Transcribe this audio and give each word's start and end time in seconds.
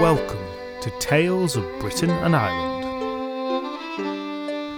Welcome 0.00 0.44
to 0.82 0.90
Tales 0.98 1.56
of 1.56 1.64
Britain 1.80 2.10
and 2.10 2.36
Ireland. 2.36 2.84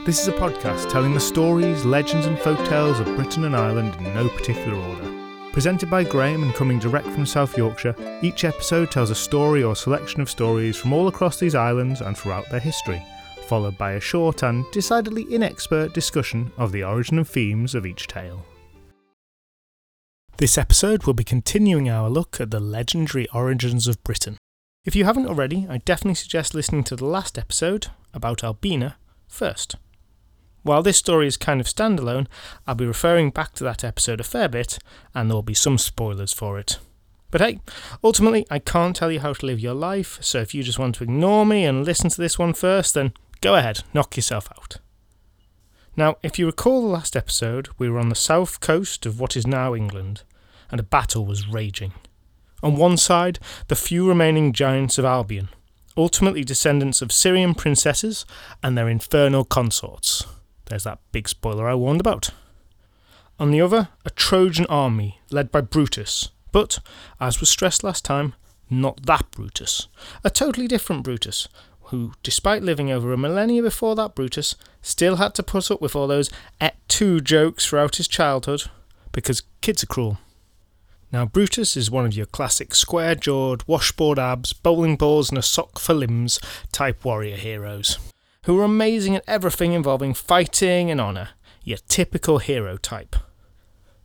This 0.07 0.21
is 0.21 0.29
a 0.29 0.33
podcast 0.33 0.89
telling 0.89 1.15
the 1.15 1.21
stories, 1.21 1.85
legends, 1.85 2.27
and 2.27 2.39
folktales 2.39 3.01
of 3.01 3.17
Britain 3.17 3.45
and 3.45 3.57
Ireland 3.57 3.97
in 3.97 4.05
no 4.15 4.29
particular 4.29 4.79
order. 4.79 5.13
Presented 5.53 5.91
by 5.91 6.05
Graham 6.05 6.45
and 6.45 6.55
coming 6.55 6.79
direct 6.79 7.09
from 7.09 7.27
South 7.27 7.59
Yorkshire, 7.59 7.97
each 8.23 8.45
episode 8.45 8.93
tells 8.93 9.11
a 9.11 9.17
story 9.17 9.65
or 9.65 9.75
selection 9.75 10.21
of 10.21 10.31
stories 10.31 10.77
from 10.77 10.93
all 10.93 11.09
across 11.09 11.41
these 11.41 11.57
islands 11.57 12.01
and 12.01 12.17
throughout 12.17 12.49
their 12.51 12.61
history, 12.61 13.03
followed 13.49 13.77
by 13.77 13.93
a 13.93 14.01
short 14.01 14.45
and 14.45 14.65
decidedly 14.71 15.25
inexpert 15.25 15.93
discussion 15.93 16.53
of 16.59 16.71
the 16.71 16.85
origin 16.85 17.19
and 17.19 17.27
themes 17.29 17.75
of 17.75 17.85
each 17.85 18.07
tale. 18.07 18.45
This 20.39 20.59
episode 20.59 21.05
will 21.05 21.15
be 21.15 21.25
continuing 21.25 21.89
our 21.89 22.11
look 22.11 22.43
at 22.43 22.51
the 22.51 22.61
legendary 22.61 23.27
origins 23.31 23.89
of 23.89 24.05
Britain. 24.05 24.37
If 24.85 24.95
you 24.95 25.07
haven't 25.07 25.29
already, 25.29 25.67
I 25.67 25.79
definitely 25.79 26.17
suggest 26.17 26.53
listening 26.53 26.85
to 26.85 26.97
the 26.97 27.07
last 27.07 27.39
episode 27.39 27.87
about 28.13 28.45
Albina 28.45 28.97
first. 29.29 29.77
While 30.63 30.83
this 30.83 30.99
story 30.99 31.27
is 31.27 31.39
kind 31.39 31.59
of 31.59 31.67
standalone, 31.67 32.27
I'll 32.67 32.75
be 32.75 32.85
referring 32.85 33.31
back 33.31 33.55
to 33.55 33.65
that 33.65 33.83
episode 33.83 34.21
a 34.21 34.25
fair 34.25 34.47
bit, 34.47 34.79
and 35.15 35.31
there 35.31 35.37
will 35.37 35.43
be 35.43 35.55
some 35.55 35.79
spoilers 35.79 36.35
for 36.35 36.59
it. 36.59 36.81
But 37.31 37.41
hey, 37.41 37.61
ultimately, 38.05 38.47
I 38.51 38.59
can't 38.59 38.95
tell 38.95 39.11
you 39.11 39.21
how 39.21 39.33
to 39.33 39.47
live 39.47 39.59
your 39.59 39.73
life, 39.73 40.19
so 40.21 40.41
if 40.41 40.55
you 40.55 40.63
just 40.63 40.79
want 40.79 40.97
to 40.97 41.05
ignore 41.05 41.47
me 41.47 41.65
and 41.65 41.87
listen 41.87 42.11
to 42.11 42.21
this 42.21 42.39
one 42.39 42.53
first, 42.53 42.93
then 42.93 43.15
go 43.41 43.55
ahead, 43.55 43.85
knock 43.95 44.17
yourself 44.17 44.51
out. 44.51 44.81
Now, 45.99 46.17
if 46.23 46.39
you 46.39 46.45
recall 46.45 46.83
the 46.83 46.89
last 46.89 47.17
episode, 47.17 47.71
we 47.79 47.89
were 47.89 47.99
on 47.99 48.11
the 48.11 48.15
south 48.15 48.61
coast 48.61 49.07
of 49.07 49.19
what 49.19 49.35
is 49.35 49.47
now 49.47 49.75
England, 49.75 50.25
and 50.71 50.81
a 50.81 50.85
battle 50.85 51.25
was 51.25 51.49
raging. 51.49 51.93
On 52.63 52.77
one 52.77 52.97
side, 52.97 53.39
the 53.69 53.77
few 53.77 54.09
remaining 54.09 54.53
giants 54.53 54.99
of 54.99 55.05
Albion, 55.05 55.49
ultimately 55.97 56.45
descendants 56.45 57.03
of 57.03 57.13
Syrian 57.13 57.55
princesses 57.55 58.25
and 58.63 58.77
their 58.77 58.89
infernal 58.89 59.45
consorts. 59.45 60.27
There's 60.67 60.85
that 60.85 61.01
big 61.13 61.29
spoiler 61.29 61.69
I 61.69 61.75
warned 61.75 62.01
about. 62.01 62.31
On 63.39 63.51
the 63.51 63.61
other, 63.61 63.89
a 64.05 64.11
Trojan 64.11 64.67
army 64.67 65.21
led 65.31 65.53
by 65.53 65.61
Brutus, 65.61 66.31
but, 66.53 66.79
as 67.21 67.41
was 67.41 67.51
stressed 67.51 67.85
last 67.85 68.05
time, 68.05 68.35
not 68.71 69.05
that 69.05 69.31
Brutus. 69.31 69.89
A 70.25 70.31
totally 70.31 70.67
different 70.67 71.05
Brutus, 71.05 71.49
who, 71.83 72.13
despite 72.23 72.63
living 72.63 72.91
over 72.91 73.13
a 73.13 73.19
millennia 73.19 73.63
before 73.63 73.95
that 73.95 74.15
Brutus, 74.15 74.57
still 74.83 75.17
had 75.17 75.35
to 75.35 75.43
put 75.43 75.71
up 75.71 75.81
with 75.81 75.95
all 75.95 76.07
those 76.07 76.31
et 76.61 76.77
tu 76.89 77.21
jokes 77.21 77.67
throughout 77.67 77.97
his 77.97 78.09
childhood, 78.09 78.65
because 79.13 79.43
kids 79.61 79.83
are 79.83 79.87
cruel. 79.87 80.19
Now, 81.13 81.25
Brutus 81.25 81.77
is 81.77 81.91
one 81.91 82.05
of 82.05 82.15
your 82.15 82.27
classic 82.27 82.75
square 82.75 83.15
jawed, 83.15 83.63
washboard 83.67 84.19
abs, 84.19 84.53
bowling 84.53 84.97
balls, 84.97 85.31
and 85.31 85.39
a 85.39 85.43
sock 85.43 85.79
for 85.79 85.95
limbs 85.95 86.41
type 86.73 87.05
warrior 87.05 87.37
heroes, 87.37 87.99
who 88.45 88.59
are 88.59 88.65
amazing 88.65 89.17
at 89.17 89.25
everything 89.27 89.73
involving 89.73 90.15
fighting 90.15 90.91
and 90.91 91.01
honour, 91.01 91.31
your 91.63 91.79
typical 91.89 92.39
hero 92.39 92.77
type. 92.77 93.17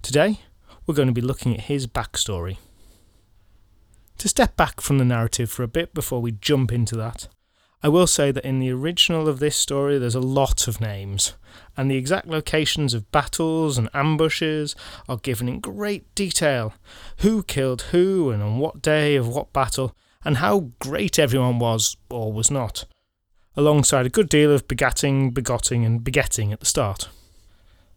Today, 0.02 0.42
we're 0.86 0.96
going 0.96 1.08
to 1.08 1.14
be 1.14 1.22
looking 1.22 1.56
at 1.56 1.66
his 1.66 1.88
backstory. 1.88 2.58
To 4.20 4.30
step 4.30 4.56
back 4.56 4.82
from 4.82 5.00
the 5.00 5.06
narrative 5.06 5.50
for 5.50 5.64
a 5.64 5.68
bit 5.68 5.96
before 5.96 6.22
we 6.22 6.32
jump 6.32 6.72
into 6.72 6.96
that, 6.98 7.28
I 7.84 7.90
will 7.90 8.06
say 8.06 8.32
that 8.32 8.46
in 8.46 8.60
the 8.60 8.72
original 8.72 9.28
of 9.28 9.40
this 9.40 9.58
story, 9.58 9.98
there's 9.98 10.14
a 10.14 10.20
lot 10.20 10.68
of 10.68 10.80
names, 10.80 11.34
and 11.76 11.90
the 11.90 11.98
exact 11.98 12.28
locations 12.28 12.94
of 12.94 13.12
battles 13.12 13.78
and 13.80 13.90
ambushes 13.92 14.76
are 15.10 15.18
given 15.18 15.50
in 15.50 15.60
great 15.60 16.14
detail. 16.14 16.76
Who 17.18 17.42
killed 17.42 17.84
who, 17.92 18.30
and 18.30 18.44
on 18.44 18.60
what 18.60 18.84
day 18.84 19.16
of 19.16 19.28
what 19.28 19.52
battle, 19.52 19.96
and 20.24 20.38
how 20.38 20.70
great 20.78 21.18
everyone 21.18 21.58
was 21.58 21.98
or 22.08 22.32
was 22.32 22.52
not, 22.52 22.86
alongside 23.58 24.06
a 24.06 24.10
good 24.10 24.30
deal 24.30 24.52
of 24.52 24.68
begatting, 24.68 25.34
begotting, 25.34 25.84
and 25.84 26.04
begetting 26.04 26.54
at 26.54 26.60
the 26.60 26.68
start. 26.68 27.10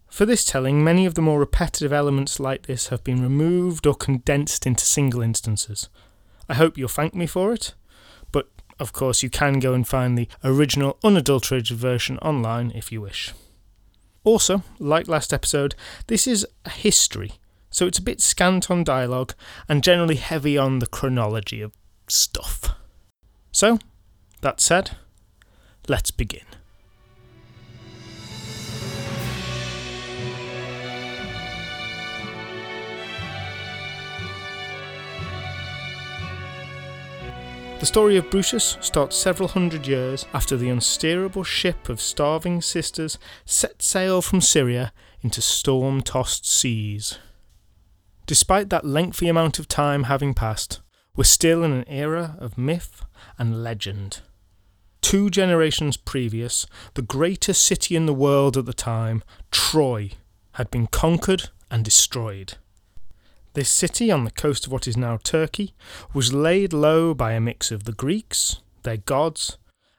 For 0.08 0.24
this 0.24 0.46
telling, 0.46 0.82
many 0.82 1.04
of 1.04 1.14
the 1.14 1.22
more 1.22 1.40
repetitive 1.40 1.92
elements 1.92 2.40
like 2.40 2.66
this 2.66 2.88
have 2.88 3.04
been 3.04 3.20
removed 3.20 3.86
or 3.86 3.94
condensed 3.94 4.66
into 4.66 4.86
single 4.86 5.20
instances. 5.20 5.90
I 6.48 6.54
hope 6.54 6.78
you'll 6.78 6.88
thank 6.88 7.14
me 7.14 7.26
for 7.26 7.52
it 7.52 7.74
of 8.78 8.92
course, 8.92 9.22
you 9.22 9.30
can 9.30 9.58
go 9.60 9.74
and 9.74 9.86
find 9.86 10.16
the 10.16 10.28
original 10.42 10.98
unadulterated 11.04 11.76
version 11.76 12.18
online 12.18 12.72
if 12.74 12.90
you 12.90 13.00
wish. 13.00 13.32
Also, 14.24 14.62
like 14.78 15.06
last 15.06 15.32
episode, 15.32 15.74
this 16.06 16.26
is 16.26 16.46
a 16.64 16.70
history, 16.70 17.32
so 17.70 17.86
it's 17.86 17.98
a 17.98 18.02
bit 18.02 18.20
scant 18.20 18.70
on 18.70 18.82
dialogue 18.82 19.34
and 19.68 19.84
generally 19.84 20.16
heavy 20.16 20.56
on 20.56 20.78
the 20.78 20.86
chronology 20.86 21.60
of 21.60 21.72
stuff. 22.08 22.74
So, 23.52 23.78
that 24.40 24.60
said, 24.60 24.92
let's 25.88 26.10
begin. 26.10 26.44
The 37.84 37.88
story 37.88 38.16
of 38.16 38.30
Brutus 38.30 38.78
starts 38.80 39.14
several 39.14 39.50
hundred 39.50 39.86
years 39.86 40.24
after 40.32 40.56
the 40.56 40.70
unsteerable 40.70 41.44
ship 41.44 41.90
of 41.90 42.00
starving 42.00 42.62
sisters 42.62 43.18
set 43.44 43.82
sail 43.82 44.22
from 44.22 44.40
Syria 44.40 44.90
into 45.20 45.42
storm 45.42 46.00
tossed 46.00 46.50
seas. 46.50 47.18
Despite 48.24 48.70
that 48.70 48.86
lengthy 48.86 49.28
amount 49.28 49.58
of 49.58 49.68
time 49.68 50.04
having 50.04 50.32
passed, 50.32 50.80
we're 51.14 51.24
still 51.24 51.62
in 51.62 51.72
an 51.72 51.86
era 51.86 52.38
of 52.38 52.56
myth 52.56 53.04
and 53.38 53.62
legend. 53.62 54.22
Two 55.02 55.28
generations 55.28 55.98
previous, 55.98 56.64
the 56.94 57.02
greatest 57.02 57.66
city 57.66 57.96
in 57.96 58.06
the 58.06 58.14
world 58.14 58.56
at 58.56 58.64
the 58.64 58.72
time, 58.72 59.22
Troy, 59.50 60.12
had 60.52 60.70
been 60.70 60.86
conquered 60.86 61.50
and 61.70 61.84
destroyed. 61.84 62.54
This 63.54 63.70
city 63.70 64.10
on 64.10 64.24
the 64.24 64.32
coast 64.32 64.66
of 64.66 64.72
what 64.72 64.88
is 64.88 64.96
now 64.96 65.16
Turkey 65.22 65.74
was 66.12 66.32
laid 66.32 66.72
low 66.72 67.14
by 67.14 67.32
a 67.32 67.40
mix 67.40 67.70
of 67.70 67.84
the 67.84 67.92
Greeks, 67.92 68.56
their 68.82 68.96
gods, 68.96 69.58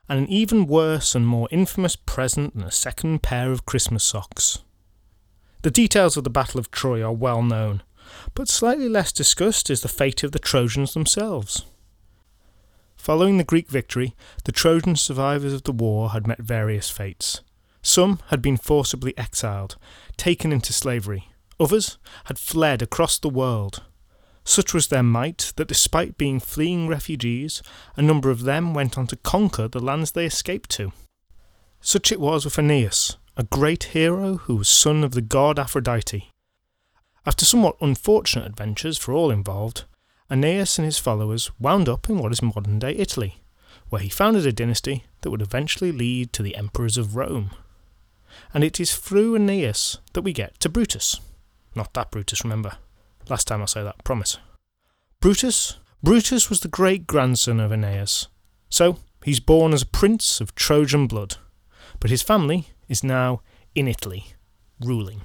and 0.09 0.19
an 0.19 0.27
even 0.27 0.67
worse 0.67 1.15
and 1.15 1.25
more 1.25 1.47
infamous 1.51 1.95
present 1.95 2.53
than 2.53 2.65
a 2.65 2.71
second 2.71 3.23
pair 3.23 3.53
of 3.53 3.65
Christmas 3.65 4.03
socks. 4.03 4.59
The 5.61 5.71
details 5.71 6.17
of 6.17 6.25
the 6.25 6.29
Battle 6.29 6.59
of 6.59 6.69
Troy 6.69 7.01
are 7.01 7.13
well 7.13 7.41
known, 7.41 7.81
but 8.33 8.49
slightly 8.49 8.89
less 8.89 9.13
discussed 9.13 9.69
is 9.69 9.79
the 9.81 9.87
fate 9.87 10.21
of 10.23 10.33
the 10.33 10.39
Trojans 10.39 10.93
themselves. 10.93 11.63
Following 12.97 13.37
the 13.37 13.45
Greek 13.45 13.69
victory, 13.69 14.15
the 14.43 14.51
Trojan 14.51 14.97
survivors 14.97 15.53
of 15.53 15.63
the 15.63 15.71
war 15.71 16.09
had 16.09 16.27
met 16.27 16.39
various 16.39 16.89
fates. 16.89 17.39
Some 17.81 18.19
had 18.27 18.41
been 18.41 18.57
forcibly 18.57 19.17
exiled, 19.17 19.77
taken 20.17 20.51
into 20.51 20.73
slavery, 20.73 21.29
Others 21.59 21.97
had 22.25 22.37
fled 22.37 22.81
across 22.81 23.17
the 23.17 23.29
world. 23.29 23.83
Such 24.43 24.73
was 24.73 24.87
their 24.87 25.03
might 25.03 25.53
that 25.55 25.67
despite 25.67 26.17
being 26.17 26.39
fleeing 26.39 26.87
refugees, 26.87 27.63
a 27.95 28.01
number 28.01 28.29
of 28.29 28.43
them 28.43 28.73
went 28.73 28.97
on 28.97 29.07
to 29.07 29.15
conquer 29.15 29.67
the 29.67 29.79
lands 29.79 30.11
they 30.11 30.25
escaped 30.25 30.69
to. 30.71 30.91
Such 31.81 32.11
it 32.11 32.19
was 32.19 32.45
with 32.45 32.59
Aeneas, 32.59 33.17
a 33.37 33.43
great 33.43 33.85
hero 33.85 34.37
who 34.37 34.57
was 34.57 34.67
son 34.67 35.03
of 35.03 35.11
the 35.11 35.21
god 35.21 35.57
Aphrodite. 35.57 36.29
After 37.25 37.45
somewhat 37.45 37.77
unfortunate 37.81 38.45
adventures 38.45 38.97
for 38.97 39.13
all 39.13 39.31
involved, 39.31 39.85
Aeneas 40.29 40.77
and 40.77 40.85
his 40.85 40.99
followers 40.99 41.51
wound 41.59 41.87
up 41.87 42.09
in 42.09 42.17
what 42.17 42.31
is 42.31 42.41
modern 42.41 42.79
day 42.79 42.91
Italy, 42.91 43.41
where 43.89 44.01
he 44.01 44.09
founded 44.09 44.45
a 44.45 44.51
dynasty 44.51 45.05
that 45.21 45.31
would 45.31 45.41
eventually 45.41 45.91
lead 45.91 46.33
to 46.33 46.43
the 46.43 46.55
emperors 46.55 46.97
of 46.97 47.15
Rome. 47.15 47.51
And 48.53 48.63
it 48.63 48.79
is 48.79 48.95
through 48.95 49.35
Aeneas 49.35 49.99
that 50.13 50.21
we 50.21 50.33
get 50.33 50.59
to 50.59 50.69
Brutus. 50.69 51.19
Not 51.75 51.93
that 51.93 52.11
Brutus, 52.11 52.43
remember. 52.43 52.77
Last 53.29 53.47
time 53.47 53.61
I'll 53.61 53.67
say 53.67 53.83
that, 53.83 54.03
promise. 54.03 54.37
Brutus? 55.19 55.77
Brutus 56.01 56.49
was 56.49 56.61
the 56.61 56.67
great 56.67 57.07
grandson 57.07 57.59
of 57.59 57.71
Aeneas. 57.71 58.27
So, 58.69 58.99
he's 59.23 59.39
born 59.39 59.73
as 59.73 59.81
a 59.81 59.87
prince 59.87 60.39
of 60.39 60.55
Trojan 60.55 61.07
blood. 61.07 61.37
But 61.99 62.11
his 62.11 62.21
family 62.21 62.67
is 62.87 63.03
now 63.03 63.41
in 63.73 63.87
Italy, 63.87 64.33
ruling. 64.79 65.21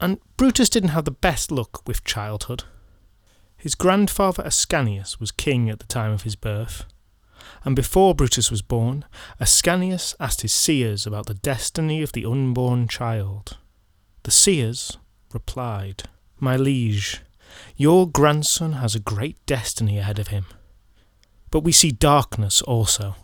And 0.00 0.18
Brutus 0.36 0.68
didn't 0.68 0.90
have 0.90 1.04
the 1.04 1.10
best 1.10 1.50
luck 1.50 1.86
with 1.86 2.04
childhood. 2.04 2.64
His 3.56 3.74
grandfather 3.74 4.42
Ascanius 4.42 5.20
was 5.20 5.30
king 5.30 5.70
at 5.70 5.78
the 5.78 5.86
time 5.86 6.12
of 6.12 6.22
his 6.22 6.36
birth. 6.36 6.84
And 7.64 7.76
before 7.76 8.14
Brutus 8.14 8.50
was 8.50 8.62
born, 8.62 9.04
Ascanius 9.40 10.14
asked 10.18 10.42
his 10.42 10.52
seers 10.52 11.06
about 11.06 11.26
the 11.26 11.34
destiny 11.34 12.02
of 12.02 12.12
the 12.12 12.24
unborn 12.24 12.88
child. 12.88 13.58
The 14.24 14.30
seers 14.30 14.98
replied, 15.34 16.04
My 16.38 16.56
liege, 16.56 17.20
your 17.76 18.08
grandson 18.08 18.72
has 18.74 18.94
a 18.94 19.00
great 19.00 19.44
destiny 19.46 19.98
ahead 19.98 20.18
of 20.18 20.28
him. 20.28 20.46
But 21.50 21.60
we 21.60 21.72
see 21.72 21.90
darkness 21.90 22.62
also, 22.62 23.16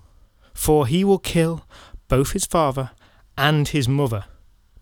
for 0.53 0.87
he 0.87 1.05
will 1.05 1.19
kill 1.19 1.65
both 2.09 2.33
his 2.33 2.47
father 2.47 2.91
and 3.37 3.69
his 3.69 3.89
mother, 3.89 4.25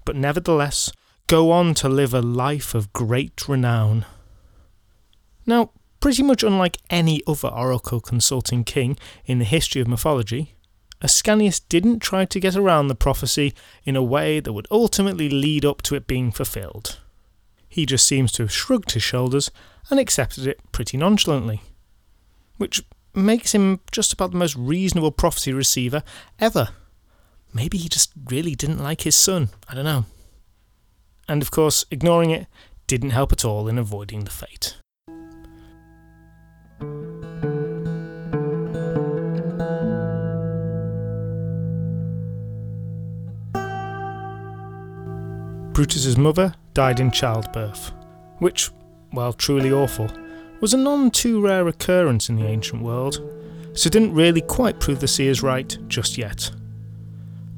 but 0.05 0.17
nevertheless 0.17 0.90
go 1.26 1.50
on 1.50 1.75
to 1.75 1.88
live 1.88 2.14
a 2.14 2.23
life 2.23 2.75
of 2.75 2.93
great 2.93 3.49
renown. 3.49 4.05
Now, 5.44 5.70
pretty 6.00 6.23
much 6.23 6.43
unlike 6.43 6.78
any 6.88 7.23
other 7.26 7.49
oracle 7.49 8.00
consulting 8.00 8.64
king 8.64 8.96
in 9.25 9.38
the 9.38 9.44
history 9.44 9.81
of 9.81 9.88
mythology, 9.88 10.55
Ascanius 11.02 11.61
didn't 11.69 12.00
try 12.00 12.25
to 12.25 12.40
get 12.40 12.56
around 12.56 12.88
the 12.88 12.94
prophecy 12.94 13.55
in 13.84 13.96
a 13.96 14.02
way 14.02 14.40
that 14.40 14.52
would 14.52 14.67
ultimately 14.70 15.28
lead 15.28 15.64
up 15.64 15.82
to 15.82 15.94
it 15.94 16.06
being 16.06 16.32
fulfilled. 16.32 16.99
He 17.76 17.84
just 17.84 18.06
seems 18.06 18.32
to 18.32 18.43
have 18.44 18.50
shrugged 18.50 18.93
his 18.93 19.02
shoulders 19.02 19.50
and 19.90 20.00
accepted 20.00 20.46
it 20.46 20.58
pretty 20.73 20.96
nonchalantly, 20.96 21.61
which 22.56 22.82
makes 23.12 23.55
him 23.55 23.81
just 23.93 24.14
about 24.14 24.31
the 24.31 24.38
most 24.38 24.56
reasonable 24.56 25.11
prophecy 25.11 25.52
receiver 25.52 26.02
ever. 26.38 26.70
Maybe 27.52 27.76
he 27.76 27.90
just 27.90 28.12
really 28.31 28.55
didn't 28.55 28.82
like 28.82 29.02
his 29.02 29.14
son, 29.14 29.50
I 29.69 29.75
don't 29.75 29.84
know. 29.84 30.06
And 31.28 31.43
of 31.43 31.50
course, 31.50 31.84
ignoring 31.90 32.31
it 32.31 32.46
didn't 32.87 33.11
help 33.11 33.31
at 33.31 33.44
all 33.44 33.69
in 33.69 33.76
avoiding 33.76 34.25
the 34.25 34.31
fate. 34.31 34.78
Brutus's 45.75 46.17
mother 46.17 46.55
died 46.76 47.00
in 47.00 47.11
childbirth, 47.11 47.90
which, 48.38 48.70
while 49.12 49.32
truly 49.32 49.73
awful, 49.73 50.11
was 50.61 50.75
a 50.75 50.76
none 50.76 51.11
too 51.11 51.40
rare 51.40 51.67
occurrence 51.69 52.28
in 52.28 52.37
the 52.37 52.44
ancient 52.44 52.82
world, 52.82 53.14
so 53.73 53.88
didn't 53.88 54.12
really 54.12 54.43
quite 54.43 54.78
prove 54.78 55.00
the 55.00 55.08
seers 55.08 55.43
right 55.43 55.78
just 55.88 56.19
yet. 56.19 56.50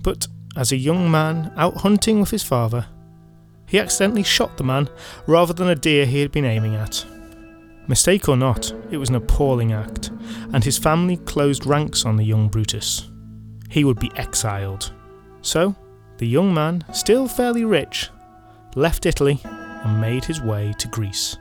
But 0.05 0.29
as 0.57 0.71
a 0.71 0.77
young 0.77 1.11
man 1.11 1.53
out 1.57 1.79
hunting 1.79 2.21
with 2.21 2.31
his 2.31 2.45
father, 2.45 2.87
he 3.67 3.81
accidentally 3.81 4.23
shot 4.23 4.57
the 4.57 4.63
man 4.63 4.89
rather 5.27 5.53
than 5.53 5.69
a 5.69 5.75
deer 5.75 6.07
he 6.07 6.21
had 6.21 6.31
been 6.31 6.45
aiming 6.45 6.77
at. 6.77 7.05
Mistake 7.89 8.29
or 8.29 8.37
not, 8.37 8.73
it 8.93 8.99
was 8.99 9.09
an 9.09 9.17
appalling 9.17 9.73
act, 9.73 10.13
and 10.53 10.63
his 10.63 10.79
family 10.79 11.17
closed 11.17 11.67
ranks 11.67 12.05
on 12.05 12.15
the 12.15 12.25
young 12.25 12.47
Brutus. 12.49 13.11
He 13.69 13.83
would 13.83 13.99
be 13.99 14.13
exiled. 14.15 14.93
So, 15.43 15.75
the 16.19 16.29
young 16.29 16.55
man, 16.55 16.85
still 16.93 17.27
fairly 17.27 17.65
rich, 17.65 18.11
left 18.75 19.07
Italy 19.07 19.41
and 19.45 20.01
made 20.01 20.25
his 20.25 20.41
way 20.41 20.75
to 20.79 20.89
Greece. 20.89 21.37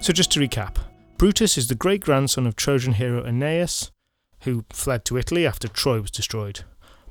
So, 0.00 0.12
just 0.12 0.32
to 0.32 0.40
recap 0.40 0.78
Brutus 1.16 1.56
is 1.56 1.68
the 1.68 1.76
great 1.76 2.00
grandson 2.00 2.48
of 2.48 2.56
Trojan 2.56 2.94
hero 2.94 3.24
Aeneas, 3.24 3.92
who 4.40 4.64
fled 4.70 5.04
to 5.04 5.16
Italy 5.16 5.46
after 5.46 5.68
Troy 5.68 6.00
was 6.00 6.10
destroyed. 6.10 6.64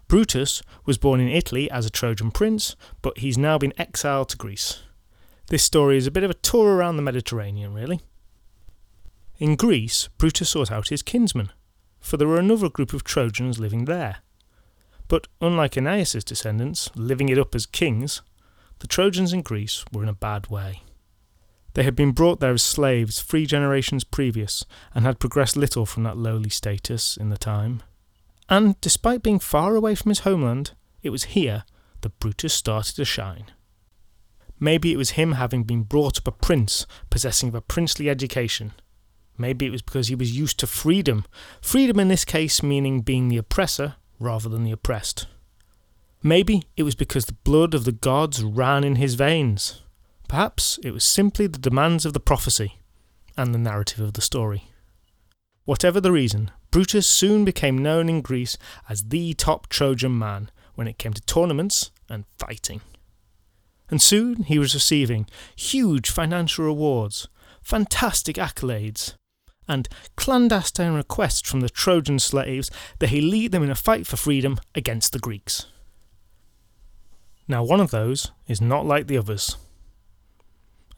Brutus 0.09 0.62
was 0.86 0.98
born 0.98 1.21
in 1.21 1.30
Italy 1.30 1.71
as 1.71 1.86
a 1.86 1.89
Trojan 1.89 2.31
prince, 2.31 2.75
but 3.01 3.19
he's 3.19 3.38
now 3.38 3.57
been 3.57 3.71
exiled 3.77 4.27
to 4.30 4.38
Greece. 4.38 4.80
This 5.48 5.63
story 5.63 5.95
is 5.95 6.06
a 6.06 6.12
bit 6.12 6.24
of 6.24 6.30
a 6.31 6.33
tour 6.33 6.75
around 6.75 6.98
the 6.98 7.01
Mediterranean, 7.01 7.74
really. 7.74 8.01
In 9.41 9.55
Greece, 9.55 10.07
Brutus 10.19 10.51
sought 10.51 10.71
out 10.71 10.89
his 10.89 11.01
kinsmen, 11.01 11.51
for 11.99 12.15
there 12.15 12.27
were 12.27 12.38
another 12.38 12.69
group 12.69 12.93
of 12.93 13.03
Trojans 13.03 13.57
living 13.57 13.85
there. 13.85 14.17
But 15.07 15.25
unlike 15.41 15.75
Aeneas' 15.75 16.23
descendants, 16.23 16.91
living 16.95 17.27
it 17.27 17.39
up 17.39 17.55
as 17.55 17.65
kings, 17.65 18.21
the 18.81 18.88
Trojans 18.88 19.33
in 19.33 19.41
Greece 19.41 19.83
were 19.91 20.03
in 20.03 20.09
a 20.09 20.13
bad 20.13 20.51
way. 20.51 20.83
They 21.73 21.81
had 21.81 21.95
been 21.95 22.11
brought 22.11 22.39
there 22.39 22.53
as 22.53 22.61
slaves 22.61 23.23
three 23.23 23.47
generations 23.47 24.03
previous 24.03 24.63
and 24.93 25.05
had 25.05 25.19
progressed 25.19 25.57
little 25.57 25.88
from 25.88 26.03
that 26.03 26.17
lowly 26.17 26.51
status 26.51 27.17
in 27.17 27.29
the 27.29 27.35
time. 27.35 27.81
And 28.47 28.79
despite 28.79 29.23
being 29.23 29.39
far 29.39 29.75
away 29.75 29.95
from 29.95 30.09
his 30.09 30.19
homeland, 30.19 30.73
it 31.01 31.09
was 31.09 31.23
here 31.23 31.63
that 32.01 32.19
Brutus 32.19 32.53
started 32.53 32.95
to 32.95 33.05
shine. 33.05 33.45
Maybe 34.59 34.93
it 34.93 34.97
was 34.97 35.11
him 35.11 35.31
having 35.31 35.63
been 35.63 35.81
brought 35.81 36.19
up 36.19 36.27
a 36.27 36.31
prince, 36.31 36.85
possessing 37.09 37.49
of 37.49 37.55
a 37.55 37.61
princely 37.61 38.07
education. 38.07 38.73
Maybe 39.41 39.65
it 39.65 39.71
was 39.71 39.81
because 39.81 40.07
he 40.07 40.15
was 40.15 40.38
used 40.38 40.59
to 40.59 40.67
freedom, 40.67 41.25
freedom 41.61 41.99
in 41.99 42.09
this 42.09 42.23
case 42.23 42.61
meaning 42.61 43.01
being 43.01 43.27
the 43.27 43.38
oppressor 43.38 43.95
rather 44.19 44.47
than 44.47 44.63
the 44.63 44.71
oppressed. 44.71 45.25
Maybe 46.21 46.63
it 46.77 46.83
was 46.83 46.93
because 46.93 47.25
the 47.25 47.33
blood 47.43 47.73
of 47.73 47.83
the 47.83 47.91
gods 47.91 48.43
ran 48.43 48.83
in 48.83 48.97
his 48.97 49.15
veins. 49.15 49.81
Perhaps 50.27 50.77
it 50.83 50.91
was 50.91 51.03
simply 51.03 51.47
the 51.47 51.57
demands 51.57 52.05
of 52.05 52.13
the 52.13 52.19
prophecy 52.19 52.77
and 53.35 53.51
the 53.51 53.59
narrative 53.59 53.99
of 53.99 54.13
the 54.13 54.21
story. 54.21 54.65
Whatever 55.65 55.99
the 55.99 56.11
reason, 56.11 56.51
Brutus 56.69 57.07
soon 57.07 57.43
became 57.43 57.79
known 57.79 58.09
in 58.09 58.21
Greece 58.21 58.59
as 58.88 59.05
the 59.05 59.33
top 59.33 59.67
Trojan 59.67 60.17
man 60.17 60.51
when 60.75 60.88
it 60.88 60.99
came 60.99 61.13
to 61.13 61.21
tournaments 61.21 61.89
and 62.07 62.25
fighting. 62.38 62.81
And 63.89 63.99
soon 63.99 64.43
he 64.43 64.59
was 64.59 64.75
receiving 64.75 65.27
huge 65.55 66.11
financial 66.11 66.65
rewards, 66.65 67.27
fantastic 67.63 68.35
accolades, 68.38 69.15
and 69.67 69.87
clandestine 70.15 70.93
requests 70.93 71.49
from 71.49 71.61
the 71.61 71.69
Trojan 71.69 72.19
slaves 72.19 72.69
that 72.99 73.09
he 73.09 73.21
lead 73.21 73.51
them 73.51 73.63
in 73.63 73.71
a 73.71 73.75
fight 73.75 74.07
for 74.07 74.17
freedom 74.17 74.59
against 74.75 75.13
the 75.13 75.19
Greeks. 75.19 75.67
Now, 77.47 77.63
one 77.63 77.79
of 77.79 77.91
those 77.91 78.31
is 78.47 78.61
not 78.61 78.85
like 78.85 79.07
the 79.07 79.17
others 79.17 79.57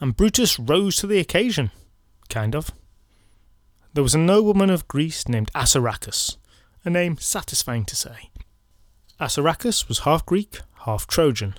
and 0.04 0.18
Brutus 0.18 0.60
rose 0.60 0.98
to 0.98 1.08
the 1.08 1.20
occasion. 1.20 1.72
Kind 2.28 2.56
of. 2.56 2.72
There 3.94 4.04
was 4.04 4.14
a 4.14 4.20
nobleman 4.20 4.70
of 4.70 4.86
Greece 4.90 5.30
named 5.30 5.50
Assaracus, 5.56 6.36
a 6.84 6.90
name 6.90 7.18
satisfying 7.18 7.86
to 7.86 7.96
say. 7.96 8.30
Assaracus 9.18 9.88
was 9.88 10.00
half 10.00 10.26
Greek, 10.26 10.60
half 10.86 11.08
Trojan. 11.08 11.56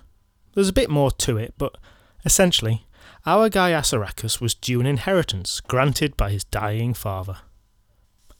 There's 0.54 0.68
a 0.68 0.74
bit 0.74 0.90
more 0.90 1.10
to 1.10 1.38
it, 1.38 1.54
but 1.56 1.78
essentially, 2.26 2.86
our 3.26 3.48
guy 3.48 3.72
Assaracus 3.72 4.40
was 4.40 4.54
due 4.54 4.80
an 4.80 4.86
inheritance 4.86 5.60
granted 5.60 6.16
by 6.16 6.30
his 6.30 6.44
dying 6.44 6.94
father. 6.94 7.38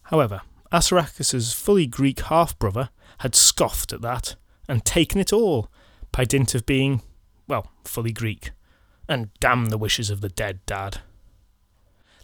However, 0.04 0.42
Assaracus's 0.72 1.52
fully 1.52 1.86
Greek 1.86 2.20
half 2.22 2.58
brother 2.58 2.90
had 3.18 3.34
scoffed 3.34 3.92
at 3.92 4.02
that 4.02 4.36
and 4.68 4.84
taken 4.84 5.20
it 5.20 5.32
all 5.32 5.70
by 6.12 6.24
dint 6.24 6.54
of 6.54 6.66
being, 6.66 7.02
well, 7.48 7.70
fully 7.84 8.12
Greek 8.12 8.50
and 9.08 9.28
damn 9.40 9.66
the 9.66 9.78
wishes 9.78 10.10
of 10.10 10.20
the 10.20 10.28
dead 10.28 10.60
dad. 10.66 11.00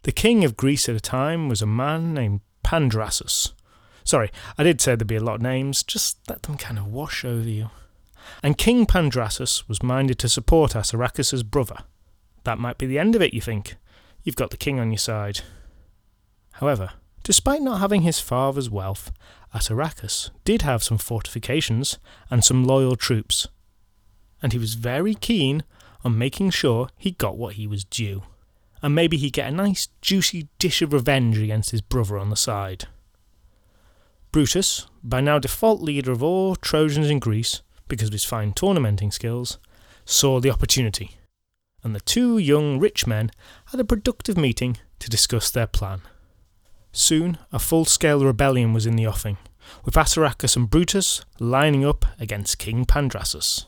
The 0.02 0.12
king 0.12 0.44
of 0.44 0.56
Greece 0.56 0.88
at 0.88 0.94
the 0.94 1.00
time 1.00 1.48
was 1.48 1.62
a 1.62 1.66
man 1.66 2.14
named 2.14 2.40
Pandrasus. 2.64 3.52
Sorry, 4.04 4.30
I 4.56 4.64
did 4.64 4.80
say 4.80 4.94
there'd 4.94 5.06
be 5.06 5.16
a 5.16 5.22
lot 5.22 5.36
of 5.36 5.42
names, 5.42 5.82
just 5.82 6.18
let 6.28 6.42
them 6.42 6.56
kind 6.56 6.78
of 6.78 6.86
wash 6.86 7.24
over 7.24 7.48
you. 7.48 7.70
And 8.42 8.58
King 8.58 8.86
Pandrasus 8.86 9.68
was 9.68 9.82
minded 9.82 10.18
to 10.20 10.28
support 10.28 10.72
Assaracus's 10.72 11.42
brother. 11.42 11.76
That 12.44 12.58
might 12.58 12.78
be 12.78 12.86
the 12.86 12.98
end 12.98 13.14
of 13.14 13.22
it, 13.22 13.34
you 13.34 13.40
think. 13.40 13.76
You've 14.22 14.36
got 14.36 14.50
the 14.50 14.56
king 14.56 14.78
on 14.80 14.90
your 14.90 14.98
side. 14.98 15.40
However, 16.52 16.90
despite 17.22 17.62
not 17.62 17.80
having 17.80 18.02
his 18.02 18.20
father's 18.20 18.70
wealth, 18.70 19.12
Assaracus 19.54 20.30
did 20.44 20.62
have 20.62 20.82
some 20.82 20.98
fortifications 20.98 21.98
and 22.30 22.44
some 22.44 22.64
loyal 22.64 22.96
troops. 22.96 23.48
And 24.42 24.52
he 24.52 24.58
was 24.58 24.74
very 24.74 25.14
keen 25.14 25.64
on 26.04 26.16
making 26.18 26.50
sure 26.50 26.88
he 26.96 27.12
got 27.12 27.36
what 27.36 27.54
he 27.54 27.66
was 27.66 27.84
due. 27.84 28.22
And 28.82 28.94
maybe 28.94 29.16
he'd 29.16 29.34
get 29.34 29.48
a 29.48 29.54
nice 29.54 29.88
juicy 30.00 30.48
dish 30.58 30.80
of 30.80 30.92
revenge 30.92 31.36
against 31.38 31.70
his 31.70 31.82
brother 31.82 32.16
on 32.16 32.30
the 32.30 32.36
side. 32.36 32.86
Brutus, 34.32 34.86
by 35.02 35.20
now 35.20 35.38
default 35.38 35.82
leader 35.82 36.12
of 36.12 36.22
all 36.22 36.56
Trojans 36.56 37.10
in 37.10 37.18
Greece 37.18 37.62
because 37.88 38.08
of 38.08 38.12
his 38.12 38.24
fine 38.24 38.52
tournamenting 38.52 39.10
skills, 39.10 39.58
saw 40.04 40.40
the 40.40 40.50
opportunity, 40.50 41.18
and 41.82 41.94
the 41.94 42.00
two 42.00 42.38
young 42.38 42.78
rich 42.78 43.06
men 43.06 43.30
had 43.66 43.80
a 43.80 43.84
productive 43.84 44.36
meeting 44.36 44.76
to 44.98 45.08
discuss 45.08 45.50
their 45.50 45.66
plan. 45.66 46.00
Soon, 46.92 47.38
a 47.52 47.58
full 47.58 47.84
scale 47.84 48.24
rebellion 48.24 48.72
was 48.72 48.86
in 48.86 48.96
the 48.96 49.06
offing, 49.06 49.38
with 49.84 49.94
Assaracus 49.94 50.56
and 50.56 50.68
Brutus 50.68 51.24
lining 51.38 51.84
up 51.84 52.04
against 52.18 52.58
King 52.58 52.84
Pandrasus. 52.84 53.66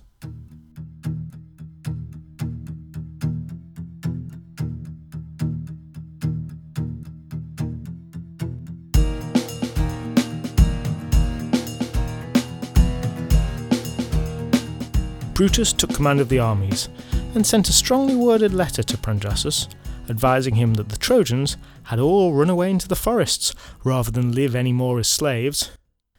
Brutus 15.35 15.73
took 15.73 15.92
command 15.95 16.21
of 16.21 16.28
the 16.28 16.38
armies 16.38 16.88
and 17.34 17.46
sent 17.46 17.68
a 17.68 17.72
strongly 17.72 18.14
worded 18.14 18.52
letter 18.52 18.82
to 18.82 18.98
Pandrasus, 18.98 19.68
advising 20.08 20.54
him 20.56 20.74
that 20.74 20.88
the 20.88 20.96
Trojans 20.96 21.56
had 21.84 21.98
all 21.98 22.34
run 22.34 22.50
away 22.50 22.70
into 22.70 22.88
the 22.88 22.96
forests 22.96 23.54
rather 23.84 24.10
than 24.10 24.32
live 24.32 24.54
any 24.54 24.72
more 24.72 24.98
as 24.98 25.08
slaves. 25.08 25.70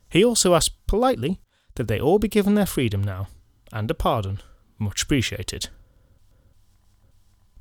He 0.10 0.24
also 0.24 0.56
asked 0.56 0.86
politely 0.88 1.40
that 1.76 1.88
they 1.88 2.00
all 2.00 2.20
be 2.20 2.28
given 2.28 2.56
their 2.56 2.66
freedom 2.66 3.04
now, 3.04 3.28
and 3.72 3.90
a 3.90 3.94
pardon, 3.94 4.42
much 4.80 5.04
appreciated. 5.04 5.70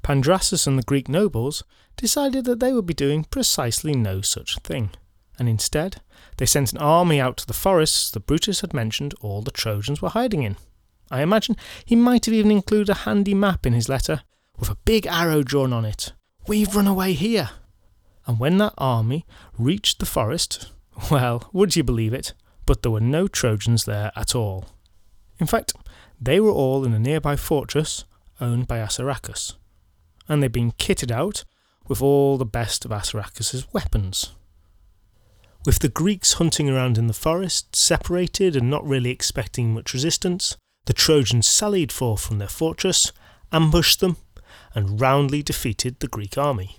Pandrasus 0.03 0.67
and 0.67 0.79
the 0.79 0.83
Greek 0.83 1.09
nobles 1.09 1.63
decided 1.97 2.45
that 2.45 2.61
they 2.61 2.73
would 2.73 2.87
be 2.87 2.95
doing 2.95 3.25
precisely 3.25 3.95
no 3.95 4.21
such 4.21 4.59
thing, 4.59 4.91
and 5.39 5.49
instead 5.49 6.01
they 6.39 6.47
sent 6.47 6.73
an 6.73 6.79
army 6.79 7.21
out 7.21 7.37
to 7.39 7.47
the 7.47 7.53
forests 7.53 8.11
that 8.11 8.27
Brutus 8.27 8.61
had 8.61 8.75
mentioned 8.75 9.15
all 9.21 9.43
the 9.43 9.51
Trojans 9.51 10.03
were 10.03 10.09
hiding 10.11 10.43
in. 10.43 10.57
I 11.13 11.21
imagine 11.21 11.57
he 11.85 11.95
might 11.95 12.25
have 12.25 12.35
even 12.35 12.51
included 12.51 12.89
a 12.89 12.95
handy 13.05 13.35
map 13.35 13.67
in 13.67 13.75
his 13.75 13.89
letter 13.89 14.23
with 14.59 14.71
a 14.71 14.79
big 14.87 15.07
arrow 15.07 15.43
drawn 15.43 15.71
on 15.71 15.85
it. 15.85 16.15
We've 16.49 16.75
run 16.75 16.87
away 16.87 17.13
here. 17.13 17.51
And 18.27 18.41
when 18.41 18.57
that 18.59 18.73
army 18.79 19.27
reached 19.59 19.99
the 19.99 20.07
forest, 20.07 20.73
well, 21.11 21.51
would 21.53 21.77
you 21.77 21.85
believe 21.85 22.15
it, 22.15 22.33
but 22.65 22.83
there 22.83 22.91
were 22.91 23.01
no 23.01 23.29
Trojans 23.29 23.85
there 23.85 24.11
at 24.17 24.35
all. 24.35 24.71
In 25.39 25.47
fact, 25.47 25.75
they 26.19 26.41
were 26.41 26.51
all 26.51 26.83
in 26.83 26.95
a 26.95 26.99
nearby 26.99 27.37
fortress 27.37 28.05
owned 28.41 28.67
by 28.67 28.79
Assaracus, 28.79 29.55
and 30.29 30.43
they'd 30.43 30.51
been 30.51 30.73
kitted 30.73 31.11
out 31.11 31.45
with 31.89 32.01
all 32.01 32.39
the 32.39 32.47
best 32.47 32.87
of 32.87 32.91
Assaracus's 32.91 33.71
weapons. 33.75 34.33
With 35.67 35.81
the 35.81 35.89
Greeks 35.89 36.35
hunting 36.35 36.71
around 36.71 36.97
in 36.97 37.07
the 37.07 37.13
forest, 37.13 37.77
separated 37.77 38.57
and 38.57 38.71
not 38.71 38.87
really 38.87 39.11
expecting 39.11 39.75
much 39.75 39.93
resistance, 39.93 40.57
the 40.87 40.93
Trojans 40.93 41.47
sallied 41.47 41.93
forth 41.93 42.23
from 42.25 42.39
their 42.39 42.49
fortress, 42.49 43.13
ambushed 43.53 44.01
them, 44.01 44.17
and 44.75 45.01
roundly 45.01 45.43
defeated 45.43 46.01
the 46.01 46.09
Greek 46.09 46.37
army. 46.37 46.77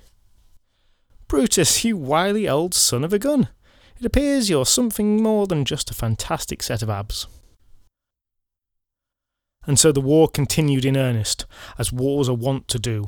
Brutus, 1.27 1.83
you 1.83 1.97
wily 1.97 2.47
old 2.47 2.73
son 2.73 3.03
of 3.03 3.13
a 3.13 3.19
gun! 3.19 3.49
It 3.99 4.05
appears 4.05 4.49
you're 4.49 4.65
something 4.65 5.21
more 5.21 5.47
than 5.47 5.65
just 5.65 5.89
a 5.89 5.93
fantastic 5.93 6.61
set 6.61 6.81
of 6.81 6.89
abs. 6.89 7.27
And 9.65 9.79
so 9.79 9.91
the 9.91 10.01
war 10.01 10.27
continued 10.27 10.83
in 10.83 10.97
earnest, 10.97 11.45
as 11.77 11.93
wars 11.93 12.27
are 12.27 12.35
wont 12.35 12.67
to 12.69 12.79
do. 12.79 13.07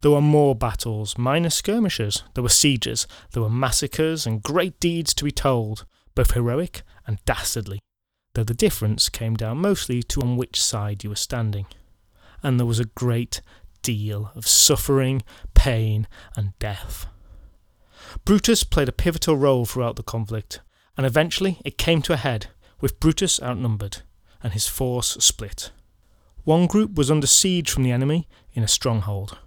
There 0.00 0.12
were 0.12 0.22
more 0.22 0.54
battles, 0.54 1.18
minor 1.18 1.50
skirmishes, 1.50 2.22
there 2.34 2.42
were 2.42 2.48
sieges, 2.48 3.06
there 3.32 3.42
were 3.42 3.50
massacres, 3.50 4.26
and 4.26 4.42
great 4.42 4.80
deeds 4.80 5.12
to 5.14 5.24
be 5.24 5.30
told, 5.30 5.84
both 6.14 6.32
heroic 6.32 6.82
and 7.06 7.18
dastardly, 7.26 7.80
though 8.34 8.44
the 8.44 8.54
difference 8.54 9.08
came 9.08 9.34
down 9.34 9.58
mostly 9.58 10.02
to 10.04 10.20
on 10.20 10.36
which 10.36 10.62
side 10.62 11.02
you 11.02 11.10
were 11.10 11.16
standing. 11.16 11.66
And 12.42 12.58
there 12.58 12.66
was 12.66 12.80
a 12.80 12.84
great 12.84 13.40
deal 13.82 14.30
of 14.34 14.46
suffering, 14.46 15.22
pain, 15.54 16.06
and 16.36 16.58
death. 16.58 17.06
Brutus 18.24 18.64
played 18.64 18.88
a 18.88 18.92
pivotal 18.92 19.36
role 19.36 19.64
throughout 19.64 19.96
the 19.96 20.02
conflict, 20.02 20.60
and 20.96 21.06
eventually 21.06 21.60
it 21.64 21.78
came 21.78 22.02
to 22.02 22.12
a 22.12 22.16
head, 22.16 22.48
with 22.80 23.00
Brutus 23.00 23.40
outnumbered, 23.42 23.98
and 24.42 24.52
his 24.52 24.66
force 24.66 25.16
split. 25.20 25.70
One 26.44 26.66
group 26.66 26.94
was 26.94 27.10
under 27.10 27.26
siege 27.26 27.70
from 27.70 27.82
the 27.82 27.92
enemy 27.92 28.26
in 28.54 28.62
a 28.62 28.68
stronghold. 28.68 29.38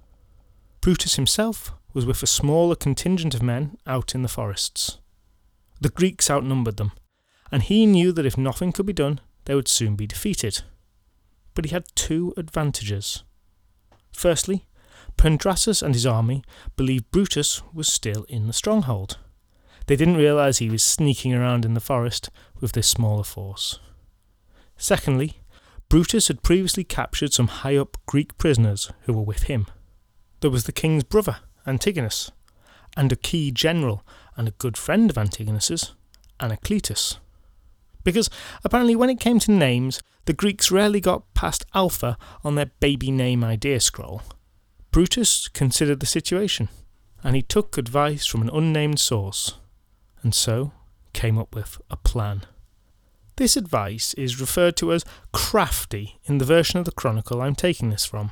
Brutus 0.81 1.15
himself 1.15 1.73
was 1.93 2.05
with 2.05 2.21
a 2.23 2.27
smaller 2.27 2.75
contingent 2.75 3.33
of 3.33 3.41
men 3.41 3.77
out 3.87 4.13
in 4.15 4.21
the 4.21 4.27
forests. 4.27 4.99
The 5.81 5.89
Greeks 5.89 6.29
outnumbered 6.29 6.77
them, 6.77 6.91
and 7.53 7.61
he 7.61 7.85
knew 7.85 8.11
that 8.11 8.25
if 8.25 8.35
nothing 8.35 8.71
could 8.71 8.87
be 8.87 8.93
done, 8.93 9.19
they 9.45 9.53
would 9.53 9.67
soon 9.67 9.95
be 9.95 10.07
defeated. 10.07 10.63
But 11.53 11.65
he 11.65 11.71
had 11.71 11.85
two 11.93 12.33
advantages. 12.35 13.23
Firstly, 14.11 14.65
Pandrasus 15.17 15.83
and 15.83 15.93
his 15.93 16.07
army 16.07 16.43
believed 16.75 17.11
Brutus 17.11 17.61
was 17.71 17.87
still 17.87 18.23
in 18.23 18.47
the 18.47 18.53
stronghold. 18.53 19.19
They 19.85 19.95
didn't 19.95 20.17
realise 20.17 20.57
he 20.57 20.71
was 20.71 20.81
sneaking 20.81 21.31
around 21.31 21.63
in 21.63 21.75
the 21.75 21.79
forest 21.79 22.31
with 22.59 22.71
this 22.71 22.87
smaller 22.87 23.23
force. 23.23 23.79
Secondly, 24.75 25.39
Brutus 25.89 26.29
had 26.29 26.41
previously 26.41 26.83
captured 26.83 27.33
some 27.33 27.49
high 27.49 27.77
up 27.77 27.97
Greek 28.07 28.35
prisoners 28.39 28.91
who 29.01 29.13
were 29.13 29.21
with 29.21 29.43
him. 29.43 29.67
There 30.39 30.49
was 30.49 30.63
the 30.63 30.71
king's 30.71 31.03
brother, 31.03 31.37
Antigonus, 31.67 32.31
and 32.97 33.11
a 33.11 33.15
key 33.15 33.51
general 33.51 34.03
and 34.35 34.47
a 34.47 34.57
good 34.57 34.75
friend 34.75 35.11
of 35.11 35.19
Antigonus's, 35.19 35.93
Anacletus. 36.39 37.19
Because 38.03 38.29
apparently, 38.63 38.95
when 38.95 39.09
it 39.09 39.19
came 39.19 39.39
to 39.39 39.51
names, 39.51 40.01
the 40.25 40.33
Greeks 40.33 40.71
rarely 40.71 41.01
got 41.01 41.33
past 41.33 41.65
Alpha 41.73 42.17
on 42.43 42.55
their 42.55 42.71
baby 42.79 43.11
name 43.11 43.43
idea 43.43 43.79
scroll, 43.79 44.21
Brutus 44.93 45.47
considered 45.47 45.99
the 45.99 46.05
situation, 46.05 46.69
and 47.23 47.35
he 47.35 47.41
took 47.41 47.79
advice 47.79 48.27
from 48.27 48.43
an 48.43 48.49
unnamed 48.53 48.99
source, 48.99 49.55
and 50.21 50.35
so 50.35 50.71
came 51.13 51.39
up 51.39 51.55
with 51.55 51.81
a 51.89 51.97
plan. 51.97 52.43
This 53.37 53.57
advice 53.57 54.13
is 54.13 54.39
referred 54.39 54.77
to 54.77 54.93
as 54.93 55.03
crafty 55.31 56.19
in 56.25 56.37
the 56.37 56.45
version 56.45 56.77
of 56.77 56.85
the 56.85 56.91
Chronicle 56.91 57.41
I'm 57.41 57.55
taking 57.55 57.89
this 57.89 58.05
from. 58.05 58.31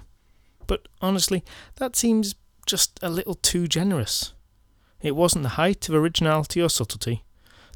But 0.67 0.87
honestly, 1.01 1.43
that 1.77 1.95
seems 1.95 2.35
just 2.67 2.99
a 3.01 3.09
little 3.09 3.33
too 3.33 3.67
generous. 3.67 4.33
It 5.01 5.15
wasn't 5.15 5.41
the 5.41 5.49
height 5.49 5.89
of 5.89 5.95
originality 5.95 6.61
or 6.61 6.69
subtlety, 6.69 7.23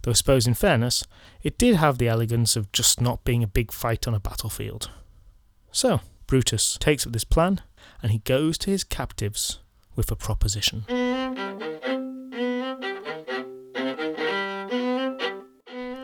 though 0.05 0.12
I 0.12 0.13
suppose 0.13 0.45
in 0.45 0.53
fairness, 0.53 1.03
it 1.41 1.57
did 1.57 1.77
have 1.77 1.97
the 1.97 2.07
elegance 2.07 2.55
of 2.55 2.71
just 2.71 3.01
not 3.01 3.24
being 3.24 3.41
a 3.41 3.47
big 3.47 3.71
fight 3.71 4.07
on 4.07 4.13
a 4.13 4.19
battlefield. 4.19 4.91
So, 5.71 6.00
Brutus 6.27 6.77
takes 6.77 7.07
up 7.07 7.13
this 7.13 7.24
plan 7.24 7.62
and 8.03 8.12
he 8.12 8.19
goes 8.19 8.59
to 8.59 8.69
his 8.69 8.83
captives 8.83 9.62
with 9.95 10.12
a 10.12 10.15
proposition. 10.15 10.85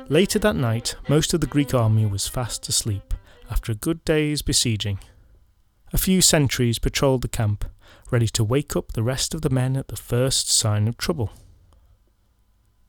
Later 0.10 0.40
that 0.40 0.56
night, 0.56 0.96
most 1.08 1.36
of 1.36 1.42
the 1.42 1.48
Greek 1.48 1.76
army 1.76 2.08
was 2.08 2.28
fast 2.28 2.68
asleep 2.68 3.14
after 3.52 3.72
a 3.72 3.76
good 3.76 4.04
day's 4.04 4.42
besieging. 4.42 4.98
A 5.94 6.00
few 6.00 6.22
sentries 6.22 6.80
patrolled 6.80 7.22
the 7.22 7.28
camp, 7.28 7.66
ready 8.10 8.28
to 8.30 8.44
wake 8.44 8.76
up 8.76 8.94
the 8.94 9.04
rest 9.04 9.36
of 9.36 9.44
the 9.44 9.52
men 9.52 9.78
at 9.78 9.90
the 9.90 9.96
first 9.96 10.50
sign 10.50 10.88
of 10.88 10.98
trouble. 10.98 11.32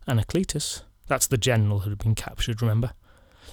Anacletus, 0.09 0.85
that's 1.13 1.27
the 1.27 1.37
general 1.37 1.81
who 1.81 1.91
had 1.91 1.99
been 1.99 2.15
captured, 2.15 2.63
remember, 2.63 2.95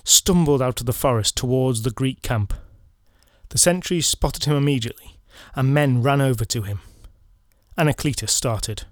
stumbled 0.05 0.61
out 0.61 0.79
of 0.79 0.85
the 0.85 0.93
forest 0.93 1.35
towards 1.35 1.81
the 1.81 1.91
Greek 1.91 2.21
camp. 2.21 2.53
The 3.49 3.57
sentries 3.57 4.07
spotted 4.07 4.45
him 4.45 4.55
immediately 4.55 5.17
and 5.55 5.73
men 5.73 6.01
ran 6.01 6.21
over 6.21 6.45
to 6.45 6.61
him. 6.61 6.79
Anacletus 7.77 8.29
started. 8.29 8.83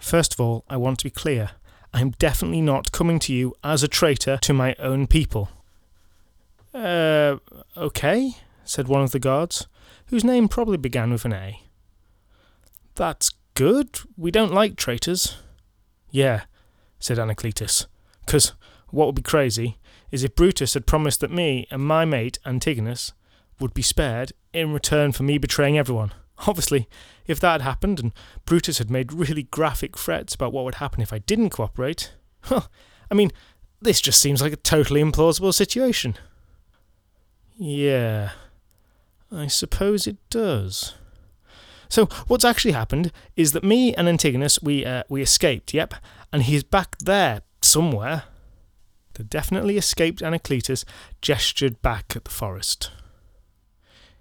First 0.00 0.32
of 0.32 0.40
all, 0.40 0.64
I 0.68 0.78
want 0.78 0.98
to 0.98 1.04
be 1.04 1.10
clear. 1.10 1.50
I 1.94 2.00
am 2.00 2.10
definitely 2.18 2.60
not 2.60 2.90
coming 2.90 3.20
to 3.20 3.32
you 3.32 3.54
as 3.62 3.84
a 3.84 3.88
traitor 3.88 4.36
to 4.38 4.52
my 4.52 4.74
own 4.80 5.06
people. 5.06 5.50
Uh, 6.74 7.36
okay, 7.76 8.32
said 8.64 8.88
one 8.88 9.02
of 9.02 9.12
the 9.12 9.20
guards, 9.20 9.68
whose 10.06 10.24
name 10.24 10.48
probably 10.48 10.76
began 10.76 11.12
with 11.12 11.24
an 11.24 11.34
A. 11.34 11.62
That's 12.96 13.30
good. 13.54 14.00
We 14.16 14.32
don't 14.32 14.52
like 14.52 14.74
traitors. 14.74 15.36
Yeah, 16.10 16.46
said 17.02 17.18
Anacletus, 17.18 17.86
because 18.24 18.52
what 18.90 19.06
would 19.06 19.14
be 19.14 19.22
crazy 19.22 19.78
is 20.10 20.22
if 20.22 20.34
Brutus 20.34 20.74
had 20.74 20.86
promised 20.86 21.20
that 21.20 21.30
me 21.30 21.66
and 21.70 21.82
my 21.82 22.04
mate 22.04 22.38
Antigonus 22.44 23.12
would 23.58 23.74
be 23.74 23.82
spared 23.82 24.32
in 24.52 24.72
return 24.72 25.12
for 25.12 25.22
me 25.22 25.38
betraying 25.38 25.78
everyone. 25.78 26.12
Obviously, 26.46 26.88
if 27.26 27.40
that 27.40 27.52
had 27.52 27.62
happened 27.62 28.00
and 28.00 28.12
Brutus 28.44 28.78
had 28.78 28.90
made 28.90 29.12
really 29.12 29.44
graphic 29.44 29.96
threats 29.96 30.34
about 30.34 30.52
what 30.52 30.64
would 30.64 30.76
happen 30.76 31.00
if 31.00 31.12
I 31.12 31.18
didn't 31.18 31.50
cooperate, 31.50 32.12
well, 32.50 32.68
I 33.10 33.14
mean, 33.14 33.30
this 33.80 34.00
just 34.00 34.20
seems 34.20 34.42
like 34.42 34.52
a 34.52 34.56
totally 34.56 35.02
implausible 35.02 35.54
situation. 35.54 36.16
Yeah, 37.56 38.30
I 39.30 39.46
suppose 39.46 40.06
it 40.06 40.16
does. 40.30 40.94
So 41.88 42.06
what's 42.26 42.44
actually 42.44 42.72
happened 42.72 43.12
is 43.36 43.52
that 43.52 43.64
me 43.64 43.94
and 43.94 44.08
Antigonus 44.08 44.62
we 44.62 44.84
uh, 44.84 45.02
we 45.08 45.20
escaped. 45.22 45.74
Yep, 45.74 45.94
and 46.32 46.42
he's 46.42 46.64
back 46.64 46.96
there 46.98 47.42
somewhere. 47.72 48.24
The 49.14 49.24
definitely 49.24 49.76
escaped 49.76 50.22
Anacletus 50.22 50.84
gestured 51.20 51.80
back 51.82 52.14
at 52.14 52.24
the 52.24 52.30
forest. 52.30 52.90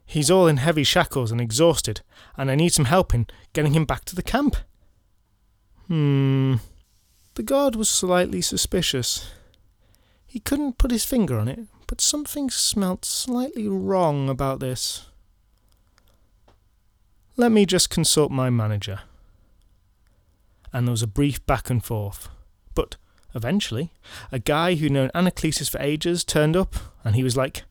He's 0.05 0.31
all 0.31 0.48
in 0.48 0.58
heavy 0.58 0.84
shackles 0.84 1.31
and 1.31 1.39
exhausted, 1.39 2.01
and 2.38 2.51
I 2.51 2.55
need 2.55 2.74
some 2.74 2.86
help 2.86 3.13
in 3.13 3.27
getting 3.53 3.74
him 3.74 3.86
back 3.86 4.03
to 4.05 4.15
the 4.15 4.24
camp. 4.24 4.58
Hmm. 5.88 6.55
The 7.36 7.43
guard 7.43 7.75
was 7.75 7.89
slightly 7.89 8.41
suspicious. 8.41 9.31
He 10.25 10.39
couldn't 10.39 10.77
put 10.77 10.91
his 10.91 11.05
finger 11.05 11.39
on 11.39 11.48
it, 11.48 11.60
but 11.88 12.01
something 12.01 12.50
smelt 12.50 13.05
slightly 13.05 13.67
wrong 13.67 14.29
about 14.29 14.60
this. 14.60 15.08
Let 17.38 17.51
me 17.51 17.65
just 17.65 17.89
consult 17.89 18.31
my 18.31 18.50
manager. 18.50 19.01
And 20.74 20.88
there 20.88 20.91
was 20.91 21.03
a 21.03 21.08
brief 21.08 21.46
back 21.46 21.70
and 21.70 21.84
forth. 21.84 22.29
But 22.75 22.96
eventually, 23.33 23.91
a 24.31 24.39
guy 24.39 24.75
who'd 24.75 24.91
known 24.91 25.11
Anacletus 25.13 25.69
for 25.69 25.81
ages 25.81 26.23
turned 26.23 26.55
up, 26.55 26.75
and 27.03 27.15
he 27.15 27.23
was 27.23 27.38
like, 27.38 27.63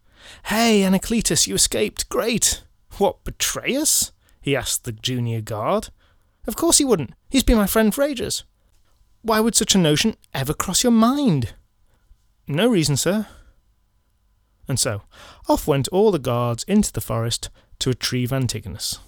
Hey, 0.47 0.83
Anacletus, 0.83 1.47
you 1.47 1.55
escaped. 1.55 2.09
Great. 2.09 2.63
What, 2.99 3.25
betray 3.25 3.77
us? 3.77 4.13
he 4.41 4.57
asked 4.57 4.85
the 4.85 4.93
junior 4.93 5.41
guard. 5.41 5.89
Of 6.47 6.57
course 6.57 6.79
he 6.79 6.85
wouldn't. 6.85 7.15
He's 7.29 7.45
been 7.45 7.59
my 7.59 7.67
friend 7.67 7.95
for 7.95 8.03
ages. 8.03 8.45
Why 9.23 9.41
would 9.41 9.55
such 9.55 9.75
a 9.75 9.79
notion 9.79 10.17
ever 10.33 10.55
cross 10.55 10.83
your 10.83 10.93
mind? 10.93 11.55
No 12.47 12.67
reason, 12.67 12.97
sir. 12.97 13.27
And 14.67 14.79
so, 14.79 15.03
off 15.49 15.67
went 15.67 15.89
all 15.89 16.11
the 16.11 16.19
guards 16.19 16.65
into 16.65 16.93
the 16.93 17.01
forest 17.01 17.51
to 17.81 17.91
retrieve 17.91 18.33
Antigonus. 18.33 18.99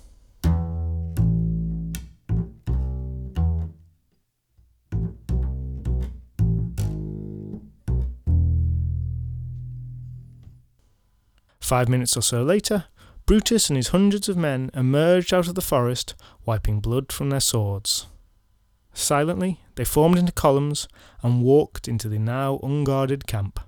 Five 11.73 11.89
minutes 11.89 12.19
or 12.19 12.21
so 12.21 12.43
later, 12.43 12.85
Brutus 13.25 13.71
and 13.71 13.79
his 13.79 13.89
hundreds 13.89 14.29
of 14.29 14.37
men 14.37 14.71
emerged 14.75 15.33
out 15.33 15.49
of 15.49 15.55
the 15.55 15.63
forest, 15.63 16.15
wiping 16.45 16.81
blood 16.81 17.11
from 17.11 17.31
their 17.31 17.41
swords. 17.41 18.09
Silently, 18.93 19.59
they 19.77 19.85
formed 19.87 20.19
into 20.19 20.33
columns 20.33 20.87
and 21.23 21.43
walked 21.43 21.89
into 21.89 22.11
the 22.11 22.19
now 22.19 22.61
unguarded 22.63 23.27
camp. 23.27 23.59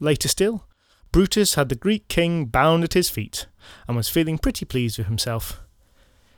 Later 0.00 0.28
still, 0.28 0.66
Brutus 1.10 1.54
had 1.54 1.70
the 1.70 1.76
Greek 1.76 2.08
king 2.08 2.44
bound 2.44 2.84
at 2.84 2.92
his 2.92 3.08
feet 3.08 3.46
and 3.86 3.96
was 3.96 4.10
feeling 4.10 4.36
pretty 4.36 4.66
pleased 4.66 4.98
with 4.98 5.06
himself. 5.06 5.62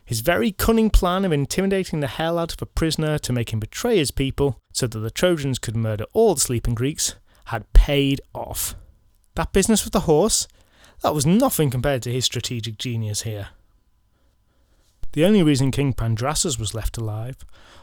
His 0.04 0.20
very 0.20 0.52
cunning 0.52 0.90
plan 0.90 1.24
of 1.24 1.32
intimidating 1.32 1.98
the 1.98 2.06
hell 2.06 2.38
out 2.38 2.52
of 2.52 2.62
a 2.62 2.66
prisoner 2.66 3.18
to 3.18 3.32
make 3.32 3.52
him 3.52 3.58
betray 3.58 3.96
his 3.96 4.12
people 4.12 4.60
so 4.72 4.86
that 4.86 5.00
the 5.00 5.10
Trojans 5.10 5.58
could 5.58 5.74
murder 5.74 6.04
all 6.12 6.36
the 6.36 6.40
sleeping 6.40 6.76
Greeks 6.76 7.16
had 7.46 7.72
paid 7.72 8.20
off. 8.32 8.76
That 9.34 9.52
business 9.52 9.84
with 9.84 9.92
the 9.92 10.00
horse, 10.00 10.46
that 11.02 11.14
was 11.14 11.26
nothing 11.26 11.70
compared 11.70 12.02
to 12.02 12.12
his 12.12 12.24
strategic 12.24 12.78
genius 12.78 13.22
here. 13.22 13.48
The 15.12 15.24
only 15.24 15.42
reason 15.42 15.70
King 15.70 15.92
Pandrasus 15.92 16.58
was 16.58 16.74
left 16.74 16.96
alive 16.96 17.38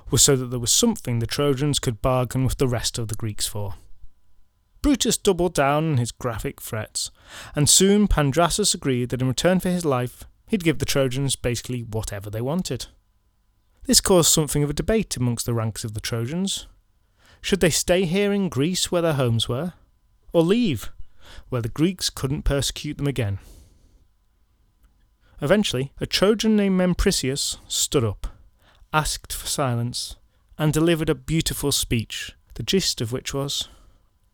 was 0.10 0.22
so 0.22 0.36
that 0.38 0.46
there 0.46 0.60
was 0.60 0.72
something 0.72 1.20
the 1.20 1.28
Trojans 1.28 1.80
could 1.80 2.02
bargain 2.02 2.46
with 2.46 2.58
the 2.58 2.68
rest 2.68 2.98
of 2.98 3.10
the 3.10 3.16
Greeks 3.16 3.46
for. 3.46 3.76
Brutus 4.82 5.18
doubled 5.18 5.54
down 5.54 5.92
on 5.92 5.98
his 5.98 6.12
graphic 6.12 6.62
threats, 6.62 7.12
and 7.56 7.70
soon 7.70 8.08
Pandrasus 8.08 8.74
agreed 8.74 9.10
that 9.10 9.22
in 9.22 9.28
return 9.28 9.60
for 9.60 9.70
his 9.70 9.84
life, 9.84 10.24
he'd 10.48 10.64
give 10.64 10.80
the 10.80 10.86
Trojans 10.86 11.36
basically 11.36 11.82
whatever 11.82 12.30
they 12.30 12.42
wanted. 12.42 12.86
This 13.86 14.00
caused 14.00 14.32
something 14.32 14.64
of 14.64 14.70
a 14.70 14.74
debate 14.74 15.18
amongst 15.18 15.46
the 15.46 15.54
ranks 15.54 15.84
of 15.84 15.94
the 15.94 16.00
Trojans. 16.00 16.68
Should 17.42 17.60
they 17.60 17.70
stay 17.70 18.06
here 18.06 18.32
in 18.32 18.50
Greece 18.50 18.92
where 18.92 19.02
their 19.02 19.14
homes 19.14 19.50
were, 19.50 19.74
or 20.32 20.44
leave, 20.44 20.92
where 21.50 21.62
the 21.62 21.70
Greeks 21.70 22.10
couldn't 22.10 22.44
persecute 22.44 22.98
them 22.98 23.08
again? 23.08 23.40
Eventually, 25.42 25.94
a 26.00 26.06
Trojan 26.06 26.56
named 26.56 26.78
Mempricius 26.78 27.58
stood 27.68 28.04
up, 28.04 28.28
asked 28.92 29.34
for 29.34 29.48
silence, 29.48 30.16
and 30.58 30.74
delivered 30.74 31.10
a 31.10 31.16
beautiful 31.16 31.72
speech, 31.72 32.34
the 32.56 32.64
gist 32.64 33.02
of 33.02 33.12
which 33.12 33.34
was 33.34 33.70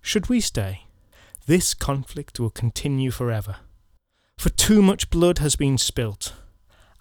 Should 0.02 0.30
we 0.30 0.40
stay? 0.40 0.86
This 1.46 1.74
conflict 1.74 2.40
will 2.40 2.50
continue 2.50 3.12
forever. 3.12 3.58
For 4.38 4.50
too 4.50 4.82
much 4.82 5.10
blood 5.10 5.40
has 5.40 5.58
been 5.58 5.78
spilt, 5.78 6.34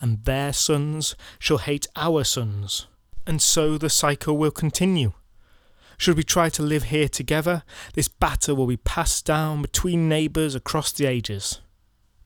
and 0.00 0.25
their 0.25 0.52
sons 0.52 1.14
shall 1.38 1.58
hate 1.58 1.87
our 1.94 2.25
sons, 2.25 2.88
and 3.25 3.40
so 3.40 3.78
the 3.78 3.90
cycle 3.90 4.37
will 4.37 4.50
continue. 4.50 5.12
Should 5.96 6.16
we 6.16 6.22
try 6.22 6.49
to 6.50 6.62
live 6.62 6.84
here 6.84 7.08
together, 7.08 7.62
this 7.94 8.08
battle 8.08 8.56
will 8.56 8.66
be 8.66 8.76
passed 8.76 9.25
down 9.25 9.62
between 9.62 10.08
neighbours 10.08 10.54
across 10.54 10.92
the 10.92 11.06
ages. 11.06 11.61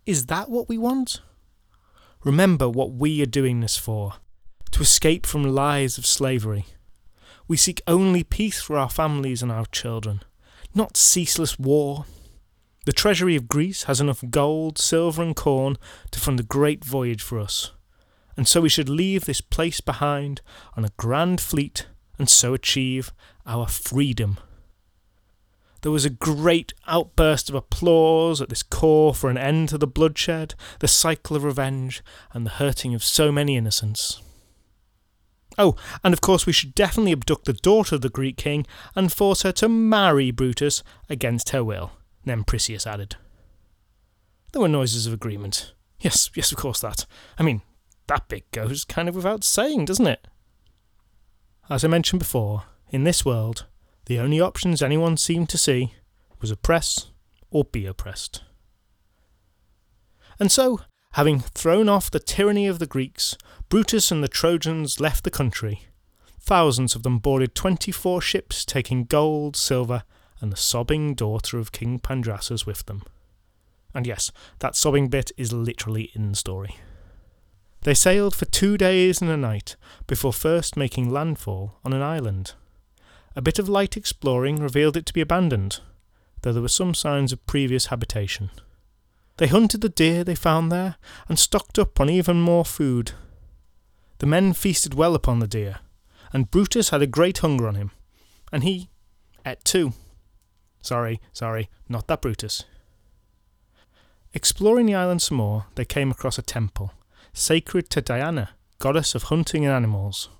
Is 0.04 0.26
that 0.26 0.48
what 0.48 0.68
we 0.68 0.78
want? 0.78 1.20
Remember 2.24 2.68
what 2.68 2.92
we 2.92 3.22
are 3.22 3.26
doing 3.26 3.60
this 3.60 3.76
for 3.76 4.14
to 4.72 4.82
escape 4.82 5.24
from 5.24 5.42
lives 5.42 5.96
of 5.96 6.04
slavery. 6.04 6.66
We 7.48 7.56
seek 7.56 7.80
only 7.86 8.22
peace 8.24 8.60
for 8.60 8.76
our 8.76 8.90
families 8.90 9.42
and 9.42 9.50
our 9.50 9.64
children, 9.66 10.22
not 10.74 10.96
ceaseless 10.96 11.58
war. 11.58 12.04
The 12.84 12.92
treasury 12.92 13.36
of 13.36 13.48
Greece 13.48 13.84
has 13.84 14.00
enough 14.00 14.22
gold, 14.28 14.76
silver, 14.78 15.22
and 15.22 15.34
corn 15.34 15.78
to 16.10 16.20
fund 16.20 16.38
a 16.40 16.42
great 16.42 16.84
voyage 16.84 17.22
for 17.22 17.40
us, 17.40 17.72
and 18.36 18.46
so 18.46 18.60
we 18.60 18.68
should 18.68 18.88
leave 18.88 19.24
this 19.24 19.40
place 19.40 19.80
behind 19.80 20.42
on 20.76 20.84
a 20.84 20.92
grand 20.98 21.40
fleet 21.40 21.86
and 22.18 22.28
so 22.28 22.54
achieve 22.54 23.12
our 23.46 23.66
freedom. 23.66 24.38
There 25.82 25.92
was 25.92 26.04
a 26.04 26.10
great 26.10 26.74
outburst 26.88 27.48
of 27.48 27.54
applause 27.54 28.40
at 28.40 28.48
this 28.48 28.62
call 28.62 29.12
for 29.12 29.30
an 29.30 29.38
end 29.38 29.68
to 29.68 29.78
the 29.78 29.86
bloodshed, 29.86 30.54
the 30.80 30.88
cycle 30.88 31.36
of 31.36 31.44
revenge, 31.44 32.02
and 32.32 32.44
the 32.44 32.50
hurting 32.50 32.94
of 32.94 33.04
so 33.04 33.30
many 33.30 33.56
innocents. 33.56 34.20
Oh, 35.58 35.76
and 36.02 36.12
of 36.12 36.20
course 36.20 36.44
we 36.44 36.52
should 36.52 36.74
definitely 36.74 37.12
abduct 37.12 37.44
the 37.44 37.52
daughter 37.52 37.94
of 37.94 38.00
the 38.00 38.08
Greek 38.08 38.36
king 38.36 38.66
and 38.94 39.12
force 39.12 39.42
her 39.42 39.52
to 39.52 39.68
marry 39.68 40.30
Brutus 40.30 40.82
against 41.08 41.50
her 41.50 41.62
will, 41.62 41.92
then 42.24 42.38
Mempricius 42.38 42.86
added. 42.86 43.16
There 44.52 44.62
were 44.62 44.68
noises 44.68 45.06
of 45.06 45.12
agreement. 45.12 45.72
Yes, 46.00 46.30
yes, 46.34 46.52
of 46.52 46.58
course 46.58 46.80
that. 46.80 47.06
I 47.38 47.42
mean, 47.42 47.62
that 48.06 48.28
bit 48.28 48.50
goes 48.50 48.84
kind 48.84 49.08
of 49.08 49.14
without 49.14 49.44
saying, 49.44 49.86
doesn't 49.86 50.06
it? 50.06 50.26
As 51.68 51.84
I 51.84 51.88
mentioned 51.88 52.20
before, 52.20 52.62
in 52.90 53.02
this 53.02 53.24
world, 53.24 53.66
the 54.04 54.20
only 54.20 54.40
options 54.40 54.82
anyone 54.82 55.16
seemed 55.16 55.48
to 55.48 55.58
see 55.58 55.94
was 56.40 56.52
oppress 56.52 57.10
or 57.50 57.64
be 57.64 57.86
oppressed. 57.86 58.44
And 60.38 60.52
so, 60.52 60.80
having 61.12 61.40
thrown 61.40 61.88
off 61.88 62.08
the 62.10 62.20
tyranny 62.20 62.68
of 62.68 62.78
the 62.78 62.86
Greeks, 62.86 63.36
Brutus 63.68 64.12
and 64.12 64.22
the 64.22 64.28
Trojans 64.28 65.00
left 65.00 65.24
the 65.24 65.30
country. 65.30 65.82
Thousands 66.38 66.94
of 66.94 67.02
them 67.02 67.18
boarded 67.18 67.56
twenty 67.56 67.90
four 67.90 68.20
ships, 68.20 68.64
taking 68.64 69.04
gold, 69.04 69.56
silver, 69.56 70.04
and 70.40 70.52
the 70.52 70.56
sobbing 70.56 71.14
daughter 71.14 71.58
of 71.58 71.72
King 71.72 71.98
Pandrasus 71.98 72.64
with 72.64 72.86
them. 72.86 73.02
And 73.92 74.06
yes, 74.06 74.30
that 74.60 74.76
sobbing 74.76 75.08
bit 75.08 75.32
is 75.36 75.52
literally 75.52 76.12
in 76.14 76.30
the 76.30 76.36
story. 76.36 76.76
They 77.86 77.94
sailed 77.94 78.34
for 78.34 78.46
two 78.46 78.76
days 78.76 79.22
and 79.22 79.30
a 79.30 79.36
night 79.36 79.76
before 80.08 80.32
first 80.32 80.76
making 80.76 81.08
landfall 81.08 81.78
on 81.84 81.92
an 81.92 82.02
island. 82.02 82.54
A 83.36 83.40
bit 83.40 83.60
of 83.60 83.68
light 83.68 83.96
exploring 83.96 84.56
revealed 84.56 84.96
it 84.96 85.06
to 85.06 85.12
be 85.12 85.20
abandoned, 85.20 85.78
though 86.42 86.52
there 86.52 86.62
were 86.62 86.66
some 86.66 86.94
signs 86.94 87.30
of 87.32 87.46
previous 87.46 87.86
habitation. 87.86 88.50
They 89.36 89.46
hunted 89.46 89.82
the 89.82 89.88
deer 89.88 90.24
they 90.24 90.34
found 90.34 90.72
there 90.72 90.96
and 91.28 91.38
stocked 91.38 91.78
up 91.78 92.00
on 92.00 92.10
even 92.10 92.40
more 92.42 92.64
food, 92.64 93.12
the 94.18 94.26
men 94.26 94.52
feasted 94.52 94.94
well 94.94 95.14
upon 95.14 95.38
the 95.38 95.46
deer, 95.46 95.78
and 96.32 96.50
Brutus 96.50 96.88
had 96.88 97.02
a 97.02 97.06
great 97.06 97.38
hunger 97.38 97.68
on 97.68 97.76
him, 97.76 97.92
and 98.50 98.64
he 98.64 98.88
ate 99.46 99.64
too. 99.64 99.92
Sorry, 100.82 101.20
sorry, 101.32 101.70
not 101.88 102.08
that 102.08 102.22
Brutus. 102.22 102.64
Exploring 104.34 104.86
the 104.86 104.96
island 104.96 105.22
some 105.22 105.36
more, 105.36 105.66
they 105.76 105.84
came 105.84 106.10
across 106.10 106.36
a 106.36 106.42
temple, 106.42 106.92
sacred 107.36 107.90
to 107.90 108.00
Diana, 108.00 108.50
goddess 108.78 109.14
of 109.14 109.24
hunting 109.24 109.66
and 109.66 109.74
animals. 109.74 110.30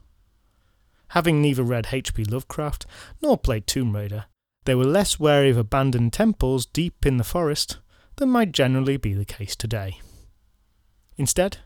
Having 1.08 1.42
neither 1.42 1.62
read 1.62 1.88
H.P. 1.92 2.24
Lovecraft 2.24 2.86
nor 3.22 3.36
played 3.36 3.66
Tomb 3.66 3.94
Raider, 3.94 4.24
they 4.64 4.74
were 4.74 4.84
less 4.84 5.20
wary 5.20 5.50
of 5.50 5.58
abandoned 5.58 6.14
temples 6.14 6.64
deep 6.64 7.04
in 7.04 7.18
the 7.18 7.24
forest 7.24 7.78
than 8.16 8.30
might 8.30 8.50
generally 8.50 8.96
be 8.96 9.12
the 9.12 9.26
case 9.26 9.54
today. 9.54 10.00
Instead, 11.18 11.58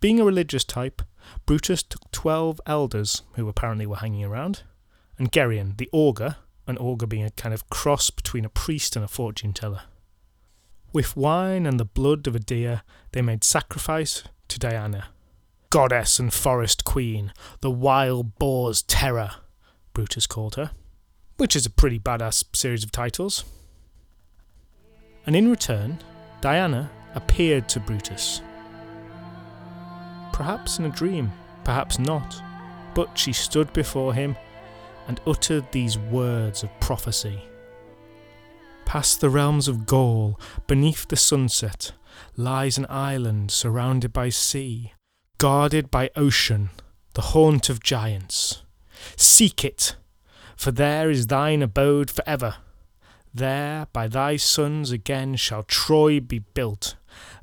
being 0.00 0.20
a 0.20 0.24
religious 0.24 0.64
type, 0.64 1.02
Brutus 1.46 1.82
took 1.82 2.10
twelve 2.12 2.60
elders, 2.64 3.22
who 3.34 3.48
apparently 3.48 3.86
were 3.86 3.96
hanging 3.96 4.24
around, 4.24 4.62
and 5.18 5.32
Geryon, 5.32 5.76
the 5.78 5.90
augur, 5.92 6.36
an 6.68 6.78
augur 6.78 7.06
being 7.06 7.24
a 7.24 7.30
kind 7.30 7.52
of 7.52 7.68
cross 7.70 8.10
between 8.10 8.44
a 8.44 8.50
priest 8.50 8.94
and 8.94 9.04
a 9.04 9.08
fortune 9.08 9.52
teller. 9.52 9.82
With 10.92 11.16
wine 11.16 11.66
and 11.66 11.80
the 11.80 11.84
blood 11.84 12.26
of 12.28 12.36
a 12.36 12.40
deer, 12.40 12.82
they 13.12 13.20
made 13.20 13.42
sacrifice 13.42 14.22
to 14.48 14.58
Diana, 14.58 15.08
goddess 15.70 16.18
and 16.18 16.32
forest 16.32 16.84
queen, 16.84 17.32
the 17.60 17.70
wild 17.70 18.38
boar's 18.38 18.82
terror, 18.82 19.30
Brutus 19.92 20.26
called 20.26 20.56
her, 20.56 20.72
which 21.36 21.56
is 21.56 21.66
a 21.66 21.70
pretty 21.70 21.98
badass 21.98 22.44
series 22.54 22.84
of 22.84 22.92
titles. 22.92 23.44
And 25.26 25.34
in 25.34 25.50
return, 25.50 25.98
Diana 26.40 26.90
appeared 27.14 27.68
to 27.70 27.80
Brutus 27.80 28.40
perhaps 30.36 30.78
in 30.78 30.84
a 30.84 30.90
dream, 30.90 31.32
perhaps 31.64 31.98
not, 31.98 32.42
but 32.94 33.16
she 33.16 33.32
stood 33.32 33.72
before 33.72 34.12
him 34.12 34.36
and 35.08 35.18
uttered 35.26 35.64
these 35.72 35.96
words 35.96 36.62
of 36.62 36.68
prophecy. 36.78 37.40
Past 38.84 39.22
the 39.22 39.30
realms 39.30 39.66
of 39.66 39.86
Gaul, 39.86 40.38
beneath 40.66 41.08
the 41.08 41.16
sunset, 41.16 41.92
lies 42.36 42.76
an 42.76 42.86
island 42.88 43.50
surrounded 43.50 44.12
by 44.12 44.28
sea, 44.28 44.92
guarded 45.38 45.90
by 45.90 46.10
ocean, 46.14 46.70
the 47.14 47.22
haunt 47.32 47.70
of 47.70 47.82
giants. 47.82 48.62
Seek 49.16 49.64
it, 49.64 49.96
for 50.56 50.70
there 50.70 51.10
is 51.10 51.28
thine 51.28 51.62
abode 51.62 52.10
for 52.10 52.22
ever. 52.26 52.56
There 53.32 53.86
by 53.92 54.08
thy 54.08 54.36
sons 54.36 54.90
again 54.90 55.36
shall 55.36 55.62
Troy 55.62 56.20
be 56.20 56.40
built, 56.40 56.96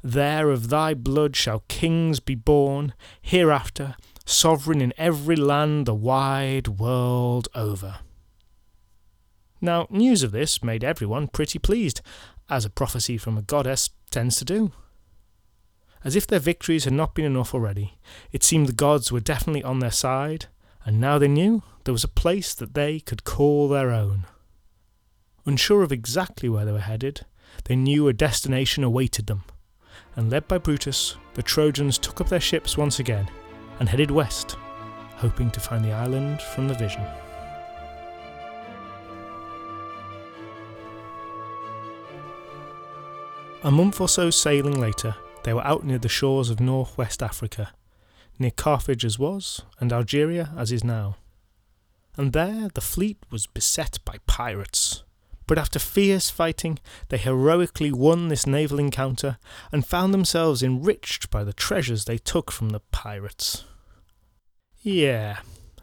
there 0.04 0.50
of 0.50 0.70
thy 0.70 0.94
blood 0.94 1.36
shall 1.36 1.64
kings 1.68 2.20
be 2.20 2.36
born, 2.36 2.94
hereafter, 3.22 3.96
sovereign 4.26 4.82
in 4.82 4.94
every 4.98 5.36
land 5.36 5.86
the 5.86 5.94
wide 5.94 6.68
world 6.68 7.48
over. 7.56 8.00
Now, 9.62 9.88
news 9.90 10.24
of 10.24 10.32
this 10.32 10.62
made 10.62 10.84
everyone 10.84 11.30
pretty 11.30 11.58
pleased, 11.58 12.02
as 12.50 12.66
a 12.66 12.70
prophecy 12.70 13.18
from 13.18 13.38
a 13.38 13.42
goddess 13.42 13.90
tends 14.12 14.36
to 14.38 14.46
do. 14.46 14.72
As 16.04 16.16
if 16.16 16.28
their 16.28 16.40
victories 16.40 16.84
had 16.84 16.94
not 16.94 17.16
been 17.16 17.26
enough 17.26 17.54
already, 17.54 17.98
it 18.32 18.44
seemed 18.44 18.68
the 18.68 18.74
gods 18.74 19.12
were 19.12 19.22
definitely 19.22 19.64
on 19.64 19.80
their 19.80 19.92
side, 19.92 20.48
and 20.86 21.00
now 21.00 21.18
they 21.18 21.30
knew 21.30 21.64
there 21.86 21.94
was 21.94 22.04
a 22.04 22.10
place 22.10 22.54
that 22.54 22.74
they 22.74 23.00
could 23.00 23.24
call 23.24 23.70
their 23.70 23.92
own. 23.92 24.26
Unsure 25.46 25.82
of 25.82 25.92
exactly 25.92 26.50
where 26.50 26.66
they 26.66 26.72
were 26.72 26.80
headed, 26.80 27.26
they 27.66 27.76
knew 27.76 28.08
a 28.08 28.14
destination 28.14 28.84
awaited 28.84 29.28
them, 29.28 29.44
and 30.16 30.30
led 30.30 30.48
by 30.48 30.58
Brutus, 30.58 31.16
the 31.36 31.44
Trojans 31.44 31.98
took 31.98 32.20
up 32.20 32.28
their 32.28 32.40
ships 32.40 32.78
once 32.78 33.00
again 33.00 33.30
and 33.80 33.88
headed 33.88 34.12
west, 34.12 34.58
hoping 35.16 35.50
to 35.52 35.60
find 35.60 35.84
the 35.86 35.92
island 35.94 36.42
from 36.42 36.68
the 36.68 36.74
vision. 36.74 37.06
A 43.64 43.72
month 43.72 44.02
or 44.02 44.10
so 44.10 44.30
sailing 44.30 44.80
later, 44.80 45.16
they 45.44 45.54
were 45.54 45.66
out 45.66 45.84
near 45.84 45.98
the 45.98 46.10
shores 46.10 46.50
of 46.50 46.60
northwest 46.60 47.22
Africa, 47.22 47.72
near 48.40 48.52
Carthage 48.52 49.06
as 49.06 49.20
was, 49.20 49.62
and 49.80 49.92
Algeria 49.92 50.52
as 50.58 50.72
is 50.72 50.84
now. 50.84 51.18
And 52.16 52.34
there 52.34 52.70
the 52.74 52.82
fleet 52.82 53.18
was 53.32 53.48
beset 53.48 54.00
by 54.06 54.18
pirates. 54.28 55.04
But 55.46 55.58
after 55.58 55.80
fierce 55.80 56.30
fighting, 56.30 56.80
they 57.10 57.18
heroically 57.18 57.92
won 57.92 58.30
this 58.30 58.48
naval 58.48 58.80
encounter 58.80 59.38
and 59.72 59.86
found 59.86 60.14
themselves 60.14 60.64
enriched 60.64 61.30
by 61.30 61.44
the 61.44 61.54
treasures 61.54 62.06
they 62.06 62.18
took 62.18 62.52
from 62.52 62.70
the 62.70 62.80
pirates. 62.80 63.66
Yeah. 64.82 65.40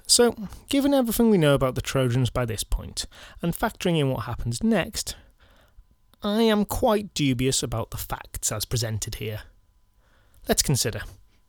So, 0.07 0.35
given 0.69 0.95
everything 0.95 1.31
we 1.31 1.39
know 1.39 1.55
about 1.55 1.75
the 1.75 1.83
Trojans 1.83 2.31
by 2.31 2.45
this 2.45 2.65
point, 2.65 3.07
and 3.43 3.55
factoring 3.55 3.99
in 3.99 4.11
what 4.11 4.25
happens 4.25 4.63
next, 4.63 5.15
I 6.23 6.43
am 6.43 6.65
quite 6.65 7.15
dubious 7.15 7.63
about 7.63 7.91
the 7.91 7.97
facts 7.97 8.51
as 8.51 8.65
presented 8.65 9.17
here. 9.17 9.43
Let's 10.49 10.63
consider. 10.63 11.03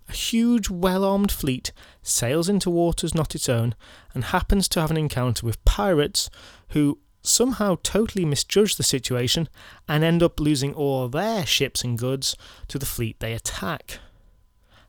A 0.10 0.14
huge, 0.14 0.70
well 0.70 1.06
armed 1.06 1.32
fleet 1.32 1.72
sails 2.02 2.50
into 2.50 2.70
waters 2.70 3.16
not 3.16 3.36
its 3.36 3.48
own 3.48 3.76
and 4.14 4.26
happens 4.26 4.68
to 4.70 4.82
have 4.82 4.92
an 4.92 4.98
encounter 4.98 5.46
with 5.46 5.64
pirates 5.64 6.30
who 6.70 7.00
somehow 7.22 7.78
totally 7.84 8.26
misjudge 8.26 8.76
the 8.76 8.84
situation 8.84 9.48
and 9.88 10.04
end 10.04 10.22
up 10.24 10.40
losing 10.40 10.74
all 10.74 11.08
their 11.08 11.46
ships 11.46 11.84
and 11.84 11.98
goods 11.98 12.36
to 12.68 12.78
the 12.78 12.86
fleet 12.86 13.20
they 13.20 13.34
attack. 13.34 14.00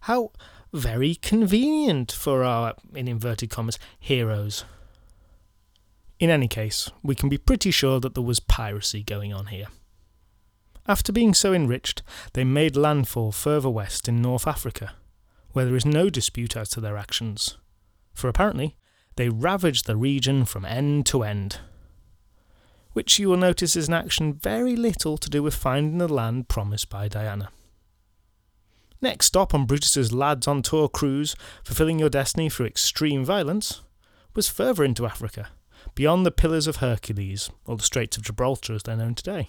How 0.01 0.33
very 0.73 1.15
convenient 1.15 2.11
for 2.11 2.43
our, 2.43 2.75
in 2.95 3.07
inverted 3.07 3.51
commas, 3.51 3.79
heroes. 4.01 4.65
In 6.19 6.31
any 6.31 6.49
case, 6.49 6.91
we 7.03 7.15
can 7.15 7.29
be 7.29 7.39
pretty 7.39 7.71
sure 7.71 8.01
that 8.01 8.15
there 8.15 8.23
was 8.23 8.41
piracy 8.41 9.03
going 9.03 9.33
on 9.33 9.47
here. 9.47 9.67
After 10.89 11.13
being 11.13 11.33
so 11.33 11.53
enriched, 11.53 12.03
they 12.33 12.45
made 12.45 12.77
landfall 12.77 13.31
further 13.31 13.71
west 13.71 14.09
in 14.09 14.21
North 14.21 14.47
Africa, 14.47 14.95
where 15.53 15.65
there 15.65 15.77
is 15.77 15.87
no 15.87 16.11
dispute 16.11 16.57
as 16.57 16.69
to 16.71 16.81
their 16.81 16.97
actions, 16.97 17.57
for 18.13 18.29
apparently 18.29 18.77
they 19.17 19.29
ravaged 19.29 19.87
the 19.87 19.97
region 19.97 20.45
from 20.45 20.65
end 20.65 21.07
to 21.07 21.23
end. 21.23 21.59
Which 22.95 23.19
you 23.19 23.29
will 23.29 23.37
notice 23.37 23.77
is 23.77 23.89
an 23.89 23.95
action 23.95 24.35
very 24.35 24.75
little 24.75 25.17
to 25.19 25.31
do 25.31 25.43
with 25.43 25.55
finding 25.55 25.99
the 25.99 26.13
land 26.13 26.49
promised 26.49 26.91
by 26.91 27.09
Diana. 27.09 27.51
Next 29.01 29.27
stop 29.27 29.55
on 29.55 29.67
Brutus's 29.67 30.13
lads 30.13 30.47
on 30.47 30.63
tour 30.63 30.89
cruise, 30.89 31.35
fulfilling 31.65 31.99
your 31.99 32.11
destiny 32.11 32.49
through 32.49 32.67
extreme 32.67 33.25
violence, 33.25 33.83
was 34.35 34.49
further 34.49 34.85
into 34.85 35.07
Africa, 35.07 35.51
beyond 35.95 36.27
the 36.27 36.31
Pillars 36.31 36.67
of 36.67 36.77
Hercules, 36.77 37.51
or 37.67 37.77
the 37.77 37.83
Straits 37.83 38.17
of 38.17 38.25
Gibraltar 38.25 38.75
as 38.75 38.83
they're 38.83 38.97
known 38.97 39.15
today. 39.15 39.49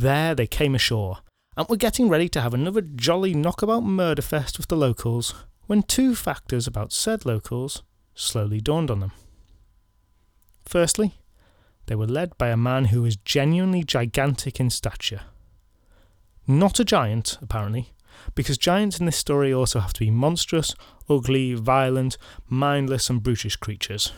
There 0.00 0.34
they 0.34 0.46
came 0.46 0.74
ashore, 0.74 1.18
and 1.58 1.68
were 1.68 1.76
getting 1.76 2.08
ready 2.08 2.26
to 2.30 2.40
have 2.40 2.54
another 2.54 2.80
jolly 2.80 3.34
knockabout 3.34 3.82
murder 3.82 4.22
fest 4.22 4.56
with 4.56 4.68
the 4.68 4.76
locals, 4.76 5.34
when 5.66 5.82
two 5.82 6.14
factors 6.14 6.66
about 6.66 6.90
said 6.90 7.26
locals 7.26 7.82
slowly 8.14 8.62
dawned 8.62 8.90
on 8.90 9.00
them. 9.00 9.12
Firstly, 10.64 11.16
they 11.84 11.94
were 11.94 12.06
led 12.06 12.38
by 12.38 12.48
a 12.48 12.56
man 12.56 12.86
who 12.86 13.02
was 13.02 13.16
genuinely 13.16 13.84
gigantic 13.84 14.58
in 14.58 14.70
stature. 14.70 15.20
Not 16.46 16.80
a 16.80 16.84
giant, 16.84 17.36
apparently, 17.42 17.92
because 18.34 18.56
giants 18.56 19.00
in 19.00 19.04
this 19.04 19.18
story 19.18 19.52
also 19.52 19.80
have 19.80 19.92
to 19.92 20.00
be 20.00 20.10
monstrous, 20.10 20.74
ugly, 21.10 21.52
violent, 21.52 22.16
mindless, 22.48 23.10
and 23.10 23.22
brutish 23.22 23.56
creatures 23.56 24.14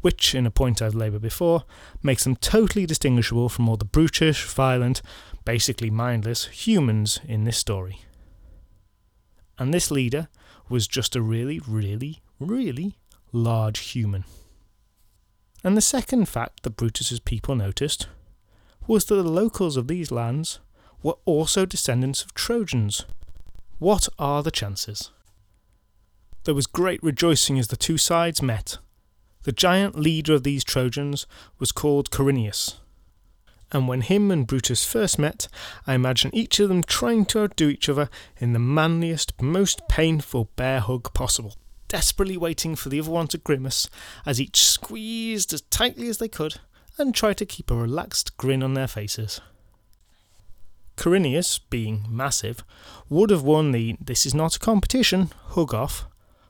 which, 0.00 0.34
in 0.34 0.46
a 0.46 0.50
point 0.50 0.80
I've 0.80 0.94
laboured 0.94 1.22
before, 1.22 1.64
makes 2.02 2.24
them 2.24 2.36
totally 2.36 2.86
distinguishable 2.86 3.48
from 3.48 3.68
all 3.68 3.76
the 3.76 3.84
brutish, 3.84 4.44
violent, 4.44 5.02
basically 5.44 5.90
mindless 5.90 6.46
humans 6.46 7.20
in 7.26 7.44
this 7.44 7.58
story. 7.58 8.02
And 9.58 9.74
this 9.74 9.90
leader 9.90 10.28
was 10.68 10.86
just 10.86 11.16
a 11.16 11.22
really, 11.22 11.60
really, 11.66 12.20
really 12.38 12.96
large 13.32 13.78
human. 13.78 14.24
And 15.64 15.76
the 15.76 15.82
second 15.82 16.28
fact 16.28 16.62
that 16.62 16.76
Brutus's 16.76 17.20
people 17.20 17.56
noticed 17.56 18.06
was 18.86 19.04
that 19.06 19.16
the 19.16 19.22
locals 19.22 19.76
of 19.76 19.88
these 19.88 20.12
lands 20.12 20.60
were 21.02 21.16
also 21.24 21.66
descendants 21.66 22.22
of 22.22 22.34
Trojans. 22.34 23.04
What 23.78 24.08
are 24.18 24.42
the 24.42 24.50
chances? 24.50 25.10
There 26.44 26.54
was 26.54 26.66
great 26.66 27.02
rejoicing 27.02 27.58
as 27.58 27.68
the 27.68 27.76
two 27.76 27.98
sides 27.98 28.40
met 28.40 28.78
the 29.44 29.52
giant 29.52 29.98
leader 29.98 30.34
of 30.34 30.42
these 30.42 30.64
Trojans 30.64 31.26
was 31.58 31.72
called 31.72 32.10
Corineus. 32.10 32.76
And 33.70 33.86
when 33.86 34.00
him 34.00 34.30
and 34.30 34.46
Brutus 34.46 34.84
first 34.84 35.18
met, 35.18 35.48
I 35.86 35.94
imagine 35.94 36.34
each 36.34 36.58
of 36.58 36.68
them 36.68 36.82
trying 36.82 37.26
to 37.26 37.40
outdo 37.40 37.68
each 37.68 37.88
other 37.88 38.08
in 38.38 38.52
the 38.52 38.58
manliest, 38.58 39.40
most 39.40 39.86
painful 39.88 40.50
bear 40.56 40.80
hug 40.80 41.12
possible, 41.12 41.54
desperately 41.86 42.36
waiting 42.36 42.76
for 42.76 42.88
the 42.88 43.00
other 43.00 43.10
one 43.10 43.28
to 43.28 43.38
grimace 43.38 43.90
as 44.24 44.40
each 44.40 44.62
squeezed 44.62 45.52
as 45.52 45.60
tightly 45.62 46.08
as 46.08 46.18
they 46.18 46.28
could 46.28 46.60
and 46.96 47.14
tried 47.14 47.36
to 47.36 47.46
keep 47.46 47.70
a 47.70 47.76
relaxed 47.76 48.36
grin 48.38 48.62
on 48.62 48.74
their 48.74 48.88
faces. 48.88 49.40
Corineus, 50.96 51.60
being 51.70 52.04
massive, 52.08 52.64
would 53.08 53.30
have 53.30 53.42
won 53.42 53.70
the 53.70 53.96
this 54.00 54.26
is 54.26 54.34
not 54.34 54.56
a 54.56 54.58
competition 54.58 55.30
hug 55.50 55.72
off, 55.72 56.06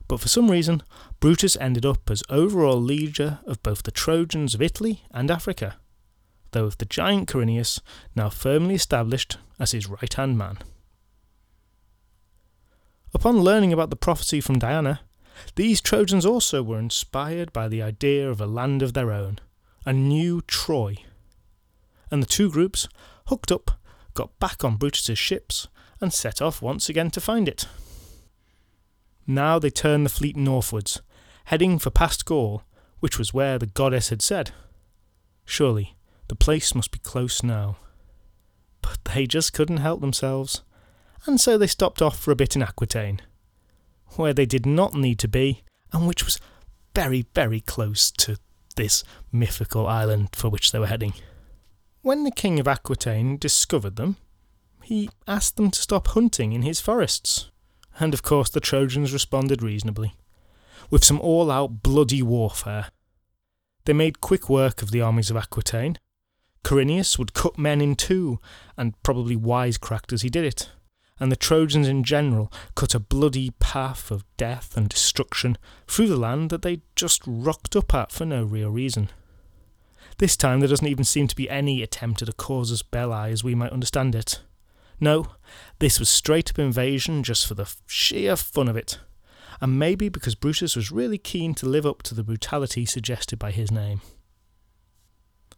but 0.09 0.19
for 0.19 0.27
some 0.27 0.49
reason, 0.49 0.81
Brutus 1.19 1.55
ended 1.61 1.85
up 1.85 2.09
as 2.09 2.23
overall 2.29 2.81
leader 2.81 3.39
of 3.45 3.61
both 3.61 3.83
the 3.83 3.91
Trojans 3.91 4.55
of 4.55 4.61
Italy 4.61 5.03
and 5.11 5.29
Africa, 5.29 5.77
though 6.51 6.65
with 6.65 6.79
the 6.79 6.85
giant 6.85 7.29
Corineus 7.29 7.79
now 8.15 8.27
firmly 8.27 8.73
established 8.73 9.37
as 9.59 9.71
his 9.71 9.87
right 9.87 10.11
hand 10.11 10.35
man. 10.35 10.57
Upon 13.13 13.41
learning 13.41 13.71
about 13.71 13.91
the 13.91 13.95
prophecy 13.95 14.41
from 14.41 14.57
Diana, 14.57 15.01
these 15.55 15.79
Trojans 15.79 16.25
also 16.25 16.63
were 16.63 16.79
inspired 16.79 17.53
by 17.53 17.67
the 17.67 17.83
idea 17.83 18.29
of 18.29 18.41
a 18.41 18.47
land 18.47 18.81
of 18.81 18.93
their 18.93 19.11
own, 19.11 19.37
a 19.85 19.93
new 19.93 20.41
Troy. 20.41 20.97
And 22.09 22.23
the 22.23 22.27
two 22.27 22.49
groups, 22.49 22.89
hooked 23.27 23.51
up, 23.51 23.79
got 24.15 24.39
back 24.39 24.63
on 24.63 24.77
Brutus's 24.77 25.19
ships 25.19 25.67
and 26.01 26.11
set 26.11 26.41
off 26.41 26.63
once 26.63 26.89
again 26.89 27.11
to 27.11 27.21
find 27.21 27.47
it. 27.47 27.67
Now 29.29 29.59
they 29.59 29.69
turned 29.69 30.07
the 30.07 30.09
fleet 30.09 30.35
northwards, 30.35 31.03
heading 31.45 31.77
for 31.77 31.91
past 31.91 32.25
Gaul, 32.25 32.63
which 32.99 33.19
was 33.19 33.31
where 33.31 33.59
the 33.59 33.67
goddess 33.67 34.09
had 34.09 34.23
said. 34.23 34.49
Surely, 35.45 35.95
the 36.29 36.35
place 36.35 36.73
must 36.73 36.89
be 36.89 36.97
close 36.97 37.43
now. 37.43 37.77
But 38.81 38.97
they 39.13 39.27
just 39.27 39.53
couldn't 39.53 39.77
help 39.77 40.01
themselves, 40.01 40.63
and 41.27 41.39
so 41.39 41.59
they 41.59 41.67
stopped 41.67 42.01
off 42.01 42.17
for 42.17 42.31
a 42.31 42.35
bit 42.35 42.55
in 42.55 42.63
Aquitaine, 42.63 43.21
where 44.15 44.33
they 44.33 44.47
did 44.47 44.65
not 44.65 44.95
need 44.95 45.19
to 45.19 45.27
be, 45.27 45.61
and 45.93 46.07
which 46.07 46.25
was 46.25 46.39
very, 46.95 47.27
very 47.35 47.61
close 47.61 48.09
to 48.09 48.37
this 48.77 49.03
mythical 49.31 49.85
island 49.85 50.29
for 50.33 50.49
which 50.49 50.71
they 50.71 50.79
were 50.79 50.87
heading. 50.87 51.13
When 52.01 52.23
the 52.23 52.31
king 52.31 52.59
of 52.59 52.67
Aquitaine 52.67 53.37
discovered 53.37 53.95
them, 53.95 54.17
he 54.81 55.07
asked 55.27 55.55
them 55.55 55.69
to 55.69 55.79
stop 55.79 56.07
hunting 56.07 56.53
in 56.53 56.63
his 56.63 56.81
forests 56.81 57.51
and 57.99 58.13
of 58.13 58.23
course 58.23 58.49
the 58.49 58.59
Trojans 58.59 59.13
responded 59.13 59.61
reasonably, 59.61 60.13
with 60.89 61.03
some 61.03 61.19
all 61.19 61.51
out 61.51 61.83
bloody 61.83 62.21
warfare. 62.21 62.87
They 63.85 63.93
made 63.93 64.21
quick 64.21 64.49
work 64.49 64.81
of 64.81 64.91
the 64.91 65.01
armies 65.01 65.29
of 65.29 65.37
Aquitaine. 65.37 65.97
Corineus 66.63 67.17
would 67.17 67.33
cut 67.33 67.57
men 67.57 67.81
in 67.81 67.95
two, 67.95 68.39
and 68.77 69.01
probably 69.03 69.35
wisecracked 69.35 70.13
as 70.13 70.21
he 70.21 70.29
did 70.29 70.45
it, 70.45 70.69
and 71.19 71.31
the 71.31 71.35
Trojans 71.35 71.87
in 71.87 72.03
general 72.03 72.51
cut 72.75 72.95
a 72.95 72.99
bloody 72.99 73.51
path 73.59 74.11
of 74.11 74.25
death 74.37 74.75
and 74.77 74.89
destruction 74.89 75.57
through 75.87 76.07
the 76.07 76.17
land 76.17 76.49
that 76.49 76.61
they 76.61 76.81
just 76.95 77.21
rocked 77.25 77.75
up 77.75 77.93
at 77.93 78.11
for 78.11 78.25
no 78.25 78.43
real 78.43 78.69
reason. 78.69 79.09
This 80.17 80.35
time 80.35 80.59
there 80.59 80.69
doesn't 80.69 80.87
even 80.87 81.05
seem 81.05 81.27
to 81.27 81.35
be 81.35 81.49
any 81.49 81.81
attempt 81.81 82.21
at 82.21 82.29
a 82.29 82.33
casus 82.33 82.81
belli 82.81 83.31
as 83.31 83.43
we 83.43 83.55
might 83.55 83.71
understand 83.71 84.15
it. 84.15 84.41
No, 84.99 85.27
this 85.79 85.99
was 85.99 86.09
straight 86.09 86.49
up 86.49 86.59
invasion 86.59 87.23
just 87.23 87.47
for 87.47 87.53
the 87.53 87.73
sheer 87.85 88.35
fun 88.35 88.67
of 88.67 88.75
it, 88.75 88.99
and 89.61 89.79
maybe 89.79 90.09
because 90.09 90.35
Brutus 90.35 90.75
was 90.75 90.91
really 90.91 91.17
keen 91.17 91.53
to 91.55 91.65
live 91.65 91.85
up 91.85 92.03
to 92.03 92.15
the 92.15 92.23
brutality 92.23 92.85
suggested 92.85 93.39
by 93.39 93.51
his 93.51 93.71
name. 93.71 94.01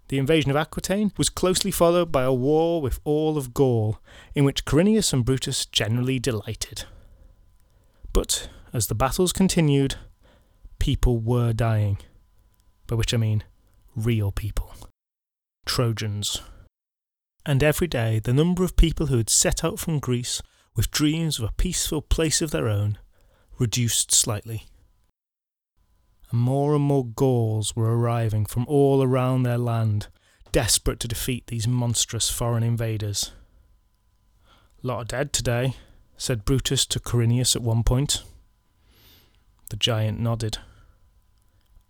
The 0.09 0.17
invasion 0.17 0.51
of 0.51 0.57
Aquitaine 0.57 1.13
was 1.17 1.29
closely 1.29 1.71
followed 1.71 2.11
by 2.11 2.23
a 2.23 2.33
war 2.33 2.81
with 2.81 2.99
all 3.05 3.37
of 3.37 3.53
Gaul, 3.53 3.99
in 4.35 4.43
which 4.43 4.65
Corineus 4.65 5.13
and 5.13 5.23
Brutus 5.23 5.65
generally 5.65 6.19
delighted. 6.19 6.83
But 8.11 8.49
as 8.73 8.87
the 8.87 8.95
battles 8.95 9.31
continued, 9.31 9.95
people 10.79 11.17
were 11.19 11.53
dying, 11.53 11.97
by 12.87 12.95
which 12.95 13.13
I 13.13 13.17
mean 13.17 13.43
real 13.95 14.31
people. 14.31 14.73
Trojans. 15.65 16.41
And 17.45 17.63
every 17.63 17.87
day 17.87 18.19
the 18.19 18.33
number 18.33 18.63
of 18.63 18.75
people 18.75 19.07
who 19.07 19.17
had 19.17 19.29
set 19.29 19.63
out 19.63 19.79
from 19.79 19.99
Greece 19.99 20.41
with 20.75 20.91
dreams 20.91 21.39
of 21.39 21.45
a 21.45 21.53
peaceful 21.53 22.01
place 22.01 22.41
of 22.41 22.51
their 22.51 22.67
own 22.67 22.97
reduced 23.57 24.11
slightly. 24.11 24.65
And 26.31 26.39
more 26.39 26.75
and 26.75 26.83
more 26.83 27.05
Gauls 27.05 27.75
were 27.75 27.97
arriving 27.97 28.45
from 28.45 28.65
all 28.67 29.03
around 29.03 29.43
their 29.43 29.57
land, 29.57 30.07
desperate 30.51 30.99
to 31.01 31.07
defeat 31.07 31.47
these 31.47 31.67
monstrous 31.67 32.29
foreign 32.29 32.63
invaders. 32.63 33.31
Lot 34.83 35.01
of 35.01 35.07
dead 35.09 35.33
today, 35.33 35.75
said 36.17 36.45
Brutus 36.45 36.85
to 36.87 36.99
Corineus 36.99 37.55
at 37.55 37.61
one 37.61 37.83
point. 37.83 38.23
The 39.69 39.75
giant 39.75 40.19
nodded. 40.19 40.59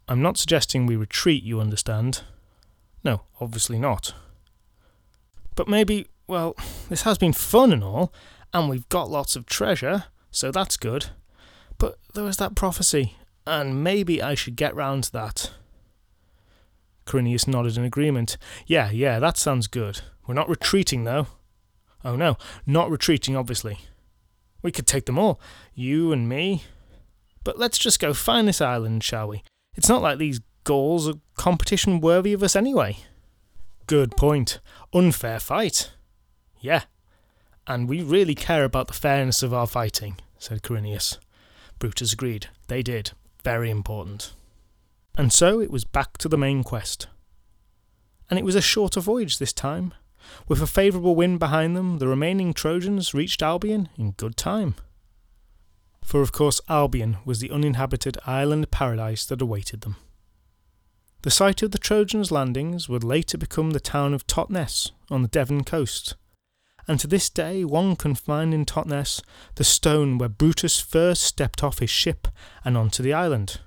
I'm 0.08 0.22
not 0.22 0.38
suggesting 0.38 0.86
we 0.86 0.96
retreat, 0.96 1.44
you 1.44 1.60
understand. 1.62 2.22
No, 3.04 3.22
obviously 3.40 3.80
not. 3.80 4.14
But 5.62 5.68
maybe, 5.68 6.08
well, 6.26 6.56
this 6.90 7.04
has 7.04 7.20
been 7.20 7.34
fun 7.34 7.72
and 7.72 7.84
all, 7.84 8.12
and 8.52 8.68
we've 8.68 8.90
got 8.90 9.12
lots 9.12 9.36
of 9.36 9.46
treasure, 9.46 10.06
so 10.32 10.50
that's 10.50 10.76
good. 10.76 11.12
But 11.78 12.00
there 12.16 12.24
was 12.24 12.38
that 12.38 12.56
prophecy, 12.56 13.16
and 13.46 13.84
maybe 13.84 14.24
I 14.24 14.34
should 14.34 14.56
get 14.56 14.74
round 14.74 15.04
to 15.04 15.12
that. 15.12 15.52
Corineus 17.06 17.48
nodded 17.48 17.78
in 17.78 17.84
agreement. 17.84 18.40
Yeah, 18.66 18.90
yeah, 18.90 19.20
that 19.20 19.38
sounds 19.38 19.68
good. 19.68 20.02
We're 20.26 20.34
not 20.34 20.50
retreating, 20.50 21.04
though. 21.04 21.28
Oh 22.04 22.16
no, 22.16 22.38
not 22.66 22.90
retreating, 22.90 23.36
obviously. 23.36 23.82
We 24.64 24.72
could 24.72 24.88
take 24.88 25.06
them 25.06 25.20
all, 25.20 25.40
you 25.76 26.12
and 26.12 26.28
me. 26.28 26.64
But 27.44 27.60
let's 27.60 27.78
just 27.78 28.00
go 28.00 28.16
find 28.16 28.48
this 28.48 28.62
island, 28.62 29.04
shall 29.04 29.28
we? 29.28 29.44
It's 29.76 29.90
not 29.90 30.02
like 30.02 30.18
these 30.18 30.42
Gauls 30.64 31.08
are 31.08 31.20
competition 31.36 32.02
worthy 32.02 32.34
of 32.34 32.42
us 32.42 32.56
anyway. 32.56 32.98
Good 33.92 34.16
point. 34.16 34.62
Unfair 34.94 35.38
fight. 35.38 35.92
Yeah. 36.62 36.84
And 37.68 37.90
we 37.90 38.02
really 38.02 38.36
care 38.36 38.64
about 38.64 38.88
the 38.88 38.94
fairness 38.94 39.44
of 39.44 39.54
our 39.54 39.68
fighting, 39.68 40.16
said 40.38 40.64
Corineus. 40.64 41.18
Brutus 41.78 42.14
agreed. 42.14 42.48
They 42.68 42.84
did. 42.84 43.12
Very 43.44 43.70
important. 43.70 44.32
And 45.18 45.34
so 45.34 45.60
it 45.60 45.70
was 45.70 45.84
back 45.84 46.18
to 46.20 46.30
the 46.30 46.38
main 46.38 46.64
quest. 46.64 47.08
And 48.30 48.40
it 48.40 48.46
was 48.46 48.56
a 48.56 48.62
shorter 48.62 49.02
voyage 49.02 49.40
this 49.40 49.52
time. 49.52 49.94
With 50.48 50.62
a 50.62 50.68
favourable 50.68 51.14
wind 51.14 51.40
behind 51.40 51.76
them, 51.76 52.00
the 52.00 52.08
remaining 52.08 52.54
Trojans 52.54 53.14
reached 53.14 53.44
Albion 53.44 53.90
in 53.98 54.12
good 54.12 54.38
time. 54.38 54.76
For 56.02 56.22
of 56.22 56.32
course 56.32 56.62
Albion 56.70 57.18
was 57.26 57.40
the 57.40 57.52
uninhabited 57.52 58.18
island 58.26 58.72
paradise 58.72 59.26
that 59.26 59.42
awaited 59.42 59.82
them. 59.82 59.98
The 61.24 61.30
site 61.30 61.62
of 61.62 61.70
the 61.70 61.78
Trojans' 61.78 62.32
landings 62.32 62.90
would 62.90 63.04
later 63.04 63.38
become 63.38 63.72
the 63.72 63.80
town 63.80 64.16
of 64.16 64.26
Totnes 64.26 64.92
on 65.12 65.22
the 65.22 65.28
Devon 65.28 65.64
coast, 65.64 66.16
and 66.88 67.00
to 67.00 67.06
this 67.06 67.30
day 67.30 67.64
one 67.64 67.96
can 67.96 68.16
find 68.16 68.56
in 68.56 68.66
Totnes 68.66 69.22
the 69.54 69.64
stone 69.64 70.18
where 70.18 70.30
Brutus 70.30 70.80
first 70.80 71.22
stepped 71.22 71.64
off 71.64 71.78
his 71.78 71.92
ship 71.92 72.28
and 72.66 72.76
onto 72.76 73.04
the 73.04 73.14
island. 73.14 73.60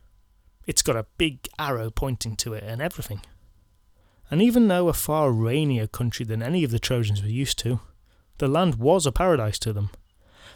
It's 0.66 0.82
got 0.82 0.96
a 0.96 1.06
big 1.16 1.46
arrow 1.56 1.90
pointing 1.90 2.34
to 2.36 2.54
it 2.54 2.64
and 2.64 2.82
everything. 2.82 3.20
And 4.32 4.42
even 4.42 4.66
though 4.66 4.88
a 4.88 4.92
far 4.92 5.30
rainier 5.30 5.86
country 5.86 6.26
than 6.26 6.42
any 6.42 6.64
of 6.64 6.72
the 6.72 6.80
Trojans 6.80 7.22
were 7.22 7.28
used 7.28 7.58
to, 7.60 7.78
the 8.38 8.48
land 8.48 8.76
was 8.76 9.06
a 9.06 9.12
paradise 9.12 9.60
to 9.60 9.72
them, 9.72 9.90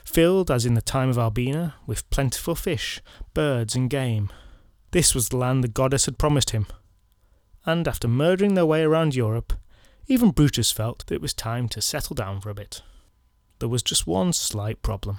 filled, 0.05 0.51
as 0.51 0.67
in 0.67 0.75
the 0.75 0.83
time 0.83 1.11
of 1.11 1.19
Albina, 1.19 1.77
with 1.87 2.11
plentiful 2.11 2.57
fish, 2.57 3.01
birds, 3.35 3.77
and 3.77 3.89
game. 3.89 4.31
This 4.91 5.15
was 5.15 5.29
the 5.29 5.37
land 5.37 5.63
the 5.63 5.69
goddess 5.69 6.07
had 6.07 6.19
promised 6.19 6.51
him, 6.51 6.67
and 7.69 7.87
after 7.87 8.09
murdering 8.09 8.55
their 8.55 8.65
way 8.65 8.83
around 8.83 9.15
Europe, 9.15 9.53
even 10.07 10.31
Brutus 10.31 10.73
felt 10.73 11.05
that 11.07 11.15
it 11.17 11.21
was 11.21 11.35
time 11.35 11.69
to 11.69 11.83
settle 11.83 12.15
down 12.15 12.41
for 12.41 12.49
a 12.49 12.55
bit. 12.55 12.81
There 13.59 13.69
was 13.69 13.83
just 13.83 14.07
one 14.07 14.33
slight 14.33 14.81
problem. 14.81 15.19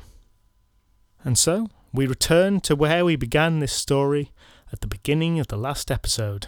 And 1.23 1.37
so, 1.37 1.67
we 1.93 2.07
return 2.07 2.59
to 2.61 2.75
where 2.75 3.05
we 3.05 3.15
began 3.15 3.59
this 3.59 3.71
story 3.71 4.31
at 4.73 4.81
the 4.81 4.87
beginning 4.87 5.39
of 5.39 5.47
the 5.47 5.57
last 5.57 5.91
episode. 5.91 6.47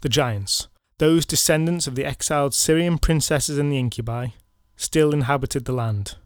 The 0.00 0.08
giants, 0.08 0.68
those 0.96 1.26
descendants 1.26 1.86
of 1.86 1.94
the 1.94 2.06
exiled 2.06 2.54
Syrian 2.54 2.96
princesses 2.96 3.58
and 3.58 3.70
the 3.70 3.78
incubi, 3.78 4.28
still 4.76 5.12
inhabited 5.12 5.66
the 5.66 5.72
land. 5.72 6.16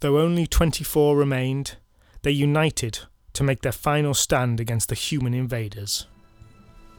Though 0.00 0.18
only 0.18 0.46
24 0.46 1.14
remained, 1.14 1.76
they 2.22 2.30
united 2.30 3.00
to 3.34 3.44
make 3.44 3.60
their 3.60 3.70
final 3.70 4.14
stand 4.14 4.60
against 4.60 4.88
the 4.88 4.94
human 4.94 5.34
invaders. 5.34 6.06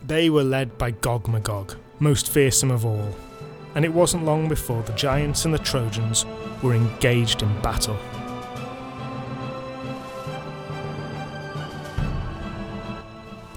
They 0.06 0.30
were 0.30 0.44
led 0.44 0.78
by 0.78 0.92
Gog 0.92 1.28
Magog, 1.28 1.76
most 2.00 2.30
fearsome 2.30 2.72
of 2.72 2.86
all, 2.86 3.16
and 3.76 3.84
it 3.84 3.94
wasn't 3.94 4.26
long 4.26 4.48
before 4.48 4.82
the 4.84 4.94
giants 4.94 5.46
and 5.46 5.54
the 5.54 5.60
Trojans 5.60 6.26
were 6.64 6.74
engaged 6.74 7.44
in 7.44 7.62
battle. 7.62 7.98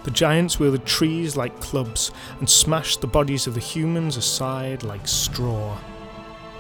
The 0.03 0.11
giants 0.11 0.59
wielded 0.59 0.85
trees 0.85 1.37
like 1.37 1.61
clubs 1.61 2.11
and 2.41 2.51
smashed 2.51 3.01
the 3.01 3.07
bodies 3.07 3.47
of 3.47 3.55
the 3.55 3.61
humans 3.61 4.17
aside 4.17 4.83
like 4.83 5.07
straw. 5.07 5.79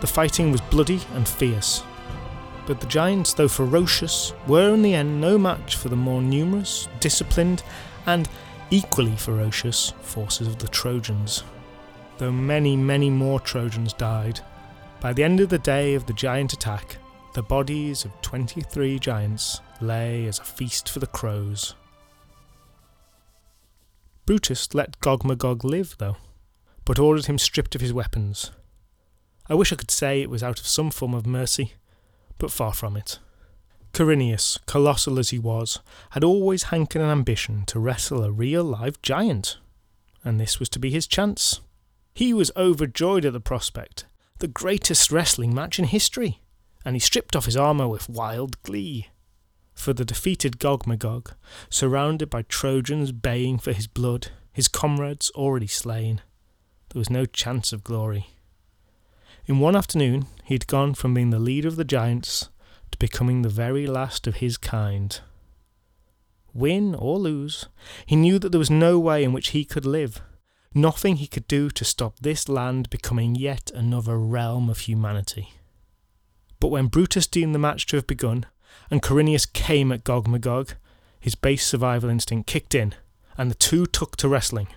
The 0.00 0.06
fighting 0.06 0.52
was 0.52 0.60
bloody 0.60 1.00
and 1.14 1.26
fierce, 1.28 1.82
but 2.66 2.80
the 2.80 2.86
giants, 2.86 3.34
though 3.34 3.48
ferocious, 3.48 4.32
were 4.46 4.72
in 4.72 4.82
the 4.82 4.94
end 4.94 5.20
no 5.20 5.36
match 5.36 5.74
for 5.74 5.88
the 5.88 5.96
more 5.96 6.22
numerous, 6.22 6.88
disciplined, 7.00 7.64
and 8.06 8.28
equally 8.72 9.14
ferocious 9.16 9.92
forces 10.00 10.48
of 10.48 10.58
the 10.58 10.66
Trojans. 10.68 11.44
Though 12.16 12.32
many, 12.32 12.74
many 12.74 13.10
more 13.10 13.38
Trojans 13.38 13.92
died, 13.92 14.40
by 14.98 15.12
the 15.12 15.22
end 15.22 15.40
of 15.40 15.50
the 15.50 15.58
day 15.58 15.94
of 15.94 16.06
the 16.06 16.14
giant 16.14 16.54
attack, 16.54 16.96
the 17.34 17.42
bodies 17.42 18.06
of 18.06 18.22
23 18.22 18.98
giants 18.98 19.60
lay 19.82 20.26
as 20.26 20.38
a 20.38 20.44
feast 20.44 20.88
for 20.88 21.00
the 21.00 21.06
crows. 21.06 21.74
Brutus 24.24 24.72
let 24.74 25.00
Gog 25.00 25.22
Magog 25.22 25.64
live, 25.64 25.96
though, 25.98 26.16
but 26.86 26.98
ordered 26.98 27.26
him 27.26 27.38
stripped 27.38 27.74
of 27.74 27.82
his 27.82 27.92
weapons. 27.92 28.52
I 29.48 29.54
wish 29.54 29.70
I 29.70 29.76
could 29.76 29.90
say 29.90 30.22
it 30.22 30.30
was 30.30 30.42
out 30.42 30.60
of 30.60 30.66
some 30.66 30.90
form 30.90 31.12
of 31.12 31.26
mercy, 31.26 31.74
but 32.38 32.50
far 32.50 32.72
from 32.72 32.96
it. 32.96 33.18
Corineus, 33.92 34.58
colossal 34.66 35.18
as 35.18 35.30
he 35.30 35.38
was, 35.38 35.80
had 36.10 36.24
always 36.24 36.64
hankered 36.64 37.02
an 37.02 37.10
ambition 37.10 37.64
to 37.66 37.78
wrestle 37.78 38.24
a 38.24 38.32
real 38.32 38.64
live 38.64 39.00
giant, 39.02 39.58
and 40.24 40.40
this 40.40 40.58
was 40.58 40.68
to 40.70 40.78
be 40.78 40.90
his 40.90 41.06
chance. 41.06 41.60
He 42.14 42.32
was 42.32 42.50
overjoyed 42.56 43.24
at 43.24 43.34
the 43.34 43.40
prospect, 43.40 44.06
the 44.38 44.48
greatest 44.48 45.12
wrestling 45.12 45.54
match 45.54 45.78
in 45.78 45.84
history, 45.84 46.40
and 46.84 46.96
he 46.96 47.00
stripped 47.00 47.36
off 47.36 47.44
his 47.44 47.56
armour 47.56 47.86
with 47.86 48.08
wild 48.08 48.62
glee. 48.62 49.08
For 49.74 49.92
the 49.92 50.04
defeated 50.04 50.58
Gog 50.58 50.86
Magog, 50.86 51.32
surrounded 51.68 52.30
by 52.30 52.42
Trojans 52.42 53.12
baying 53.12 53.58
for 53.58 53.72
his 53.72 53.86
blood, 53.86 54.28
his 54.52 54.68
comrades 54.68 55.30
already 55.34 55.66
slain, 55.66 56.22
there 56.90 57.00
was 57.00 57.10
no 57.10 57.24
chance 57.26 57.72
of 57.72 57.84
glory. 57.84 58.28
In 59.46 59.58
one 59.58 59.74
afternoon, 59.76 60.26
he 60.44 60.54
had 60.54 60.66
gone 60.66 60.94
from 60.94 61.14
being 61.14 61.30
the 61.30 61.38
leader 61.38 61.68
of 61.68 61.76
the 61.76 61.84
giants 61.84 62.48
to 62.92 62.98
becoming 62.98 63.42
the 63.42 63.48
very 63.48 63.86
last 63.86 64.26
of 64.26 64.36
his 64.36 64.56
kind. 64.56 65.20
Win 66.54 66.94
or 66.94 67.18
lose, 67.18 67.66
he 68.06 68.14
knew 68.14 68.38
that 68.38 68.50
there 68.50 68.58
was 68.58 68.70
no 68.70 68.98
way 68.98 69.24
in 69.24 69.32
which 69.32 69.48
he 69.48 69.64
could 69.64 69.86
live, 69.86 70.20
nothing 70.74 71.16
he 71.16 71.26
could 71.26 71.48
do 71.48 71.70
to 71.70 71.84
stop 71.84 72.18
this 72.20 72.48
land 72.48 72.90
becoming 72.90 73.34
yet 73.34 73.70
another 73.74 74.18
realm 74.18 74.68
of 74.68 74.80
humanity. 74.80 75.54
But 76.60 76.68
when 76.68 76.86
Brutus 76.86 77.26
deemed 77.26 77.54
the 77.54 77.58
match 77.58 77.86
to 77.86 77.96
have 77.96 78.06
begun, 78.06 78.46
and 78.90 79.02
Corineus 79.02 79.46
came 79.46 79.90
at 79.90 80.04
Gog 80.04 80.28
Magog, 80.28 80.74
his 81.18 81.34
base 81.34 81.66
survival 81.66 82.10
instinct 82.10 82.46
kicked 82.46 82.74
in, 82.74 82.94
and 83.36 83.50
the 83.50 83.56
two 83.56 83.86
took 83.86 84.16
to 84.16 84.28
wrestling. 84.28 84.68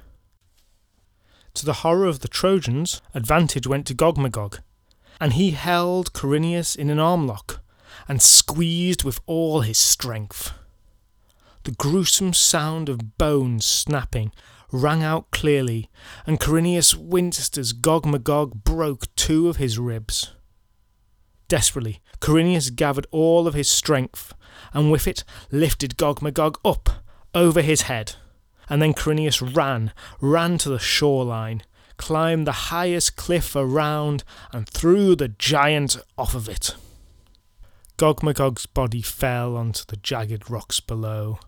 To 1.55 1.65
the 1.65 1.73
horror 1.73 2.05
of 2.05 2.19
the 2.19 2.27
Trojans, 2.27 3.01
advantage 3.13 3.67
went 3.67 3.85
to 3.87 3.93
Gog 3.93 4.17
Magog, 4.17 4.59
and 5.19 5.33
he 5.33 5.51
held 5.51 6.13
Corineus 6.13 6.75
in 6.75 6.89
an 6.89 6.99
arm 6.99 7.27
lock, 7.27 7.61
and 8.07 8.21
squeezed 8.21 9.03
with 9.03 9.19
all 9.25 9.61
his 9.61 9.77
strength. 9.77 10.53
The 11.63 11.71
gruesome 11.71 12.33
sound 12.33 12.89
of 12.89 13.17
bones 13.17 13.65
snapping 13.65 14.31
rang 14.71 15.03
out 15.03 15.31
clearly, 15.31 15.89
and 16.25 16.39
Corineus 16.39 16.95
winced 16.95 17.57
as 17.57 17.73
Gog 17.73 18.05
Magog 18.05 18.63
broke 18.63 19.13
two 19.15 19.47
of 19.49 19.57
his 19.57 19.79
ribs. 19.79 20.33
Desperately, 21.47 22.01
Corineus 22.19 22.69
gathered 22.75 23.07
all 23.11 23.47
of 23.47 23.53
his 23.53 23.69
strength, 23.69 24.33
and 24.73 24.91
with 24.91 25.07
it 25.07 25.23
lifted 25.51 25.97
Gog 25.97 26.21
Magog 26.21 26.59
up 26.65 26.89
over 27.33 27.61
his 27.61 27.83
head. 27.83 28.15
And 28.67 28.81
then 28.81 28.93
Corineus 28.93 29.41
ran, 29.41 29.93
ran 30.19 30.57
to 30.59 30.69
the 30.69 30.79
shoreline, 30.79 31.63
climbed 31.97 32.47
the 32.47 32.51
highest 32.51 33.15
cliff 33.15 33.55
around, 33.55 34.23
and 34.51 34.67
threw 34.67 35.15
the 35.15 35.27
giant 35.27 35.97
off 36.17 36.33
of 36.33 36.49
it. 36.49 36.75
Gog 37.97 38.21
Magog's 38.23 38.65
body 38.65 39.01
fell 39.01 39.55
onto 39.55 39.85
the 39.87 39.95
jagged 39.95 40.49
rocks 40.49 40.81
below, 40.81 41.39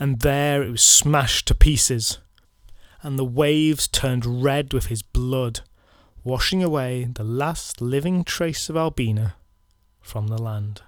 and 0.00 0.20
there 0.20 0.60
it 0.60 0.70
was 0.70 0.82
smashed 0.82 1.46
to 1.46 1.54
pieces, 1.54 2.18
and 3.02 3.16
the 3.16 3.24
waves 3.24 3.86
turned 3.86 4.42
red 4.42 4.72
with 4.72 4.86
his 4.86 5.02
blood, 5.02 5.60
washing 6.24 6.64
away 6.64 7.04
the 7.04 7.22
last 7.22 7.80
living 7.80 8.24
trace 8.24 8.68
of 8.68 8.76
Albina 8.76 9.36
from 10.00 10.26
the 10.26 10.40
land. 10.40 10.82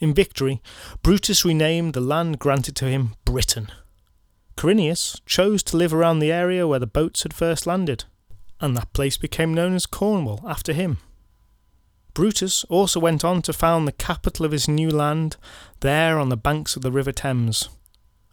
In 0.00 0.12
victory, 0.12 0.60
Brutus 1.04 1.44
renamed 1.44 1.94
the 1.94 2.00
land 2.00 2.40
granted 2.40 2.74
to 2.76 2.86
him 2.86 3.14
Britain. 3.24 3.68
Corineus 4.56 5.20
chose 5.26 5.62
to 5.64 5.76
live 5.76 5.94
around 5.94 6.18
the 6.18 6.32
area 6.32 6.66
where 6.66 6.80
the 6.80 6.88
boats 6.88 7.22
had 7.22 7.32
first 7.32 7.68
landed, 7.68 8.02
and 8.60 8.76
that 8.76 8.92
place 8.92 9.16
became 9.16 9.54
known 9.54 9.74
as 9.74 9.86
Cornwall 9.86 10.44
after 10.44 10.72
him. 10.72 10.98
Brutus 12.14 12.64
also 12.64 13.00
went 13.00 13.24
on 13.24 13.40
to 13.42 13.52
found 13.52 13.88
the 13.88 13.92
capital 13.92 14.44
of 14.44 14.52
his 14.52 14.68
new 14.68 14.90
land 14.90 15.36
there 15.80 16.18
on 16.18 16.28
the 16.28 16.36
banks 16.36 16.76
of 16.76 16.82
the 16.82 16.92
River 16.92 17.12
Thames, 17.12 17.70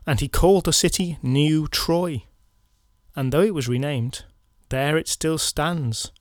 and 0.06 0.20
he 0.20 0.28
called 0.28 0.66
the 0.66 0.74
city 0.74 1.18
New 1.22 1.68
Troy. 1.68 2.24
And 3.16 3.32
though 3.32 3.42
it 3.42 3.54
was 3.54 3.70
renamed, 3.70 4.26
there 4.68 4.98
it 4.98 5.08
still 5.08 5.38
stands, 5.38 6.12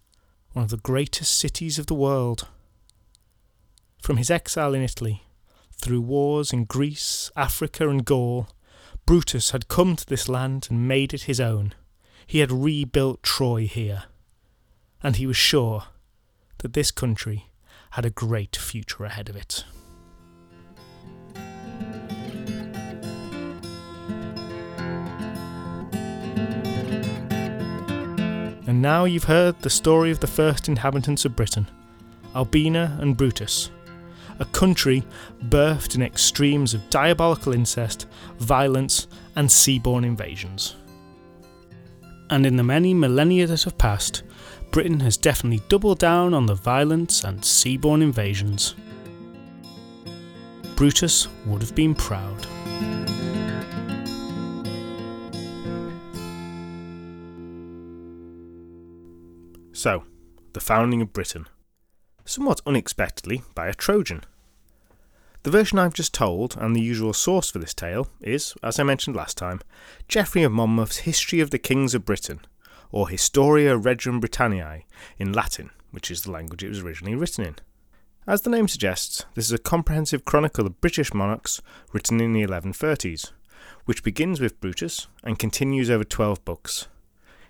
one 0.52 0.64
of 0.64 0.70
the 0.70 0.76
greatest 0.76 1.36
cities 1.36 1.78
of 1.78 1.86
the 1.86 1.94
world. 1.94 2.46
From 4.00 4.18
his 4.18 4.30
exile 4.30 4.74
in 4.74 4.82
Italy, 4.82 5.22
through 5.80 6.00
wars 6.00 6.52
in 6.52 6.64
Greece, 6.64 7.30
Africa, 7.36 7.88
and 7.88 8.04
Gaul, 8.04 8.48
Brutus 9.04 9.50
had 9.50 9.68
come 9.68 9.96
to 9.96 10.06
this 10.06 10.28
land 10.28 10.68
and 10.70 10.86
made 10.86 11.12
it 11.12 11.22
his 11.22 11.40
own. 11.40 11.74
He 12.26 12.38
had 12.38 12.52
rebuilt 12.52 13.22
Troy 13.22 13.66
here. 13.66 14.04
And 15.02 15.16
he 15.16 15.26
was 15.26 15.36
sure 15.36 15.84
that 16.58 16.72
this 16.72 16.90
country 16.90 17.47
had 17.90 18.04
a 18.04 18.10
great 18.10 18.56
future 18.56 19.04
ahead 19.04 19.28
of 19.28 19.36
it. 19.36 19.64
And 28.66 28.82
now 28.82 29.06
you've 29.06 29.24
heard 29.24 29.58
the 29.60 29.70
story 29.70 30.10
of 30.10 30.20
the 30.20 30.26
first 30.26 30.68
inhabitants 30.68 31.24
of 31.24 31.34
Britain, 31.34 31.66
Albina 32.36 32.98
and 33.00 33.16
Brutus, 33.16 33.70
a 34.38 34.44
country 34.44 35.02
birthed 35.44 35.94
in 35.94 36.02
extremes 36.02 36.74
of 36.74 36.88
diabolical 36.90 37.54
incest, 37.54 38.06
violence, 38.38 39.08
and 39.36 39.48
seaborne 39.48 40.04
invasions. 40.04 40.76
And 42.30 42.44
in 42.44 42.56
the 42.56 42.62
many 42.62 42.92
millennia 42.92 43.46
that 43.46 43.62
have 43.62 43.78
passed, 43.78 44.22
Britain 44.70 45.00
has 45.00 45.16
definitely 45.16 45.62
doubled 45.68 45.98
down 45.98 46.34
on 46.34 46.46
the 46.46 46.54
violence 46.54 47.24
and 47.24 47.40
seaborne 47.40 48.02
invasions. 48.02 48.74
Brutus 50.76 51.26
would 51.46 51.62
have 51.62 51.74
been 51.74 51.94
proud. 51.94 52.46
So, 59.72 60.04
the 60.52 60.60
founding 60.60 61.00
of 61.00 61.12
Britain. 61.12 61.46
Somewhat 62.24 62.60
unexpectedly 62.66 63.42
by 63.54 63.68
a 63.68 63.74
Trojan. 63.74 64.24
The 65.44 65.50
version 65.50 65.78
I've 65.78 65.94
just 65.94 66.12
told, 66.12 66.56
and 66.58 66.74
the 66.74 66.80
usual 66.80 67.12
source 67.12 67.50
for 67.50 67.58
this 67.58 67.72
tale, 67.72 68.08
is, 68.20 68.54
as 68.62 68.78
I 68.78 68.82
mentioned 68.82 69.16
last 69.16 69.38
time, 69.38 69.60
Geoffrey 70.08 70.42
of 70.42 70.52
Monmouth's 70.52 70.98
History 70.98 71.40
of 71.40 71.50
the 71.50 71.58
Kings 71.58 71.94
of 71.94 72.04
Britain, 72.04 72.40
or 72.90 73.08
Historia 73.08 73.76
Regum 73.76 74.20
Britanniae 74.20 74.84
in 75.18 75.32
Latin, 75.32 75.70
which 75.90 76.10
is 76.10 76.22
the 76.22 76.30
language 76.30 76.62
it 76.62 76.68
was 76.68 76.80
originally 76.80 77.16
written 77.16 77.44
in. 77.44 77.56
As 78.26 78.42
the 78.42 78.50
name 78.50 78.68
suggests, 78.68 79.24
this 79.34 79.46
is 79.46 79.52
a 79.52 79.58
comprehensive 79.58 80.24
chronicle 80.24 80.66
of 80.66 80.80
British 80.80 81.14
monarchs 81.14 81.62
written 81.92 82.20
in 82.20 82.32
the 82.32 82.46
1130s, 82.46 83.32
which 83.86 84.04
begins 84.04 84.40
with 84.40 84.60
Brutus 84.60 85.06
and 85.24 85.38
continues 85.38 85.90
over 85.90 86.04
12 86.04 86.44
books. 86.44 86.88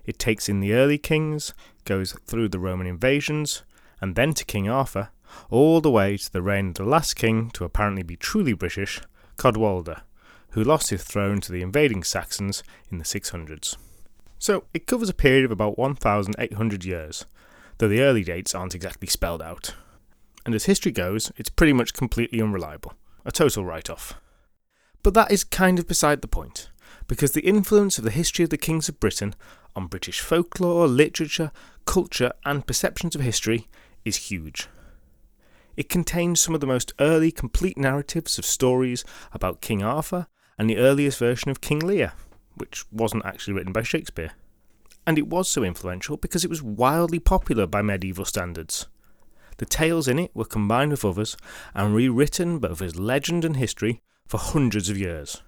It 0.07 0.19
takes 0.19 0.49
in 0.49 0.61
the 0.61 0.73
early 0.73 0.97
kings, 0.97 1.53
goes 1.85 2.13
through 2.27 2.51
the 2.51 2.61
Roman 2.61 2.87
invasions, 2.87 3.65
and 4.01 4.15
then 4.15 4.33
to 4.35 4.45
King 4.45 4.69
Arthur, 4.69 5.11
all 5.51 5.81
the 5.81 5.91
way 5.91 6.17
to 6.17 6.33
the 6.33 6.43
reign 6.43 6.69
of 6.69 6.75
the 6.75 6.85
last 6.85 7.15
king 7.15 7.51
to 7.51 7.65
apparently 7.65 8.03
be 8.03 8.17
truly 8.17 8.53
British, 8.53 9.01
Cadwaladr, 9.37 10.03
who 10.51 10.63
lost 10.63 10.91
his 10.91 11.03
throne 11.03 11.41
to 11.41 11.53
the 11.53 11.63
invading 11.63 12.05
Saxons 12.05 12.63
in 12.91 12.99
the 12.99 13.05
600s. 13.05 13.77
So 14.39 14.65
it 14.73 14.87
covers 14.87 15.09
a 15.09 15.15
period 15.15 15.45
of 15.45 15.51
about 15.51 15.79
1,800 15.79 16.85
years, 16.85 17.27
though 17.79 17.89
the 17.89 18.01
early 18.01 18.25
dates 18.25 18.55
aren't 18.55 18.75
exactly 18.75 19.09
spelled 19.09 19.43
out. 19.43 19.75
And 20.47 20.55
as 20.55 20.65
history 20.65 20.93
goes, 20.93 21.33
it's 21.37 21.51
pretty 21.51 21.73
much 21.73 21.93
completely 21.93 22.41
unreliable, 22.41 22.95
a 23.25 23.33
total 23.33 23.65
write 23.65 23.91
off. 23.91 24.15
But 25.03 25.15
that 25.15 25.31
is 25.31 25.45
kind 25.45 25.79
of 25.79 25.89
beside 25.89 26.23
the 26.23 26.29
point, 26.29 26.71
because 27.07 27.33
the 27.33 27.47
influence 27.47 27.99
of 27.99 28.05
the 28.05 28.11
history 28.11 28.45
of 28.45 28.51
the 28.51 28.57
kings 28.57 28.89
of 28.89 29.01
Britain 29.01 29.35
on 29.75 29.87
British 29.87 30.21
folklore, 30.21 30.87
literature, 30.87 31.51
culture, 31.85 32.33
and 32.45 32.67
perceptions 32.67 33.15
of 33.15 33.21
history 33.21 33.69
is 34.05 34.29
huge. 34.29 34.69
It 35.77 35.89
contains 35.89 36.41
some 36.41 36.55
of 36.55 36.61
the 36.61 36.67
most 36.67 36.93
early 36.99 37.31
complete 37.31 37.79
narratives 37.79 38.39
of 38.39 38.45
stories 38.45 39.05
about 39.33 39.61
King 39.61 39.83
Arthur 39.83 40.27
and 40.59 40.69
the 40.69 40.79
earliest 40.79 41.19
version 41.19 41.51
of 41.51 41.61
King 41.61 41.79
Lear, 41.79 42.15
which 42.59 42.85
wasn't 42.93 43.25
actually 43.25 43.55
written 43.55 43.73
by 43.73 43.83
Shakespeare. 43.83 44.33
And 45.07 45.19
it 45.19 45.29
was 45.29 45.49
so 45.49 45.65
influential 45.65 46.17
because 46.17 46.45
it 46.45 46.51
was 46.51 46.63
wildly 46.63 47.19
popular 47.19 47.67
by 47.67 47.83
medieval 47.83 48.25
standards. 48.25 48.87
The 49.57 49.67
tales 49.67 50.07
in 50.07 50.19
it 50.19 50.31
were 50.35 50.45
combined 50.45 50.93
with 50.93 51.05
others 51.05 51.37
and 51.75 51.95
rewritten 51.95 52.59
both 52.59 52.81
as 52.83 52.97
legend 52.97 53.45
and 53.45 53.57
history 53.57 54.03
for 54.27 54.39
hundreds 54.39 54.89
of 54.89 54.99
years. 54.99 55.43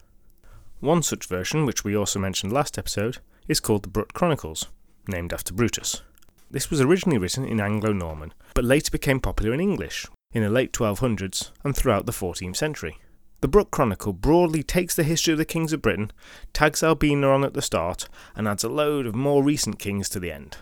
One 0.81 1.03
such 1.03 1.27
version, 1.27 1.67
which 1.67 1.85
we 1.85 1.95
also 1.95 2.19
mentioned 2.19 2.53
last 2.53 2.79
episode, 2.79 3.19
is 3.47 3.61
called 3.61 3.83
the 3.83 3.89
Brut 3.89 4.15
Chronicles, 4.15 4.67
named 5.07 5.33
after 5.33 5.53
Brutus. 5.53 6.03
This 6.51 6.71
was 6.71 6.81
originally 6.81 7.19
written 7.19 7.45
in 7.45 7.61
Anglo 7.61 7.93
Norman, 7.93 8.33
but 8.55 8.65
later 8.65 8.91
became 8.91 9.21
popular 9.21 9.53
in 9.53 9.61
English 9.61 10.07
in 10.33 10.43
the 10.43 10.49
late 10.49 10.73
1200s 10.73 11.51
and 11.65 11.77
throughout 11.77 12.07
the 12.07 12.13
14th 12.13 12.57
century. 12.57 12.99
The 13.41 13.49
Brut 13.49 13.71
Chronicle 13.71 14.13
broadly 14.13 14.63
takes 14.63 14.95
the 14.95 15.03
history 15.03 15.33
of 15.33 15.39
the 15.39 15.47
kings 15.47 15.73
of 15.73 15.81
Britain, 15.81 16.13
tags 16.53 16.83
Albina 16.83 17.27
on 17.31 17.43
at 17.43 17.55
the 17.55 17.63
start, 17.63 18.07
and 18.37 18.47
adds 18.47 18.65
a 18.65 18.69
load 18.69 19.07
of 19.07 19.15
more 19.15 19.43
recent 19.43 19.79
kings 19.79 20.11
to 20.11 20.21
the 20.21 20.31
end. 20.31 20.59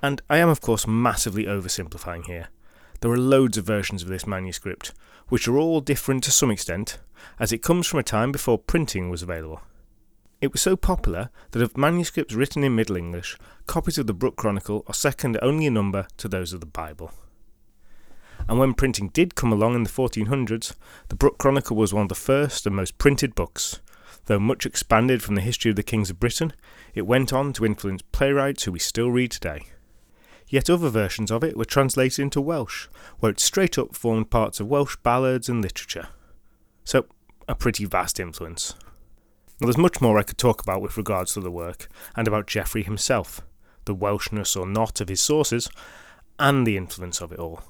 And 0.00 0.22
I 0.30 0.38
am, 0.38 0.48
of 0.48 0.60
course, 0.60 0.86
massively 0.86 1.44
oversimplifying 1.44 2.26
here. 2.26 2.50
There 3.00 3.10
are 3.10 3.18
loads 3.18 3.58
of 3.58 3.64
versions 3.64 4.02
of 4.02 4.08
this 4.08 4.28
manuscript, 4.28 4.92
which 5.28 5.48
are 5.48 5.58
all 5.58 5.80
different 5.80 6.22
to 6.24 6.30
some 6.30 6.52
extent, 6.52 6.98
as 7.40 7.52
it 7.52 7.62
comes 7.62 7.88
from 7.88 7.98
a 7.98 8.04
time 8.04 8.30
before 8.30 8.58
printing 8.58 9.10
was 9.10 9.22
available. 9.22 9.62
It 10.40 10.52
was 10.52 10.62
so 10.62 10.76
popular 10.76 11.30
that 11.50 11.62
of 11.62 11.76
manuscripts 11.76 12.34
written 12.34 12.62
in 12.62 12.76
Middle 12.76 12.96
English, 12.96 13.36
copies 13.66 13.98
of 13.98 14.06
the 14.06 14.14
Brut 14.14 14.36
Chronicle 14.36 14.84
are 14.86 14.94
second 14.94 15.36
only 15.42 15.66
in 15.66 15.74
number 15.74 16.06
to 16.18 16.28
those 16.28 16.52
of 16.52 16.60
the 16.60 16.66
Bible 16.66 17.10
and 18.48 18.58
when 18.58 18.74
printing 18.74 19.08
did 19.08 19.34
come 19.34 19.52
along 19.52 19.74
in 19.74 19.84
the 19.84 19.90
1400s, 19.90 20.74
the 21.08 21.14
Brut 21.14 21.38
Chronicle 21.38 21.76
was 21.76 21.94
one 21.94 22.02
of 22.02 22.08
the 22.08 22.14
first 22.14 22.66
and 22.66 22.76
most 22.76 22.98
printed 22.98 23.34
books. 23.34 23.80
Though 24.26 24.38
much 24.38 24.64
expanded 24.64 25.22
from 25.22 25.34
the 25.34 25.40
history 25.40 25.70
of 25.70 25.76
the 25.76 25.82
kings 25.82 26.10
of 26.10 26.20
Britain, 26.20 26.52
it 26.94 27.06
went 27.06 27.32
on 27.32 27.52
to 27.54 27.66
influence 27.66 28.02
playwrights 28.12 28.64
who 28.64 28.72
we 28.72 28.78
still 28.78 29.10
read 29.10 29.30
today. 29.30 29.62
Yet 30.48 30.70
other 30.70 30.88
versions 30.88 31.30
of 31.30 31.42
it 31.42 31.56
were 31.56 31.64
translated 31.64 32.20
into 32.20 32.40
Welsh, 32.40 32.86
where 33.18 33.30
it 33.30 33.40
straight 33.40 33.78
up 33.78 33.96
formed 33.96 34.30
parts 34.30 34.60
of 34.60 34.66
Welsh 34.66 34.96
ballads 35.02 35.48
and 35.48 35.62
literature. 35.62 36.08
So, 36.84 37.06
a 37.48 37.54
pretty 37.54 37.84
vast 37.84 38.20
influence. 38.20 38.74
Now, 39.60 39.66
there's 39.66 39.78
much 39.78 40.00
more 40.00 40.18
I 40.18 40.22
could 40.22 40.38
talk 40.38 40.62
about 40.62 40.82
with 40.82 40.96
regards 40.96 41.34
to 41.34 41.40
the 41.40 41.50
work, 41.50 41.88
and 42.14 42.28
about 42.28 42.46
Geoffrey 42.46 42.82
himself, 42.82 43.40
the 43.84 43.94
Welshness 43.94 44.56
or 44.56 44.66
not 44.66 45.00
of 45.00 45.08
his 45.08 45.20
sources, 45.20 45.70
and 46.38 46.66
the 46.66 46.76
influence 46.76 47.20
of 47.20 47.32
it 47.32 47.38
all. 47.38 47.62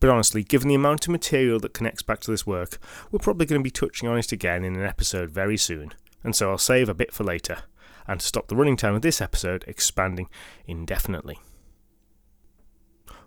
But 0.00 0.10
honestly, 0.10 0.44
given 0.44 0.68
the 0.68 0.74
amount 0.74 1.06
of 1.06 1.12
material 1.12 1.58
that 1.60 1.74
connects 1.74 2.02
back 2.02 2.20
to 2.20 2.30
this 2.30 2.46
work, 2.46 2.78
we're 3.10 3.18
probably 3.18 3.46
going 3.46 3.60
to 3.60 3.64
be 3.64 3.70
touching 3.70 4.08
on 4.08 4.18
it 4.18 4.32
again 4.32 4.64
in 4.64 4.76
an 4.76 4.84
episode 4.84 5.30
very 5.30 5.56
soon, 5.56 5.92
and 6.22 6.36
so 6.36 6.50
I'll 6.50 6.58
save 6.58 6.88
a 6.88 6.94
bit 6.94 7.12
for 7.12 7.24
later, 7.24 7.58
and 8.06 8.20
to 8.20 8.26
stop 8.26 8.48
the 8.48 8.56
running 8.56 8.76
time 8.76 8.94
of 8.94 9.02
this 9.02 9.20
episode 9.20 9.64
expanding 9.66 10.28
indefinitely. 10.66 11.38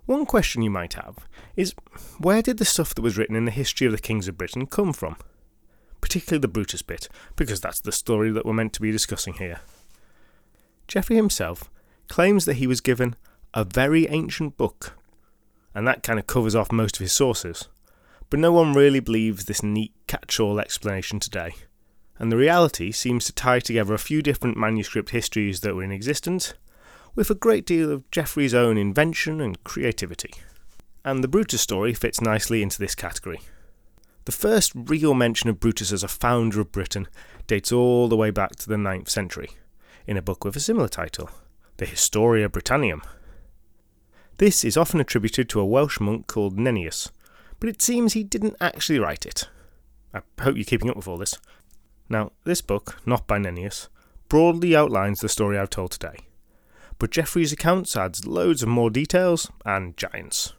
One 0.06 0.26
question 0.26 0.62
you 0.62 0.70
might 0.70 0.93
have 0.93 1.18
is 1.56 1.76
where 2.18 2.41
did 2.41 2.58
the 2.58 2.66
stuff 2.66 2.95
that 2.95 3.02
was 3.02 3.18
written 3.18 3.36
in 3.36 3.45
the 3.45 3.52
history 3.52 3.86
of 3.86 3.93
the 3.93 4.00
kings 4.00 4.28
of 4.28 4.38
Britain 4.38 4.66
come 4.66 4.93
from? 4.93 5.16
Particularly 6.00 6.41
the 6.41 6.48
Brutus 6.48 6.82
bit, 6.82 7.08
because 7.36 7.62
that's 7.62 7.80
the 7.80 7.91
story 7.91 8.32
that 8.32 8.45
we're 8.45 8.54
meant 8.54 8.74
to 8.74 8.82
be 8.82 8.91
discussing 8.91 9.34
here. 9.34 9.60
Geoffrey 10.88 11.16
himself 11.16 11.70
claims 12.08 12.45
that 12.45 12.56
he 12.56 12.66
was 12.66 12.82
given 12.82 13.16
a 13.54 13.64
very 13.64 14.08
ancient 14.08 14.58
book 14.58 14.98
and 15.74 15.88
that 15.88 16.03
kind 16.03 16.19
of 16.19 16.28
covers 16.28 16.55
off 16.55 16.72
most 16.72 16.97
of 16.97 17.01
his 17.01 17.11
sources. 17.11 17.67
But 18.30 18.39
no 18.39 18.51
one 18.51 18.74
really 18.74 18.99
believes 18.99 19.45
this 19.45 19.63
neat 19.63 19.93
catch 20.07 20.39
all 20.39 20.59
explanation 20.59 21.19
today, 21.19 21.53
and 22.17 22.32
the 22.32 22.38
reality 22.38 22.91
seems 22.91 23.26
to 23.26 23.34
tie 23.34 23.59
together 23.59 23.93
a 23.93 23.99
few 23.99 24.22
different 24.22 24.57
manuscript 24.57 25.09
histories 25.09 25.61
that 25.61 25.76
were 25.76 25.84
in 25.84 25.91
existence 25.91 26.53
with 27.15 27.30
a 27.30 27.36
great 27.36 27.65
deal 27.65 27.91
of 27.91 28.09
Geoffrey's 28.11 28.53
own 28.53 28.78
invention 28.78 29.41
and 29.41 29.63
creativity. 29.63 30.34
And 31.03 31.24
the 31.24 31.28
Brutus 31.28 31.61
story 31.61 31.93
fits 31.93 32.22
nicely 32.22 32.61
into 32.61 32.80
this 32.80 32.95
category. 32.95 33.41
The 34.26 34.32
first 34.32 34.72
real 34.76 35.13
mention 35.13 35.49
of 35.49 35.59
Brutus 35.59 35.91
as 35.91 36.03
a 36.03 36.07
founder 36.07 36.61
of 36.61 36.72
Britain 36.72 37.07
dates 37.47 37.72
all 37.72 38.07
the 38.07 38.15
way 38.15 38.30
back 38.30 38.55
to 38.57 38.69
the 38.69 38.76
9th 38.76 39.09
century, 39.09 39.49
in 40.05 40.15
a 40.15 40.22
book 40.22 40.45
with 40.45 40.55
a 40.55 40.59
similar 40.59 40.88
title, 40.88 41.30
the 41.78 41.86
Historia 41.86 42.47
Brittonum 42.47 43.01
This 44.42 44.64
is 44.64 44.76
often 44.76 45.00
attributed 45.00 45.50
to 45.50 45.60
a 45.60 45.66
Welsh 45.66 46.00
monk 46.00 46.26
called 46.26 46.58
Nennius, 46.58 47.12
but 47.60 47.70
it 47.70 47.80
seems 47.80 48.14
he 48.14 48.24
didn't 48.24 48.56
actually 48.60 48.98
write 48.98 49.24
it. 49.24 49.48
I 50.16 50.22
hope 50.42 50.56
you're 50.56 50.64
keeping 50.64 50.89
up 50.89 50.96
with 50.96 51.08
all 51.08 51.20
this. 51.20 51.36
Now, 52.10 52.32
this 52.44 52.60
book, 52.60 53.00
not 53.06 53.28
by 53.28 53.38
Nennius, 53.38 53.88
broadly 54.30 54.76
outlines 54.76 55.20
the 55.20 55.30
story 55.30 55.60
I've 55.60 55.70
told 55.70 55.92
today, 55.92 56.16
but 56.98 57.12
Geoffrey's 57.12 57.54
accounts 57.54 57.96
adds 57.96 58.26
loads 58.26 58.64
of 58.64 58.70
more 58.70 58.89
details 58.89 59.52
and 59.64 59.96
giants. 59.96 60.54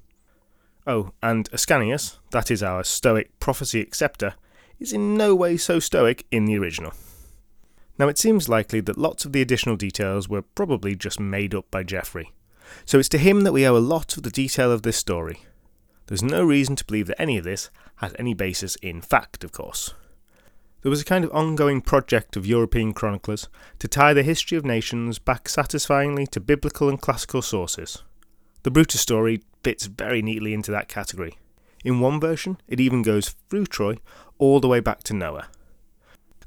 Oh, 0.87 1.11
and 1.21 1.51
Ascanius, 1.51 2.19
that 2.31 2.53
is 2.53 2.63
our 2.63 2.85
Stoic 2.85 3.37
prophecy 3.41 3.81
acceptor, 3.81 4.35
is 4.79 4.93
in 4.93 5.17
no 5.17 5.35
way 5.35 5.57
so 5.57 5.81
stoic 5.81 6.25
in 6.31 6.45
the 6.45 6.57
original. 6.57 6.93
Now, 7.99 8.07
it 8.07 8.17
seems 8.17 8.49
likely 8.49 8.79
that 8.83 8.97
lots 8.97 9.25
of 9.25 9.33
the 9.33 9.43
additional 9.43 9.75
details 9.75 10.29
were 10.29 10.43
probably 10.43 10.95
just 10.95 11.19
made 11.19 11.53
up 11.53 11.69
by 11.73 11.83
Geoffrey, 11.83 12.31
so 12.85 12.99
it's 12.99 13.09
to 13.11 13.19
him 13.19 13.43
that 13.43 13.53
we 13.53 13.67
owe 13.67 13.77
a 13.77 13.79
lot 13.79 14.17
of 14.17 14.23
the 14.23 14.31
detail 14.31 14.71
of 14.73 14.83
this 14.83 14.97
story. 14.97 15.41
There's 16.07 16.23
no 16.23 16.45
reason 16.45 16.77
to 16.77 16.85
believe 16.85 17.07
that 17.07 17.21
any 17.21 17.39
of 17.39 17.45
this 17.45 17.71
has 17.97 18.15
any 18.19 18.35
basis 18.35 18.77
in 18.77 19.01
fact, 19.01 19.45
of 19.45 19.53
course. 19.53 19.95
There 20.83 20.91
was 20.91 21.01
a 21.01 21.05
kind 21.05 21.25
of 21.25 21.33
ongoing 21.33 21.81
project 21.81 22.37
of 22.37 22.45
European 22.45 22.93
chroniclers 22.93 23.49
to 23.79 23.87
tie 23.87 24.13
the 24.13 24.25
history 24.25 24.59
of 24.59 24.65
nations 24.65 25.21
back 25.21 25.49
satisfyingly 25.49 26.27
to 26.29 26.41
biblical 26.41 26.89
and 26.89 27.01
classical 27.01 27.41
sources. 27.41 28.03
The 28.65 28.71
Brutus 28.71 29.01
story 29.01 29.43
fits 29.63 29.87
very 29.87 30.23
neatly 30.23 30.53
into 30.53 30.73
that 30.73 30.89
category. 30.89 31.39
In 31.85 32.01
one 32.01 32.21
version, 32.21 32.59
it 32.67 32.81
even 32.81 33.03
goes 33.03 33.37
through 33.49 33.67
Troy 33.67 33.99
all 34.39 34.59
the 34.59 34.69
way 34.69 34.81
back 34.81 35.05
to 35.05 35.15
Noah. 35.15 35.49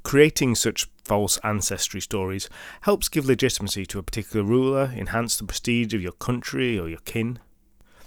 Creating 0.05 0.53
such 0.53 0.87
false 1.03 1.39
ancestry 1.43 1.99
stories 1.99 2.47
helps 2.81 3.09
give 3.09 3.25
legitimacy 3.25 3.87
to 3.87 3.97
a 3.97 4.03
particular 4.03 4.45
ruler, 4.45 4.93
enhance 4.95 5.35
the 5.35 5.43
prestige 5.43 5.95
of 5.95 6.01
your 6.01 6.11
country 6.11 6.77
or 6.77 6.87
your 6.87 6.99
kin. 7.05 7.39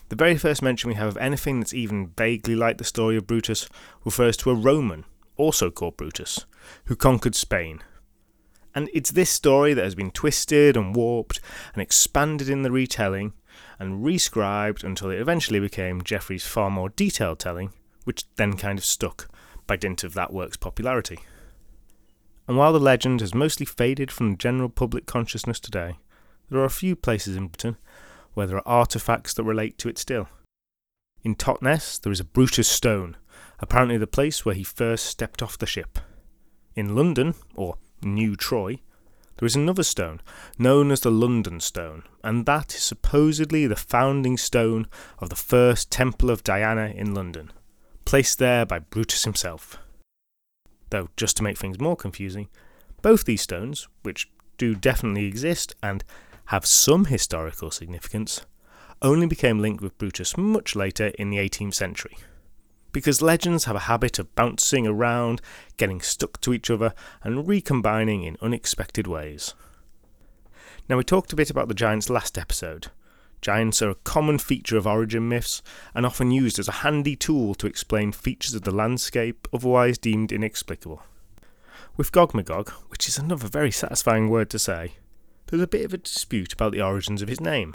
The 0.09 0.15
very 0.15 0.37
first 0.37 0.63
mention 0.63 0.87
we 0.87 0.95
have 0.95 1.09
of 1.09 1.17
anything 1.17 1.59
that's 1.59 1.75
even 1.75 2.13
vaguely 2.17 2.55
like 2.55 2.79
the 2.79 2.85
story 2.85 3.17
of 3.17 3.27
Brutus 3.27 3.69
refers 4.05 4.37
to 4.39 4.51
a 4.51 4.55
Roman, 4.55 5.07
also 5.37 5.73
called 5.73 5.97
Brutus, 5.97 6.47
who 6.85 6.95
conquered 6.95 7.35
Spain. 7.35 7.83
And 8.77 8.89
it's 8.95 9.11
this 9.11 9.29
story 9.29 9.75
that 9.75 9.85
has 9.85 9.97
been 9.97 10.13
twisted 10.13 10.77
and 10.77 10.95
warped 10.95 11.41
and 11.75 11.83
expanded 11.83 12.49
in 12.49 12.63
the 12.63 12.71
retelling 12.71 13.33
and 13.81 14.05
rescribed 14.05 14.85
until 14.85 15.11
it 15.11 15.21
eventually 15.21 15.59
became 15.59 16.03
Geoffrey's 16.03 16.47
far 16.47 16.71
more 16.71 16.91
detailed 16.91 17.41
telling, 17.41 17.73
which 18.05 18.25
then 18.37 18.57
kind 18.57 18.79
of 18.79 18.85
stuck 18.85 19.29
by 19.67 19.75
dint 19.75 20.05
of 20.05 20.15
that 20.15 20.33
work's 20.33 20.57
popularity. 20.57 21.19
And 22.49 22.57
while 22.57 22.73
the 22.73 22.81
legend 22.81 23.21
has 23.21 23.35
mostly 23.35 23.67
faded 23.67 24.11
from 24.11 24.31
the 24.31 24.37
general 24.37 24.71
public 24.71 25.05
consciousness 25.05 25.61
today, 25.61 25.99
there 26.49 26.59
are 26.59 26.65
a 26.65 26.71
few 26.71 26.97
places 26.97 27.37
in 27.37 27.49
Britain 27.49 27.77
where 28.33 28.47
there 28.47 28.67
are 28.67 28.85
artefacts 28.87 29.35
that 29.35 29.45
relate 29.45 29.77
to 29.79 29.89
it 29.89 29.99
still. 29.99 30.29
In 31.23 31.35
Totnes, 31.35 32.01
there 32.01 32.13
is 32.13 32.21
a 32.21 32.25
Brutus 32.25 32.67
stone, 32.67 33.17
apparently 33.61 33.99
the 33.99 34.07
place 34.07 34.47
where 34.47 34.55
he 34.55 34.65
first 34.65 35.05
stepped 35.05 35.43
off 35.43 35.59
the 35.59 35.67
ship. 35.67 35.99
In 36.75 36.97
London, 36.97 37.35
or 37.55 37.77
New 38.03 38.35
Troy, 38.35 38.81
there 39.37 39.47
is 39.47 39.57
another 39.57 39.83
stone, 39.83 40.21
known 40.59 40.91
as 40.91 41.01
the 41.01 41.11
London 41.11 41.61
Stone, 41.61 42.05
and 42.25 42.47
that 42.47 42.75
is 42.75 42.83
supposedly 42.83 43.67
the 43.67 43.77
founding 43.77 44.37
stone 44.37 44.87
of 45.19 45.29
the 45.29 45.37
first 45.37 45.93
Temple 45.93 46.31
of 46.31 46.45
Diana 46.45 46.93
in 46.95 47.15
London, 47.15 47.53
placed 48.05 48.39
there 48.39 48.65
by 48.65 48.79
Brutus 48.79 49.25
himself. 49.25 49.79
Though, 50.91 51.09
just 51.17 51.37
to 51.39 51.43
make 51.43 51.59
things 51.59 51.81
more 51.81 51.97
confusing, 51.97 52.49
both 53.03 53.25
these 53.25 53.43
stones, 53.43 53.89
which 54.03 54.31
do 54.57 54.75
definitely 54.75 55.27
exist 55.27 55.75
and 55.83 56.03
have 56.47 56.67
some 56.67 57.07
historical 57.07 57.71
significance, 57.71 58.47
only 59.03 59.27
became 59.27 59.61
linked 59.61 59.83
with 59.83 59.99
Brutus 59.99 60.37
much 60.37 60.75
later 60.75 61.09
in 61.19 61.31
the 61.31 61.37
18th 61.37 61.75
century 61.75 62.17
because 62.93 63.23
legends 63.23 63.65
have 63.65 63.77
a 63.77 63.81
habit 63.81 64.19
of 64.19 64.35
bouncing 64.35 64.87
around, 64.87 65.41
getting 65.77 66.01
stuck 66.01 66.41
to 66.41 66.53
each 66.53 66.71
other, 66.71 66.95
and 67.23 67.47
recombining 67.47 68.25
in 68.25 68.37
unexpected 68.41 69.07
ways. 69.07 69.55
Now, 70.89 70.97
we 70.97 71.05
talked 71.05 71.33
a 71.33 71.37
bit 71.37 71.51
about 71.51 71.69
the 71.69 71.75
giants 71.75 72.09
last 72.09 72.39
episode. 72.39 72.89
Giants 73.41 73.81
are 73.83 73.91
a 73.91 73.95
common 73.95 74.39
feature 74.39 74.77
of 74.77 74.87
origin 74.87 75.29
myths 75.29 75.63
and 75.95 76.05
often 76.05 76.31
used 76.31 76.59
as 76.59 76.69
a 76.69 76.83
handy 76.83 77.15
tool 77.15 77.55
to 77.57 77.67
explain 77.67 78.13
features 78.13 78.55
of 78.55 78.63
the 78.63 78.71
landscape 78.71 79.47
otherwise 79.53 79.99
deemed 79.99 80.33
inexplicable. 80.33 81.03
With 81.97 82.13
Gogmagog, 82.13 82.71
which 82.89 83.09
is 83.09 83.19
another 83.19 83.49
very 83.49 83.71
satisfying 83.71 84.29
word 84.29 84.51
to 84.51 84.59
say, 84.59 84.93
there's 85.47 85.63
a 85.63 85.67
bit 85.67 85.85
of 85.85 85.95
a 85.95 85.99
dispute 85.99 86.53
about 86.53 86.73
the 86.73 86.83
origins 86.83 87.23
of 87.23 87.29
his 87.29 87.41
name. 87.41 87.75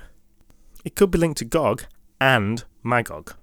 It 0.85 0.95
could 0.95 1.11
be 1.11 1.17
linked 1.17 1.39
to 1.39 1.45
Gog 1.45 1.85
and 2.19 2.63
Magog, 2.83 3.35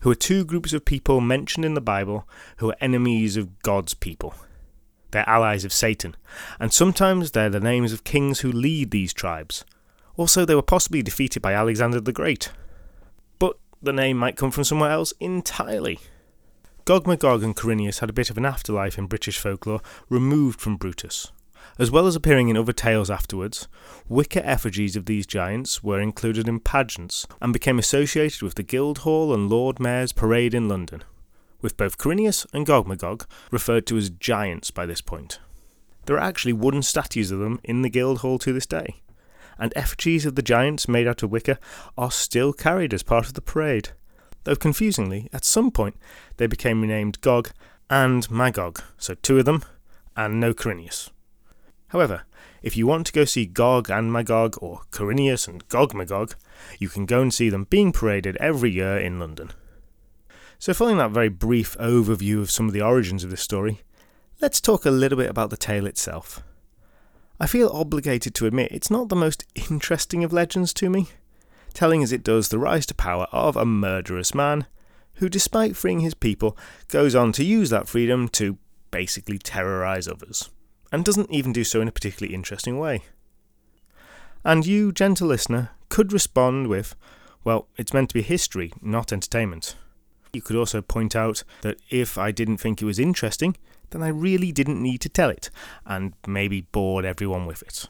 who 0.00 0.10
are 0.10 0.16
two 0.16 0.44
groups 0.44 0.72
of 0.72 0.84
people 0.84 1.20
mentioned 1.20 1.64
in 1.64 1.74
the 1.74 1.80
Bible 1.80 2.28
who 2.58 2.70
are 2.70 2.76
enemies 2.80 3.36
of 3.36 3.62
God's 3.62 3.94
people. 3.94 4.34
They're 5.10 5.28
allies 5.28 5.64
of 5.64 5.72
Satan, 5.72 6.16
and 6.60 6.72
sometimes 6.72 7.30
they're 7.30 7.48
the 7.48 7.60
names 7.60 7.92
of 7.92 8.04
kings 8.04 8.40
who 8.40 8.52
lead 8.52 8.90
these 8.90 9.12
tribes. 9.12 9.64
Also, 10.18 10.44
they 10.44 10.54
were 10.54 10.62
possibly 10.62 11.00
defeated 11.00 11.40
by 11.40 11.54
Alexander 11.54 12.00
the 12.00 12.12
Great. 12.12 12.50
But 13.38 13.56
the 13.80 13.92
name 13.92 14.18
might 14.18 14.36
come 14.36 14.50
from 14.50 14.64
somewhere 14.64 14.90
else 14.90 15.14
entirely. 15.20 16.00
Gog 16.84 17.06
Magog 17.06 17.44
and 17.44 17.54
Corineus 17.54 18.00
had 18.00 18.10
a 18.10 18.14
bit 18.14 18.28
of 18.28 18.36
an 18.36 18.44
afterlife 18.44 18.98
in 18.98 19.06
British 19.06 19.38
folklore 19.38 19.80
removed 20.08 20.60
from 20.60 20.76
Brutus. 20.76 21.30
As 21.78 21.92
well 21.92 22.08
as 22.08 22.16
appearing 22.16 22.48
in 22.48 22.56
other 22.56 22.72
tales 22.72 23.10
afterwards, 23.10 23.68
wicker 24.08 24.40
effigies 24.42 24.96
of 24.96 25.06
these 25.06 25.24
giants 25.24 25.84
were 25.84 26.00
included 26.00 26.48
in 26.48 26.58
pageants 26.58 27.24
and 27.40 27.52
became 27.52 27.78
associated 27.78 28.42
with 28.42 28.56
the 28.56 28.64
Guildhall 28.64 29.32
and 29.32 29.48
Lord 29.48 29.78
Mayor's 29.78 30.12
parade 30.12 30.52
in 30.52 30.68
London, 30.68 31.04
with 31.60 31.76
both 31.76 31.96
Corineus 31.96 32.44
and 32.52 32.66
Gogmagog 32.66 33.24
referred 33.52 33.86
to 33.86 33.96
as 33.96 34.10
giants 34.10 34.72
by 34.72 34.84
this 34.84 35.00
point. 35.00 35.38
There 36.06 36.16
are 36.16 36.28
actually 36.28 36.54
wooden 36.54 36.82
statues 36.82 37.30
of 37.30 37.38
them 37.38 37.60
in 37.62 37.82
the 37.82 37.90
Guildhall 37.90 38.38
to 38.40 38.52
this 38.52 38.66
day, 38.66 38.96
and 39.58 39.72
effigies 39.76 40.24
of 40.24 40.34
the 40.34 40.42
giants 40.42 40.88
made 40.88 41.06
out 41.06 41.22
of 41.22 41.30
wicker 41.30 41.58
are 41.96 42.10
still 42.10 42.52
carried 42.52 42.94
as 42.94 43.02
part 43.02 43.26
of 43.26 43.34
the 43.34 43.40
parade, 43.40 43.90
though 44.44 44.56
confusingly, 44.56 45.28
at 45.32 45.44
some 45.44 45.70
point 45.70 45.96
they 46.36 46.46
became 46.46 46.80
renamed 46.80 47.20
Gog 47.20 47.50
and 47.90 48.30
Magog, 48.30 48.82
so 48.96 49.14
two 49.14 49.38
of 49.38 49.44
them, 49.44 49.64
and 50.16 50.40
no 50.40 50.52
Corineus. 50.52 51.10
However, 51.88 52.22
if 52.62 52.76
you 52.76 52.86
want 52.86 53.06
to 53.06 53.12
go 53.12 53.24
see 53.24 53.46
Gog 53.46 53.88
and 53.90 54.12
Magog 54.12 54.56
or 54.60 54.82
Corineus 54.90 55.48
and 55.48 55.66
Gogmagog, 55.68 56.34
you 56.78 56.88
can 56.88 57.06
go 57.06 57.22
and 57.22 57.32
see 57.32 57.48
them 57.48 57.66
being 57.70 57.92
paraded 57.92 58.36
every 58.36 58.70
year 58.70 58.98
in 58.98 59.18
London. 59.18 59.52
So, 60.58 60.74
following 60.74 60.98
that 60.98 61.12
very 61.12 61.28
brief 61.28 61.76
overview 61.78 62.40
of 62.40 62.50
some 62.50 62.66
of 62.66 62.72
the 62.72 62.82
origins 62.82 63.22
of 63.22 63.30
this 63.30 63.40
story, 63.40 63.80
let's 64.40 64.60
talk 64.60 64.84
a 64.84 64.90
little 64.90 65.16
bit 65.16 65.30
about 65.30 65.50
the 65.50 65.56
tale 65.56 65.86
itself. 65.86 66.42
I 67.40 67.46
feel 67.46 67.70
obligated 67.72 68.34
to 68.34 68.46
admit 68.46 68.72
it's 68.72 68.90
not 68.90 69.08
the 69.08 69.16
most 69.16 69.46
interesting 69.70 70.24
of 70.24 70.32
legends 70.32 70.74
to 70.74 70.90
me, 70.90 71.08
telling 71.72 72.02
as 72.02 72.12
it 72.12 72.24
does 72.24 72.48
the 72.48 72.58
rise 72.58 72.84
to 72.86 72.94
power 72.94 73.28
of 73.30 73.56
a 73.56 73.64
murderous 73.64 74.34
man 74.34 74.66
who, 75.14 75.28
despite 75.28 75.76
freeing 75.76 76.00
his 76.00 76.14
people, 76.14 76.56
goes 76.88 77.14
on 77.14 77.32
to 77.32 77.44
use 77.44 77.70
that 77.70 77.88
freedom 77.88 78.28
to 78.28 78.58
basically 78.90 79.38
terrorise 79.38 80.08
others 80.08 80.50
and 80.90 81.04
doesn't 81.04 81.30
even 81.30 81.52
do 81.52 81.64
so 81.64 81.80
in 81.80 81.88
a 81.88 81.92
particularly 81.92 82.34
interesting 82.34 82.78
way. 82.78 83.02
And 84.44 84.66
you, 84.66 84.90
gentle 84.90 85.28
listener, 85.28 85.70
could 85.88 86.12
respond 86.12 86.68
with, 86.68 86.96
well, 87.44 87.68
it's 87.76 87.92
meant 87.92 88.10
to 88.10 88.14
be 88.14 88.22
history, 88.22 88.72
not 88.80 89.12
entertainment. 89.12 89.76
You 90.32 90.42
could 90.42 90.56
also 90.56 90.82
point 90.82 91.14
out 91.14 91.44
that 91.62 91.78
if 91.90 92.18
I 92.18 92.32
didn't 92.32 92.58
think 92.58 92.80
it 92.80 92.86
was 92.86 92.98
interesting, 92.98 93.56
then 93.90 94.02
I 94.02 94.08
really 94.08 94.52
didn't 94.52 94.82
need 94.82 95.00
to 95.02 95.08
tell 95.08 95.30
it, 95.30 95.50
and 95.86 96.14
maybe 96.26 96.62
bored 96.62 97.04
everyone 97.04 97.46
with 97.46 97.62
it. 97.62 97.86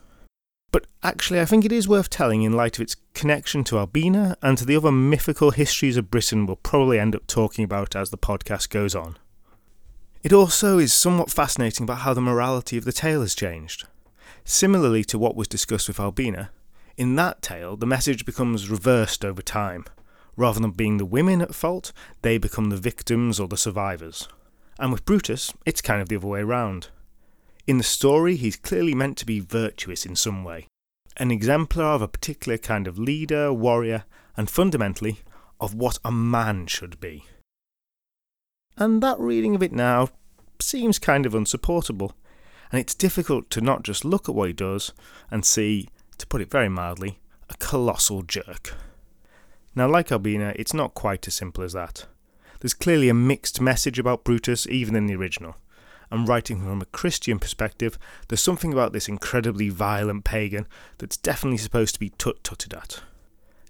But 0.71 0.87
actually, 1.03 1.41
I 1.41 1.45
think 1.45 1.65
it 1.65 1.73
is 1.73 1.89
worth 1.89 2.11
telling 2.11 2.43
in 2.43 2.53
light 2.53 2.77
of 2.77 2.83
its 2.83 2.97
connection 3.15 3.65
to 3.65 3.79
Albina 3.79 4.37
and 4.43 4.59
to 4.59 4.67
the 4.67 4.77
other 4.77 4.93
mythical 4.93 5.51
histories 5.51 5.97
of 5.97 6.11
Britain 6.11 6.47
we'll 6.47 6.57
probably 6.57 6.99
end 6.99 7.15
up 7.17 7.27
talking 7.27 7.65
about 7.65 7.97
as 7.97 8.11
the 8.11 8.19
podcast 8.19 8.69
goes 8.69 8.95
on. 8.95 9.17
It 10.23 10.33
also 10.33 10.79
is 10.79 10.93
somewhat 10.93 11.31
fascinating 11.31 11.85
about 11.85 12.01
how 12.01 12.13
the 12.13 12.21
morality 12.21 12.77
of 12.77 12.85
the 12.85 12.93
tale 12.93 13.23
has 13.23 13.35
changed. 13.35 13.87
Similarly 14.45 15.05
to 15.05 15.19
what 15.19 15.37
was 15.37 15.49
discussed 15.49 15.89
with 15.89 16.01
Albina, 16.01 16.51
in 16.97 17.15
that 17.17 17.41
tale 17.41 17.77
the 17.77 17.87
message 17.87 18.27
becomes 18.27 18.69
reversed 18.69 19.25
over 19.25 19.41
time. 19.41 19.85
Rather 20.37 20.61
than 20.61 20.71
being 20.73 20.99
the 20.99 21.05
women 21.07 21.41
at 21.41 21.55
fault, 21.55 21.93
they 22.23 22.37
become 22.37 22.71
the 22.71 22.77
victims 22.77 23.41
or 23.41 23.49
the 23.49 23.57
survivors. 23.57 24.29
And 24.79 24.93
with 24.93 25.05
Brutus, 25.05 25.53
it's 25.67 25.83
kind 25.83 26.01
of 26.01 26.09
the 26.09 26.17
other 26.17 26.27
way 26.27 26.41
around. 26.41 26.89
In 27.67 27.79
the 27.79 27.85
story, 27.85 28.37
he's 28.37 28.57
clearly 28.57 28.95
meant 28.95 29.19
to 29.19 29.27
be 29.27 29.41
virtuous 29.41 30.07
in 30.07 30.17
some 30.17 30.45
way, 30.45 30.67
an 31.17 31.31
exemplar 31.31 31.95
of 31.95 32.03
a 32.03 32.09
particular 32.09 32.59
kind 32.59 32.87
of 32.87 32.99
leader, 32.99 33.53
warrior, 33.53 34.05
and 34.37 34.49
fundamentally, 34.49 35.19
of 35.61 35.75
what 35.75 35.99
a 36.05 36.13
man 36.13 36.67
should 36.67 37.01
be 37.01 37.25
and 38.79 39.03
that 39.03 39.19
reading 39.19 39.57
of 39.57 39.63
it 39.63 39.73
now 39.73 40.09
seems 40.61 40.99
kind 40.99 41.27
of 41.27 41.35
unsupportable. 41.35 42.15
And 42.71 42.81
it's 42.81 42.95
difficult 42.95 43.51
to 43.51 43.61
not 43.61 43.83
just 43.83 44.05
look 44.05 44.29
at 44.29 44.35
what 44.35 44.49
he 44.49 44.53
does 44.53 44.93
and 45.31 45.45
see, 45.45 45.89
to 46.19 46.27
put 46.27 46.41
it 46.41 46.51
very 46.51 46.69
mildly, 46.69 47.19
a 47.51 47.55
colossal 47.55 48.23
jerk. 48.23 48.75
Now, 49.75 49.89
like 49.89 50.13
Albina, 50.13 50.53
it's 50.57 50.75
not 50.75 50.95
quite 50.95 51.27
as 51.27 51.35
simple 51.35 51.65
as 51.65 51.73
that. 51.73 52.07
There's 52.61 52.75
clearly 52.75 53.09
a 53.09 53.15
mixed 53.15 53.61
message 53.61 53.99
about 53.99 54.25
Brutus, 54.25 54.67
even 54.67 54.97
in 54.97 55.07
the 55.07 55.15
original. 55.15 55.57
And 56.11 56.27
writing 56.27 56.61
from 56.61 56.81
a 56.81 56.87
Christian 56.87 57.39
perspective, 57.39 57.99
there's 58.29 58.41
something 58.41 58.73
about 58.73 58.93
this 58.93 59.09
incredibly 59.09 59.69
violent 59.69 60.25
pagan 60.25 60.67
that's 60.99 61.17
definitely 61.17 61.59
supposed 61.59 61.95
to 61.95 62.01
be 62.01 62.11
tut 62.11 62.43
tutted 62.43 62.75
at. 62.75 63.03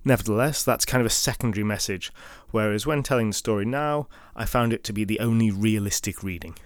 Nevertheless, 0.05 0.63
that's 0.63 0.85
kind 0.87 1.01
of 1.01 1.07
a 1.07 1.11
secondary 1.11 1.65
message, 1.65 2.13
whereas 2.51 2.87
when 2.87 3.03
telling 3.03 3.29
the 3.29 3.35
story 3.35 3.65
now, 3.65 4.09
I 4.35 4.47
found 4.47 4.73
it 4.73 4.85
to 4.85 4.93
be 4.93 5.05
the 5.05 5.21
only 5.21 5.51
realistic 5.51 6.23
reading. 6.23 6.57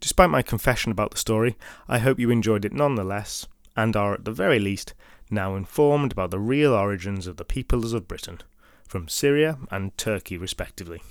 Despite 0.00 0.30
my 0.30 0.42
confession 0.42 0.92
about 0.92 1.10
the 1.10 1.16
story, 1.16 1.56
I 1.88 1.98
hope 1.98 2.20
you 2.20 2.30
enjoyed 2.30 2.64
it 2.64 2.72
nonetheless, 2.72 3.48
and 3.74 3.96
are 3.96 4.14
at 4.14 4.24
the 4.24 4.32
very 4.32 4.60
least 4.60 4.94
now 5.30 5.56
informed 5.56 6.12
about 6.12 6.30
the 6.30 6.38
real 6.38 6.74
origins 6.74 7.26
of 7.26 7.38
the 7.38 7.44
peoples 7.44 7.92
of 7.92 8.06
Britain, 8.06 8.40
from 8.86 9.08
Syria 9.08 9.58
and 9.70 9.96
Turkey 9.96 10.36
respectively. 10.36 11.02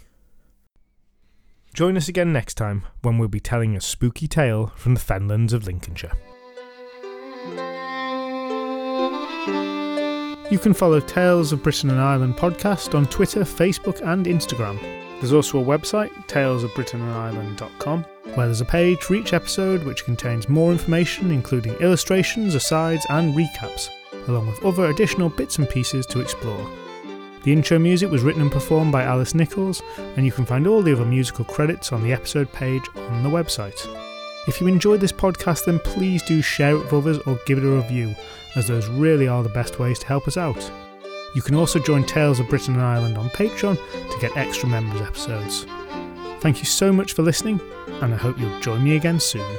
Join 1.74 1.98
us 1.98 2.08
again 2.08 2.32
next 2.32 2.54
time 2.54 2.86
when 3.02 3.18
we'll 3.18 3.30
be 3.30 3.40
telling 3.40 3.76
a 3.76 3.82
spooky 3.82 4.28
tale 4.28 4.68
from 4.76 4.94
the 4.94 5.00
fenlands 5.00 5.54
of 5.54 5.66
Lincolnshire. 5.66 6.12
You 10.52 10.60
can 10.60 10.76
follow 10.76 11.00
Tales 11.00 11.52
of 11.52 11.64
Britain 11.64 11.90
and 11.90 12.00
Ireland 12.00 12.38
podcast 12.38 12.94
on 12.94 13.08
Twitter, 13.08 13.40
Facebook, 13.40 14.02
and 14.08 14.28
Instagram. 14.28 14.80
There's 15.20 15.34
also 15.34 15.60
a 15.60 15.66
website, 15.66 16.12
talesofbritainandireland.com, 16.28 18.04
where 18.36 18.46
there's 18.46 18.62
a 18.62 18.66
page 18.66 19.00
for 19.00 19.16
each 19.16 19.34
episode 19.34 19.84
which 19.84 20.06
contains 20.06 20.48
more 20.48 20.72
information, 20.72 21.32
including 21.32 21.74
illustrations, 21.76 22.54
asides, 22.54 23.06
and 23.10 23.34
recaps, 23.34 23.90
along 24.28 24.46
with 24.46 24.64
other 24.64 24.92
additional 24.92 25.30
bits 25.30 25.58
and 25.58 25.68
pieces 25.68 26.06
to 26.06 26.20
explore. 26.20 26.70
The 27.44 27.52
intro 27.52 27.78
music 27.78 28.10
was 28.10 28.24
written 28.24 28.42
and 28.42 28.52
performed 28.52 28.94
by 28.94 29.04
Alice 29.04 29.36
Nichols, 29.36 29.82
and 30.16 30.26
you 30.26 30.32
can 30.32 30.46
find 30.46 30.66
all 30.66 30.82
the 30.82 30.94
other 30.94 31.06
musical 31.06 31.44
credits 31.44 31.92
on 31.92 32.02
the 32.02 32.14
episode 32.14 32.52
page 32.54 32.84
on 32.96 33.22
the 33.22 33.30
website. 33.30 33.86
If 34.48 34.62
you 34.62 34.68
enjoyed 34.68 35.02
this 35.02 35.12
podcast, 35.12 35.66
then 35.66 35.80
please 35.80 36.24
do 36.24 36.42
share 36.42 36.72
it 36.72 36.84
with 36.84 36.94
others 36.94 37.18
or 37.20 37.38
give 37.46 37.58
it 37.58 37.66
a 37.66 37.70
review, 37.70 38.16
as 38.56 38.68
those 38.68 38.88
really 38.88 39.28
are 39.28 39.44
the 39.44 39.50
best 39.50 39.78
ways 39.78 40.00
to 40.00 40.08
help 40.08 40.26
us 40.26 40.38
out. 40.38 40.72
You 41.36 41.42
can 41.42 41.56
also 41.56 41.80
join 41.80 42.06
Tales 42.06 42.40
of 42.40 42.48
Britain 42.48 42.76
and 42.76 42.84
Ireland 42.84 43.18
on 43.18 43.30
Patreon 43.30 43.76
to 43.76 44.20
get 44.22 44.38
extra 44.38 44.70
members 44.70 45.02
episodes. 45.02 45.66
Thank 46.40 46.60
you 46.60 46.66
so 46.66 46.94
much 46.94 47.12
for 47.12 47.24
listening, 47.24 47.60
and 48.02 48.14
I 48.14 48.18
hope 48.18 48.40
you'll 48.40 48.60
join 48.62 48.84
me 48.84 48.96
again 48.96 49.20
soon. 49.20 49.58